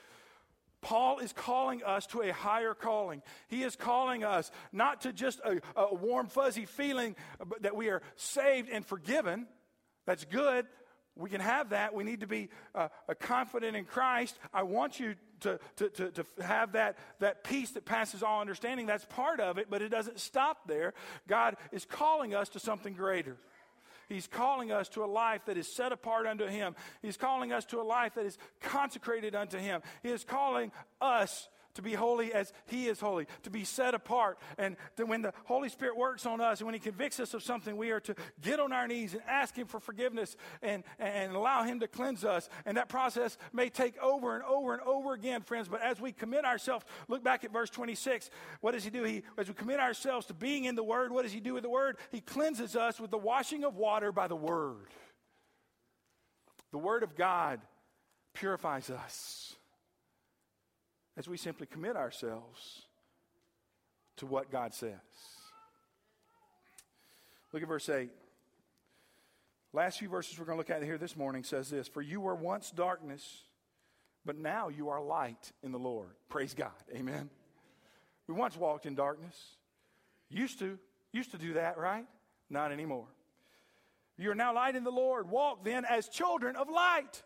Paul 0.80 1.18
is 1.18 1.32
calling 1.32 1.82
us 1.82 2.06
to 2.08 2.22
a 2.22 2.32
higher 2.32 2.74
calling. 2.74 3.22
He 3.48 3.62
is 3.62 3.76
calling 3.76 4.24
us 4.24 4.50
not 4.72 5.02
to 5.02 5.12
just 5.12 5.40
a, 5.40 5.60
a, 5.76 5.94
warm, 5.94 6.28
fuzzy 6.28 6.66
feeling 6.66 7.16
that 7.60 7.74
we 7.74 7.88
are 7.88 8.02
saved 8.16 8.68
and 8.70 8.86
forgiven. 8.86 9.46
That's 10.06 10.24
good. 10.24 10.66
We 11.16 11.30
can 11.30 11.40
have 11.40 11.70
that. 11.70 11.94
We 11.94 12.04
need 12.04 12.20
to 12.20 12.28
be 12.28 12.48
uh, 12.76 12.88
confident 13.18 13.76
in 13.76 13.84
Christ. 13.84 14.38
I 14.54 14.62
want 14.62 15.00
you 15.00 15.16
to, 15.40 15.58
to, 15.76 15.88
to, 15.90 16.10
to 16.12 16.24
have 16.42 16.72
that, 16.72 16.96
that 17.18 17.42
peace 17.42 17.72
that 17.72 17.84
passes 17.84 18.22
all 18.22 18.40
understanding. 18.40 18.86
That's 18.86 19.04
part 19.04 19.40
of 19.40 19.58
it, 19.58 19.66
but 19.68 19.82
it 19.82 19.88
doesn't 19.88 20.20
stop 20.20 20.68
there. 20.68 20.94
God 21.26 21.56
is 21.72 21.84
calling 21.84 22.34
us 22.34 22.48
to 22.50 22.60
something 22.60 22.94
greater. 22.94 23.36
He's 24.08 24.26
calling 24.26 24.72
us 24.72 24.88
to 24.90 25.04
a 25.04 25.06
life 25.06 25.42
that 25.46 25.56
is 25.56 25.74
set 25.74 25.92
apart 25.92 26.26
unto 26.26 26.46
Him. 26.46 26.74
He's 27.02 27.16
calling 27.16 27.52
us 27.52 27.64
to 27.66 27.80
a 27.80 27.82
life 27.82 28.14
that 28.14 28.24
is 28.24 28.38
consecrated 28.60 29.34
unto 29.34 29.58
Him. 29.58 29.82
He 30.02 30.08
is 30.08 30.24
calling 30.24 30.72
us 31.00 31.48
to 31.78 31.82
be 31.82 31.94
holy 31.94 32.32
as 32.32 32.52
He 32.66 32.88
is 32.88 32.98
holy, 32.98 33.28
to 33.44 33.50
be 33.50 33.62
set 33.62 33.94
apart. 33.94 34.38
And 34.58 34.76
when 34.96 35.22
the 35.22 35.32
Holy 35.44 35.68
Spirit 35.68 35.96
works 35.96 36.26
on 36.26 36.40
us 36.40 36.58
and 36.58 36.66
when 36.66 36.74
He 36.74 36.80
convicts 36.80 37.20
us 37.20 37.34
of 37.34 37.42
something, 37.44 37.76
we 37.76 37.92
are 37.92 38.00
to 38.00 38.16
get 38.42 38.58
on 38.58 38.72
our 38.72 38.88
knees 38.88 39.14
and 39.14 39.22
ask 39.28 39.54
Him 39.54 39.68
for 39.68 39.78
forgiveness 39.78 40.36
and, 40.60 40.82
and 40.98 41.36
allow 41.36 41.62
Him 41.62 41.78
to 41.78 41.86
cleanse 41.86 42.24
us. 42.24 42.48
And 42.66 42.76
that 42.76 42.88
process 42.88 43.38
may 43.52 43.68
take 43.68 43.96
over 44.02 44.34
and 44.34 44.42
over 44.42 44.72
and 44.72 44.82
over 44.82 45.12
again, 45.12 45.42
friends. 45.42 45.68
But 45.68 45.80
as 45.80 46.00
we 46.00 46.10
commit 46.10 46.44
ourselves, 46.44 46.84
look 47.06 47.22
back 47.22 47.44
at 47.44 47.52
verse 47.52 47.70
26. 47.70 48.28
What 48.60 48.72
does 48.72 48.82
He 48.82 48.90
do? 48.90 49.04
He, 49.04 49.22
as 49.38 49.46
we 49.46 49.54
commit 49.54 49.78
ourselves 49.78 50.26
to 50.26 50.34
being 50.34 50.64
in 50.64 50.74
the 50.74 50.82
Word, 50.82 51.12
what 51.12 51.22
does 51.22 51.32
He 51.32 51.38
do 51.38 51.54
with 51.54 51.62
the 51.62 51.70
Word? 51.70 51.96
He 52.10 52.20
cleanses 52.20 52.74
us 52.74 52.98
with 52.98 53.12
the 53.12 53.18
washing 53.18 53.62
of 53.62 53.76
water 53.76 54.10
by 54.10 54.26
the 54.26 54.34
Word. 54.34 54.88
The 56.72 56.78
Word 56.78 57.04
of 57.04 57.14
God 57.14 57.60
purifies 58.34 58.90
us 58.90 59.54
as 61.18 61.28
we 61.28 61.36
simply 61.36 61.66
commit 61.66 61.96
ourselves 61.96 62.82
to 64.16 64.24
what 64.24 64.52
God 64.52 64.72
says. 64.72 64.92
Look 67.52 67.62
at 67.62 67.68
verse 67.68 67.88
8. 67.88 68.08
Last 69.72 69.98
few 69.98 70.08
verses 70.08 70.38
we're 70.38 70.44
going 70.44 70.56
to 70.56 70.60
look 70.60 70.70
at 70.70 70.82
here 70.82 70.96
this 70.96 71.16
morning 71.16 71.42
says 71.42 71.68
this 71.68 71.88
For 71.88 72.00
you 72.00 72.20
were 72.20 72.36
once 72.36 72.70
darkness, 72.70 73.42
but 74.24 74.38
now 74.38 74.68
you 74.68 74.90
are 74.90 75.02
light 75.02 75.52
in 75.62 75.72
the 75.72 75.78
Lord. 75.78 76.10
Praise 76.28 76.54
God. 76.54 76.70
Amen. 76.94 77.30
We 78.28 78.34
once 78.34 78.56
walked 78.56 78.86
in 78.86 78.94
darkness. 78.94 79.36
Used 80.30 80.60
to. 80.60 80.78
Used 81.12 81.32
to 81.32 81.38
do 81.38 81.54
that, 81.54 81.78
right? 81.78 82.06
Not 82.48 82.70
anymore. 82.70 83.06
You 84.16 84.30
are 84.30 84.36
now 84.36 84.54
light 84.54 84.76
in 84.76 84.84
the 84.84 84.90
Lord. 84.90 85.28
Walk 85.30 85.64
then 85.64 85.84
as 85.84 86.08
children 86.08 86.54
of 86.54 86.68
light. 86.68 87.22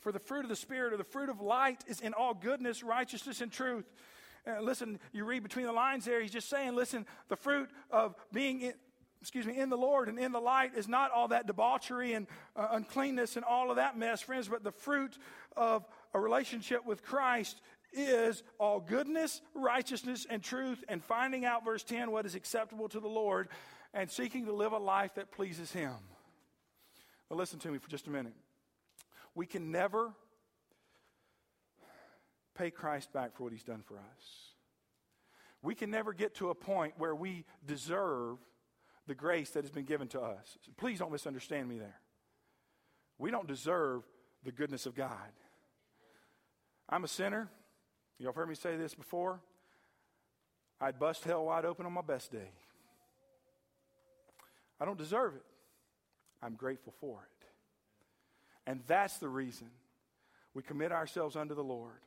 For 0.00 0.12
the 0.12 0.18
fruit 0.18 0.44
of 0.44 0.48
the 0.48 0.56
Spirit 0.56 0.92
or 0.92 0.96
the 0.96 1.04
fruit 1.04 1.28
of 1.28 1.40
light 1.40 1.84
is 1.86 2.00
in 2.00 2.14
all 2.14 2.34
goodness, 2.34 2.82
righteousness, 2.82 3.40
and 3.40 3.50
truth. 3.50 3.90
Uh, 4.46 4.60
listen, 4.60 4.98
you 5.12 5.24
read 5.24 5.42
between 5.42 5.66
the 5.66 5.72
lines 5.72 6.04
there, 6.04 6.20
he's 6.20 6.30
just 6.30 6.48
saying, 6.48 6.74
listen, 6.74 7.06
the 7.28 7.36
fruit 7.36 7.68
of 7.90 8.14
being 8.32 8.60
in, 8.60 8.72
excuse 9.20 9.46
me, 9.46 9.58
in 9.58 9.68
the 9.68 9.76
Lord 9.76 10.08
and 10.08 10.18
in 10.18 10.32
the 10.32 10.40
light 10.40 10.74
is 10.76 10.88
not 10.88 11.10
all 11.10 11.28
that 11.28 11.46
debauchery 11.46 12.12
and 12.12 12.26
uh, 12.56 12.68
uncleanness 12.70 13.36
and 13.36 13.44
all 13.44 13.70
of 13.70 13.76
that 13.76 13.98
mess, 13.98 14.22
friends, 14.22 14.48
but 14.48 14.62
the 14.62 14.72
fruit 14.72 15.18
of 15.56 15.84
a 16.14 16.20
relationship 16.20 16.86
with 16.86 17.02
Christ 17.02 17.60
is 17.92 18.42
all 18.58 18.80
goodness, 18.80 19.40
righteousness, 19.54 20.26
and 20.28 20.42
truth, 20.42 20.84
and 20.88 21.02
finding 21.02 21.44
out, 21.44 21.64
verse 21.64 21.82
10, 21.82 22.10
what 22.10 22.26
is 22.26 22.34
acceptable 22.34 22.88
to 22.90 23.00
the 23.00 23.08
Lord 23.08 23.48
and 23.94 24.10
seeking 24.10 24.44
to 24.46 24.52
live 24.52 24.72
a 24.72 24.78
life 24.78 25.14
that 25.14 25.30
pleases 25.30 25.72
Him. 25.72 25.94
Now, 27.30 27.36
listen 27.36 27.58
to 27.60 27.70
me 27.70 27.78
for 27.78 27.88
just 27.88 28.06
a 28.06 28.10
minute. 28.10 28.34
We 29.38 29.46
can 29.46 29.70
never 29.70 30.10
pay 32.56 32.72
Christ 32.72 33.12
back 33.12 33.36
for 33.36 33.44
what 33.44 33.52
he's 33.52 33.62
done 33.62 33.84
for 33.86 33.94
us. 33.94 34.54
We 35.62 35.76
can 35.76 35.92
never 35.92 36.12
get 36.12 36.34
to 36.36 36.50
a 36.50 36.56
point 36.56 36.94
where 36.98 37.14
we 37.14 37.44
deserve 37.64 38.38
the 39.06 39.14
grace 39.14 39.50
that 39.50 39.62
has 39.62 39.70
been 39.70 39.84
given 39.84 40.08
to 40.08 40.20
us. 40.20 40.58
Please 40.76 40.98
don't 40.98 41.12
misunderstand 41.12 41.68
me 41.68 41.78
there. 41.78 42.00
We 43.16 43.30
don't 43.30 43.46
deserve 43.46 44.02
the 44.42 44.50
goodness 44.50 44.86
of 44.86 44.96
God. 44.96 45.30
I'm 46.88 47.04
a 47.04 47.08
sinner. 47.08 47.48
Y'all 48.18 48.32
heard 48.32 48.48
me 48.48 48.56
say 48.56 48.76
this 48.76 48.96
before. 48.96 49.38
I'd 50.80 50.98
bust 50.98 51.22
hell 51.22 51.44
wide 51.44 51.64
open 51.64 51.86
on 51.86 51.92
my 51.92 52.02
best 52.02 52.32
day. 52.32 52.50
I 54.80 54.84
don't 54.84 54.98
deserve 54.98 55.36
it. 55.36 55.44
I'm 56.42 56.54
grateful 56.54 56.92
for 57.00 57.20
it. 57.22 57.37
And 58.68 58.82
that's 58.86 59.16
the 59.16 59.30
reason 59.30 59.68
we 60.52 60.62
commit 60.62 60.92
ourselves 60.92 61.36
unto 61.36 61.54
the 61.54 61.64
Lord. 61.64 62.02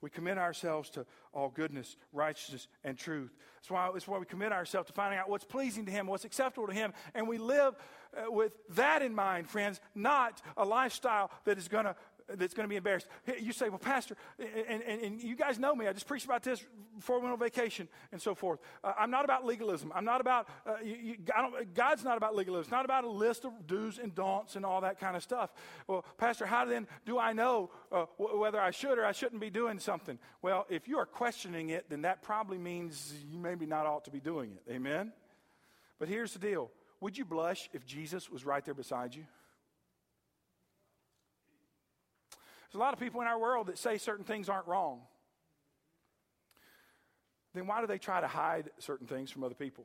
We 0.00 0.10
commit 0.10 0.38
ourselves 0.38 0.90
to 0.90 1.06
all 1.32 1.50
goodness, 1.50 1.96
righteousness, 2.12 2.66
and 2.82 2.98
truth. 2.98 3.30
That's 3.56 3.70
why, 3.70 3.90
that's 3.92 4.08
why 4.08 4.18
we 4.18 4.26
commit 4.26 4.50
ourselves 4.50 4.88
to 4.88 4.92
finding 4.92 5.20
out 5.20 5.28
what's 5.28 5.44
pleasing 5.44 5.86
to 5.86 5.92
Him, 5.92 6.08
what's 6.08 6.24
acceptable 6.24 6.66
to 6.66 6.72
Him. 6.72 6.94
And 7.14 7.28
we 7.28 7.38
live 7.38 7.76
uh, 8.16 8.32
with 8.32 8.54
that 8.70 9.02
in 9.02 9.14
mind, 9.14 9.48
friends, 9.48 9.80
not 9.94 10.42
a 10.56 10.64
lifestyle 10.64 11.30
that 11.44 11.58
is 11.58 11.68
going 11.68 11.84
to 11.84 11.94
that's 12.36 12.54
going 12.54 12.64
to 12.64 12.68
be 12.68 12.76
embarrassed. 12.76 13.06
You 13.40 13.52
say, 13.52 13.68
well, 13.68 13.78
Pastor, 13.78 14.16
and, 14.38 14.82
and, 14.82 15.02
and, 15.02 15.22
you 15.22 15.36
guys 15.36 15.58
know 15.58 15.74
me. 15.74 15.86
I 15.86 15.92
just 15.92 16.06
preached 16.06 16.24
about 16.24 16.42
this 16.42 16.64
before 16.96 17.18
we 17.18 17.22
went 17.22 17.32
on 17.32 17.38
vacation 17.38 17.88
and 18.12 18.20
so 18.20 18.34
forth. 18.34 18.60
Uh, 18.82 18.92
I'm 18.98 19.10
not 19.10 19.24
about 19.24 19.44
legalism. 19.44 19.92
I'm 19.94 20.04
not 20.04 20.20
about, 20.20 20.48
uh, 20.66 20.74
you, 20.82 20.96
you, 20.96 21.16
God's 21.74 22.04
not 22.04 22.16
about 22.16 22.34
legalism. 22.34 22.62
It's 22.62 22.70
not 22.70 22.84
about 22.84 23.04
a 23.04 23.10
list 23.10 23.44
of 23.44 23.52
do's 23.66 23.98
and 23.98 24.14
don'ts 24.14 24.56
and 24.56 24.64
all 24.64 24.80
that 24.82 24.98
kind 24.98 25.16
of 25.16 25.22
stuff. 25.22 25.52
Well, 25.86 26.04
Pastor, 26.18 26.46
how 26.46 26.64
then 26.64 26.86
do 27.06 27.18
I 27.18 27.32
know 27.32 27.70
uh, 27.90 28.06
w- 28.18 28.40
whether 28.40 28.60
I 28.60 28.70
should 28.70 28.98
or 28.98 29.04
I 29.04 29.12
shouldn't 29.12 29.40
be 29.40 29.50
doing 29.50 29.78
something? 29.78 30.18
Well, 30.42 30.66
if 30.68 30.88
you 30.88 30.98
are 30.98 31.06
questioning 31.06 31.70
it, 31.70 31.86
then 31.88 32.02
that 32.02 32.22
probably 32.22 32.58
means 32.58 33.14
you 33.30 33.38
maybe 33.38 33.66
not 33.66 33.86
ought 33.86 34.04
to 34.04 34.10
be 34.10 34.20
doing 34.20 34.52
it. 34.52 34.72
Amen? 34.72 35.12
But 35.98 36.08
here's 36.08 36.32
the 36.32 36.38
deal 36.38 36.70
Would 37.00 37.16
you 37.16 37.24
blush 37.24 37.68
if 37.72 37.86
Jesus 37.86 38.30
was 38.30 38.44
right 38.44 38.64
there 38.64 38.74
beside 38.74 39.14
you? 39.14 39.24
There's 42.70 42.78
a 42.78 42.84
lot 42.84 42.92
of 42.92 43.00
people 43.00 43.20
in 43.20 43.26
our 43.26 43.38
world 43.38 43.66
that 43.66 43.78
say 43.78 43.98
certain 43.98 44.24
things 44.24 44.48
aren't 44.48 44.68
wrong. 44.68 45.00
Then 47.52 47.66
why 47.66 47.80
do 47.80 47.88
they 47.88 47.98
try 47.98 48.20
to 48.20 48.28
hide 48.28 48.70
certain 48.78 49.08
things 49.08 49.28
from 49.28 49.42
other 49.42 49.56
people? 49.56 49.84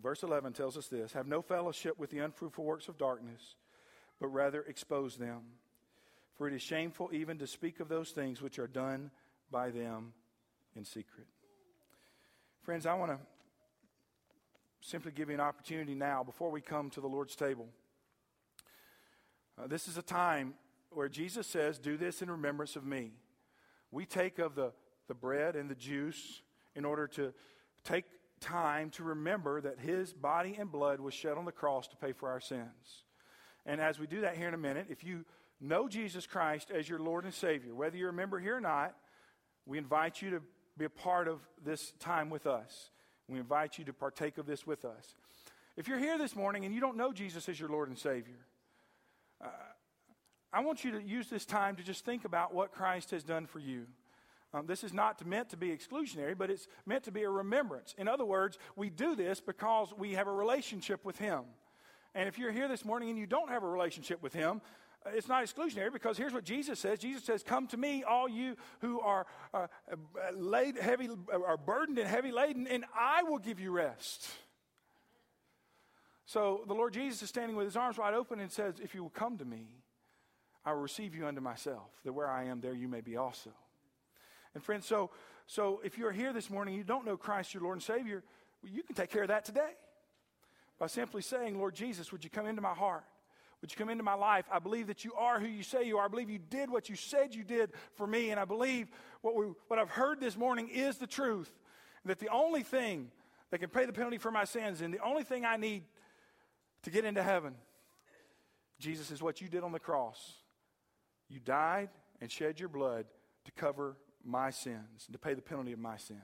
Verse 0.00 0.22
11 0.22 0.52
tells 0.52 0.76
us 0.76 0.86
this 0.86 1.12
Have 1.12 1.26
no 1.26 1.42
fellowship 1.42 1.98
with 1.98 2.10
the 2.10 2.20
unfruitful 2.20 2.64
works 2.64 2.88
of 2.88 2.96
darkness, 2.96 3.56
but 4.20 4.28
rather 4.28 4.62
expose 4.62 5.16
them. 5.16 5.40
For 6.36 6.46
it 6.46 6.54
is 6.54 6.62
shameful 6.62 7.10
even 7.12 7.38
to 7.38 7.46
speak 7.46 7.80
of 7.80 7.88
those 7.88 8.10
things 8.10 8.40
which 8.40 8.58
are 8.58 8.68
done 8.68 9.10
by 9.50 9.70
them 9.70 10.12
in 10.76 10.84
secret. 10.84 11.26
Friends, 12.62 12.86
I 12.86 12.94
want 12.94 13.10
to 13.10 13.18
simply 14.80 15.12
give 15.12 15.28
you 15.28 15.34
an 15.34 15.40
opportunity 15.40 15.94
now 15.94 16.22
before 16.22 16.50
we 16.50 16.60
come 16.60 16.88
to 16.90 17.00
the 17.00 17.08
Lord's 17.08 17.36
table 17.36 17.68
uh, 19.62 19.66
this 19.66 19.88
is 19.88 19.96
a 19.96 20.02
time 20.02 20.54
where 20.90 21.08
Jesus 21.08 21.46
says, 21.46 21.78
Do 21.78 21.96
this 21.96 22.22
in 22.22 22.30
remembrance 22.30 22.76
of 22.76 22.84
me. 22.84 23.12
We 23.90 24.06
take 24.06 24.38
of 24.38 24.54
the, 24.54 24.72
the 25.08 25.14
bread 25.14 25.56
and 25.56 25.70
the 25.70 25.74
juice 25.74 26.42
in 26.74 26.84
order 26.84 27.06
to 27.08 27.32
take 27.84 28.04
time 28.40 28.90
to 28.90 29.04
remember 29.04 29.60
that 29.60 29.78
his 29.78 30.12
body 30.12 30.56
and 30.58 30.70
blood 30.70 31.00
was 31.00 31.14
shed 31.14 31.36
on 31.36 31.44
the 31.44 31.52
cross 31.52 31.86
to 31.88 31.96
pay 31.96 32.12
for 32.12 32.28
our 32.28 32.40
sins. 32.40 33.04
And 33.64 33.80
as 33.80 33.98
we 33.98 34.06
do 34.06 34.22
that 34.22 34.36
here 34.36 34.48
in 34.48 34.54
a 34.54 34.58
minute, 34.58 34.86
if 34.90 35.04
you 35.04 35.24
know 35.60 35.88
Jesus 35.88 36.26
Christ 36.26 36.70
as 36.70 36.88
your 36.88 36.98
Lord 36.98 37.24
and 37.24 37.32
Savior, 37.32 37.74
whether 37.74 37.96
you're 37.96 38.10
a 38.10 38.14
member 38.14 38.40
here 38.40 38.56
or 38.56 38.60
not, 38.60 38.96
we 39.66 39.78
invite 39.78 40.20
you 40.20 40.30
to 40.30 40.42
be 40.76 40.86
a 40.86 40.90
part 40.90 41.28
of 41.28 41.40
this 41.64 41.92
time 42.00 42.30
with 42.30 42.46
us. 42.46 42.90
We 43.28 43.38
invite 43.38 43.78
you 43.78 43.84
to 43.84 43.92
partake 43.92 44.38
of 44.38 44.46
this 44.46 44.66
with 44.66 44.84
us. 44.84 45.14
If 45.76 45.86
you're 45.86 45.98
here 45.98 46.18
this 46.18 46.34
morning 46.34 46.64
and 46.64 46.74
you 46.74 46.80
don't 46.80 46.96
know 46.96 47.12
Jesus 47.12 47.48
as 47.48 47.60
your 47.60 47.68
Lord 47.68 47.88
and 47.88 47.96
Savior, 47.96 48.46
uh, 49.42 49.48
I 50.52 50.60
want 50.60 50.84
you 50.84 50.92
to 50.92 51.02
use 51.02 51.28
this 51.28 51.46
time 51.46 51.76
to 51.76 51.82
just 51.82 52.04
think 52.04 52.24
about 52.24 52.54
what 52.54 52.72
Christ 52.72 53.10
has 53.10 53.22
done 53.22 53.46
for 53.46 53.58
you. 53.58 53.86
Um, 54.54 54.66
this 54.66 54.84
is 54.84 54.92
not 54.92 55.24
meant 55.26 55.48
to 55.50 55.56
be 55.56 55.68
exclusionary, 55.68 56.36
but 56.36 56.50
it's 56.50 56.68
meant 56.84 57.04
to 57.04 57.10
be 57.10 57.22
a 57.22 57.30
remembrance. 57.30 57.94
In 57.96 58.06
other 58.06 58.24
words, 58.24 58.58
we 58.76 58.90
do 58.90 59.16
this 59.16 59.40
because 59.40 59.94
we 59.96 60.12
have 60.12 60.26
a 60.26 60.32
relationship 60.32 61.04
with 61.04 61.18
Him. 61.18 61.40
And 62.14 62.28
if 62.28 62.38
you're 62.38 62.52
here 62.52 62.68
this 62.68 62.84
morning 62.84 63.08
and 63.08 63.18
you 63.18 63.26
don't 63.26 63.48
have 63.48 63.62
a 63.62 63.68
relationship 63.68 64.22
with 64.22 64.34
Him, 64.34 64.60
it's 65.06 65.26
not 65.26 65.42
exclusionary 65.42 65.92
because 65.92 66.18
here's 66.18 66.34
what 66.34 66.44
Jesus 66.44 66.78
says. 66.78 66.98
Jesus 66.98 67.24
says, 67.24 67.42
"Come 67.42 67.66
to 67.68 67.76
me, 67.76 68.04
all 68.04 68.28
you 68.28 68.56
who 68.80 69.00
are 69.00 69.26
uh, 69.52 69.66
laid 70.34 70.76
heavy, 70.76 71.08
are 71.32 71.56
burdened 71.56 71.98
and 71.98 72.06
heavy 72.06 72.30
laden, 72.30 72.66
and 72.66 72.84
I 72.94 73.22
will 73.22 73.38
give 73.38 73.58
you 73.58 73.72
rest." 73.72 74.28
So 76.32 76.62
the 76.66 76.72
Lord 76.72 76.94
Jesus 76.94 77.20
is 77.20 77.28
standing 77.28 77.58
with 77.58 77.66
his 77.66 77.76
arms 77.76 77.98
wide 77.98 78.14
open 78.14 78.40
and 78.40 78.50
says, 78.50 78.80
"If 78.80 78.94
you 78.94 79.02
will 79.02 79.10
come 79.10 79.36
to 79.36 79.44
me, 79.44 79.68
I 80.64 80.72
will 80.72 80.80
receive 80.80 81.14
you 81.14 81.26
unto 81.26 81.42
myself, 81.42 81.90
that 82.04 82.14
where 82.14 82.30
I 82.30 82.44
am, 82.44 82.62
there 82.62 82.72
you 82.72 82.88
may 82.88 83.02
be 83.02 83.18
also." 83.18 83.52
And 84.54 84.64
friends, 84.64 84.86
so 84.86 85.10
so 85.46 85.82
if 85.84 85.98
you're 85.98 86.10
here 86.10 86.32
this 86.32 86.48
morning, 86.48 86.72
and 86.72 86.78
you 86.78 86.84
don't 86.84 87.04
know 87.04 87.18
Christ, 87.18 87.52
your 87.52 87.62
Lord 87.62 87.76
and 87.76 87.82
Savior, 87.82 88.24
well, 88.62 88.72
you 88.72 88.82
can 88.82 88.94
take 88.94 89.10
care 89.10 89.20
of 89.20 89.28
that 89.28 89.44
today 89.44 89.76
by 90.78 90.86
simply 90.86 91.20
saying, 91.20 91.58
"Lord 91.58 91.74
Jesus, 91.74 92.12
would 92.12 92.24
you 92.24 92.30
come 92.30 92.46
into 92.46 92.62
my 92.62 92.72
heart?" 92.72 93.04
Would 93.60 93.70
you 93.70 93.76
come 93.76 93.90
into 93.90 94.02
my 94.02 94.14
life? 94.14 94.46
I 94.50 94.58
believe 94.58 94.86
that 94.86 95.04
you 95.04 95.12
are 95.12 95.38
who 95.38 95.46
you 95.46 95.62
say 95.62 95.84
you 95.84 95.98
are. 95.98 96.06
I 96.06 96.08
believe 96.08 96.30
you 96.30 96.38
did 96.38 96.70
what 96.70 96.88
you 96.88 96.96
said 96.96 97.34
you 97.34 97.44
did 97.44 97.74
for 97.94 98.06
me. 98.06 98.30
And 98.30 98.40
I 98.40 98.46
believe 98.46 98.90
what, 99.20 99.36
we, 99.36 99.52
what 99.68 99.78
I've 99.78 99.90
heard 99.90 100.18
this 100.18 100.36
morning 100.36 100.68
is 100.70 100.96
the 100.96 101.06
truth. 101.06 101.60
That 102.06 102.18
the 102.18 102.30
only 102.30 102.62
thing 102.62 103.12
that 103.50 103.58
can 103.58 103.68
pay 103.68 103.84
the 103.84 103.92
penalty 103.92 104.16
for 104.16 104.30
my 104.30 104.44
sins 104.44 104.80
and 104.80 104.92
the 104.94 104.98
only 104.98 105.24
thing 105.24 105.44
I 105.44 105.58
need 105.58 105.84
to 106.82 106.90
get 106.90 107.04
into 107.04 107.22
heaven, 107.22 107.54
Jesus, 108.78 109.10
is 109.10 109.22
what 109.22 109.40
you 109.40 109.48
did 109.48 109.62
on 109.62 109.72
the 109.72 109.78
cross. 109.78 110.34
You 111.28 111.40
died 111.40 111.88
and 112.20 112.30
shed 112.30 112.58
your 112.60 112.68
blood 112.68 113.06
to 113.44 113.52
cover 113.52 113.96
my 114.24 114.50
sins 114.50 115.04
and 115.06 115.12
to 115.12 115.18
pay 115.18 115.34
the 115.34 115.42
penalty 115.42 115.72
of 115.72 115.78
my 115.78 115.96
sins. 115.96 116.20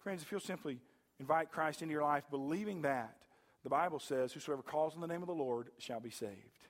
Friends, 0.00 0.22
if 0.22 0.30
you'll 0.30 0.40
simply 0.40 0.78
invite 1.18 1.50
Christ 1.50 1.82
into 1.82 1.92
your 1.92 2.02
life, 2.02 2.24
believing 2.30 2.82
that, 2.82 3.16
the 3.62 3.70
Bible 3.70 3.98
says, 3.98 4.32
Whosoever 4.32 4.62
calls 4.62 4.94
on 4.94 5.00
the 5.00 5.06
name 5.06 5.22
of 5.22 5.28
the 5.28 5.34
Lord 5.34 5.70
shall 5.78 6.00
be 6.00 6.10
saved. 6.10 6.68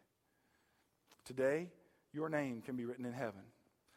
Today, 1.25 1.71
your 2.13 2.29
name 2.29 2.63
can 2.63 2.77
be 2.77 2.85
written 2.85 3.05
in 3.05 3.13
heaven. 3.13 3.41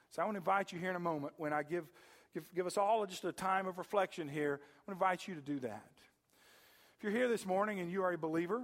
So 0.10 0.22
I 0.22 0.26
want 0.26 0.36
to 0.36 0.40
invite 0.40 0.72
you 0.72 0.80
here 0.80 0.90
in 0.90 0.96
a 0.96 1.00
moment 1.00 1.34
when 1.38 1.54
I 1.54 1.64
give, 1.64 1.86
give, 2.34 2.44
give 2.56 2.66
us 2.66 2.78
all 2.78 3.06
just 3.06 3.24
a 3.26 3.32
time 3.32 3.68
of 3.68 3.78
reflection 3.78 4.28
here. 4.28 4.60
I 4.62 4.92
want 4.92 5.00
to 5.00 5.06
invite 5.06 5.28
you 5.28 5.36
to 5.36 5.42
do 5.42 5.60
that. 5.60 5.92
If 6.98 7.04
you're 7.04 7.12
here 7.12 7.28
this 7.28 7.46
morning 7.46 7.80
and 7.80 7.92
you 7.92 8.02
are 8.04 8.14
a 8.14 8.18
believer, 8.18 8.64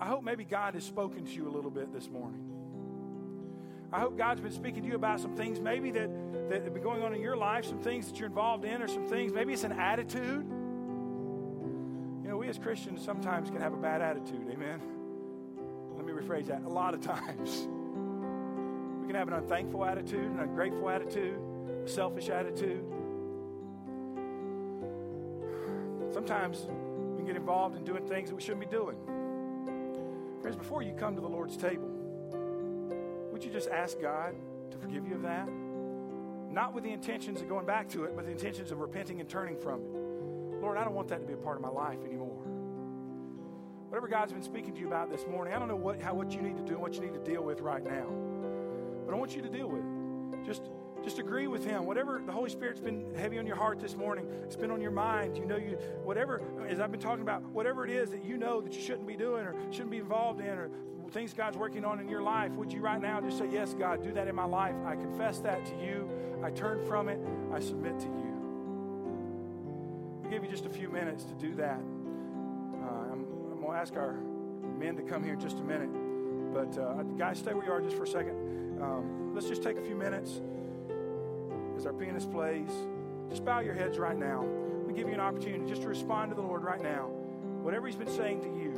I 0.00 0.06
hope 0.06 0.22
maybe 0.22 0.44
God 0.44 0.74
has 0.74 0.84
spoken 0.84 1.24
to 1.24 1.32
you 1.32 1.48
a 1.48 1.52
little 1.52 1.70
bit 1.70 1.92
this 1.92 2.08
morning. 2.08 2.44
I 3.92 4.00
hope 4.00 4.18
God's 4.18 4.40
been 4.40 4.52
speaking 4.52 4.82
to 4.82 4.88
you 4.88 4.96
about 4.96 5.20
some 5.20 5.34
things 5.34 5.60
maybe 5.60 5.90
that, 5.92 6.10
that 6.50 6.62
have 6.64 6.74
been 6.74 6.82
going 6.82 7.02
on 7.02 7.14
in 7.14 7.20
your 7.20 7.36
life, 7.36 7.64
some 7.64 7.80
things 7.80 8.06
that 8.08 8.18
you're 8.18 8.28
involved 8.28 8.64
in, 8.64 8.82
or 8.82 8.88
some 8.88 9.06
things, 9.06 9.32
maybe 9.32 9.52
it's 9.52 9.64
an 9.64 9.72
attitude 9.72 10.46
You 12.22 12.28
know, 12.28 12.36
we 12.36 12.48
as 12.48 12.58
Christians 12.58 13.02
sometimes 13.02 13.50
can 13.50 13.60
have 13.62 13.72
a 13.72 13.78
bad 13.78 14.02
attitude. 14.02 14.46
Amen. 14.52 14.80
Let 15.96 16.04
me 16.04 16.12
rephrase 16.12 16.46
that. 16.48 16.62
A 16.64 16.68
lot 16.68 16.92
of 16.92 17.00
times. 17.14 17.66
We 19.00 19.06
can 19.06 19.14
have 19.14 19.28
an 19.28 19.34
unthankful 19.34 19.84
attitude, 19.84 20.30
an 20.30 20.40
ungrateful 20.40 20.90
attitude, 20.90 21.38
a 21.84 21.88
selfish 21.88 22.28
attitude. 22.28 22.84
Sometimes 26.12 26.66
we 26.68 27.16
can 27.16 27.26
get 27.26 27.36
involved 27.36 27.76
in 27.76 27.84
doing 27.84 28.04
things 28.06 28.28
that 28.28 28.34
we 28.34 28.42
shouldn't 28.42 28.60
be 28.60 28.66
doing. 28.66 28.96
Friends, 30.48 30.56
before 30.56 30.80
you 30.80 30.94
come 30.94 31.14
to 31.14 31.20
the 31.20 31.28
Lord's 31.28 31.58
table, 31.58 31.90
would 33.30 33.44
you 33.44 33.50
just 33.50 33.68
ask 33.68 34.00
God 34.00 34.34
to 34.70 34.78
forgive 34.78 35.06
you 35.06 35.16
of 35.16 35.20
that? 35.20 35.46
Not 36.50 36.72
with 36.72 36.84
the 36.84 36.90
intentions 36.90 37.42
of 37.42 37.50
going 37.50 37.66
back 37.66 37.86
to 37.90 38.04
it, 38.04 38.16
but 38.16 38.24
the 38.24 38.30
intentions 38.30 38.72
of 38.72 38.78
repenting 38.78 39.20
and 39.20 39.28
turning 39.28 39.58
from 39.58 39.80
it. 39.82 40.62
Lord, 40.62 40.78
I 40.78 40.84
don't 40.84 40.94
want 40.94 41.08
that 41.08 41.20
to 41.20 41.26
be 41.26 41.34
a 41.34 41.36
part 41.36 41.56
of 41.56 41.62
my 41.62 41.68
life 41.68 41.98
anymore. 42.02 42.40
Whatever 43.90 44.08
God's 44.08 44.32
been 44.32 44.42
speaking 44.42 44.72
to 44.72 44.80
you 44.80 44.86
about 44.86 45.10
this 45.10 45.26
morning, 45.26 45.52
I 45.52 45.58
don't 45.58 45.68
know 45.68 45.76
what, 45.76 46.00
how, 46.00 46.14
what 46.14 46.32
you 46.32 46.40
need 46.40 46.56
to 46.56 46.62
do 46.62 46.72
and 46.72 46.80
what 46.80 46.94
you 46.94 47.02
need 47.02 47.12
to 47.12 47.30
deal 47.30 47.42
with 47.42 47.60
right 47.60 47.84
now. 47.84 48.06
But 49.04 49.12
I 49.12 49.18
want 49.18 49.36
you 49.36 49.42
to 49.42 49.50
deal 49.50 49.68
with 49.68 49.82
it. 49.82 50.46
Just, 50.46 50.62
just 51.02 51.18
agree 51.18 51.46
with 51.46 51.64
Him. 51.64 51.84
Whatever 51.86 52.22
the 52.24 52.32
Holy 52.32 52.50
Spirit's 52.50 52.80
been 52.80 53.14
heavy 53.14 53.38
on 53.38 53.46
your 53.46 53.56
heart 53.56 53.80
this 53.80 53.96
morning, 53.96 54.26
it's 54.44 54.56
been 54.56 54.70
on 54.70 54.80
your 54.80 54.90
mind. 54.90 55.36
You 55.36 55.46
know, 55.46 55.56
you 55.56 55.78
whatever, 56.02 56.42
as 56.68 56.80
I've 56.80 56.90
been 56.90 57.00
talking 57.00 57.22
about, 57.22 57.42
whatever 57.50 57.84
it 57.84 57.90
is 57.90 58.10
that 58.10 58.24
you 58.24 58.36
know 58.36 58.60
that 58.60 58.74
you 58.74 58.80
shouldn't 58.80 59.06
be 59.06 59.16
doing 59.16 59.44
or 59.44 59.54
shouldn't 59.70 59.90
be 59.90 59.98
involved 59.98 60.40
in 60.40 60.58
or 60.58 60.70
things 61.10 61.32
God's 61.32 61.56
working 61.56 61.86
on 61.86 62.00
in 62.00 62.08
your 62.08 62.22
life, 62.22 62.52
would 62.52 62.70
you 62.70 62.80
right 62.80 63.00
now 63.00 63.20
just 63.20 63.38
say, 63.38 63.48
Yes, 63.50 63.74
God, 63.74 64.02
do 64.02 64.12
that 64.12 64.28
in 64.28 64.34
my 64.34 64.44
life? 64.44 64.74
I 64.84 64.94
confess 64.96 65.38
that 65.40 65.64
to 65.66 65.72
you. 65.76 66.08
I 66.42 66.50
turn 66.50 66.86
from 66.86 67.08
it. 67.08 67.18
I 67.52 67.60
submit 67.60 67.98
to 68.00 68.06
you 68.06 68.28
i 70.28 70.30
give 70.30 70.44
you 70.44 70.50
just 70.50 70.66
a 70.66 70.70
few 70.70 70.90
minutes 70.90 71.24
to 71.24 71.34
do 71.34 71.54
that. 71.54 71.80
Uh, 71.80 73.12
I'm, 73.12 73.26
I'm 73.50 73.60
going 73.60 73.72
to 73.72 73.78
ask 73.78 73.96
our 73.96 74.18
men 74.78 74.94
to 74.96 75.02
come 75.02 75.24
here 75.24 75.32
in 75.32 75.40
just 75.40 75.58
a 75.58 75.62
minute. 75.62 75.88
But 76.52 76.78
uh, 76.78 77.02
guys, 77.16 77.38
stay 77.38 77.54
where 77.54 77.64
you 77.64 77.72
are 77.72 77.80
just 77.80 77.96
for 77.96 78.02
a 78.02 78.06
second. 78.06 78.82
Um, 78.82 79.34
let's 79.34 79.48
just 79.48 79.62
take 79.62 79.78
a 79.78 79.80
few 79.80 79.94
minutes 79.94 80.42
as 81.78 81.86
our 81.86 81.92
pianist 81.92 82.30
plays. 82.32 82.70
Just 83.30 83.44
bow 83.44 83.60
your 83.60 83.74
heads 83.74 83.98
right 83.98 84.16
now. 84.16 84.44
We 84.86 84.92
give 84.92 85.06
you 85.06 85.14
an 85.14 85.20
opportunity 85.20 85.64
just 85.68 85.82
to 85.82 85.88
respond 85.88 86.30
to 86.32 86.34
the 86.34 86.42
Lord 86.42 86.64
right 86.64 86.82
now. 86.82 87.06
Whatever 87.62 87.86
He's 87.86 87.96
been 87.96 88.10
saying 88.10 88.40
to 88.40 88.48
you, 88.48 88.74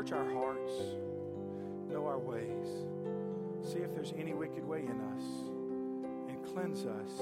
Search 0.00 0.12
our 0.12 0.30
hearts, 0.32 0.72
know 1.90 2.06
our 2.06 2.18
ways, 2.18 2.68
see 3.62 3.80
if 3.80 3.94
there's 3.94 4.14
any 4.18 4.32
wicked 4.32 4.66
way 4.66 4.78
in 4.78 4.98
us, 4.98 5.22
and 6.26 6.42
cleanse 6.54 6.86
us 6.86 7.20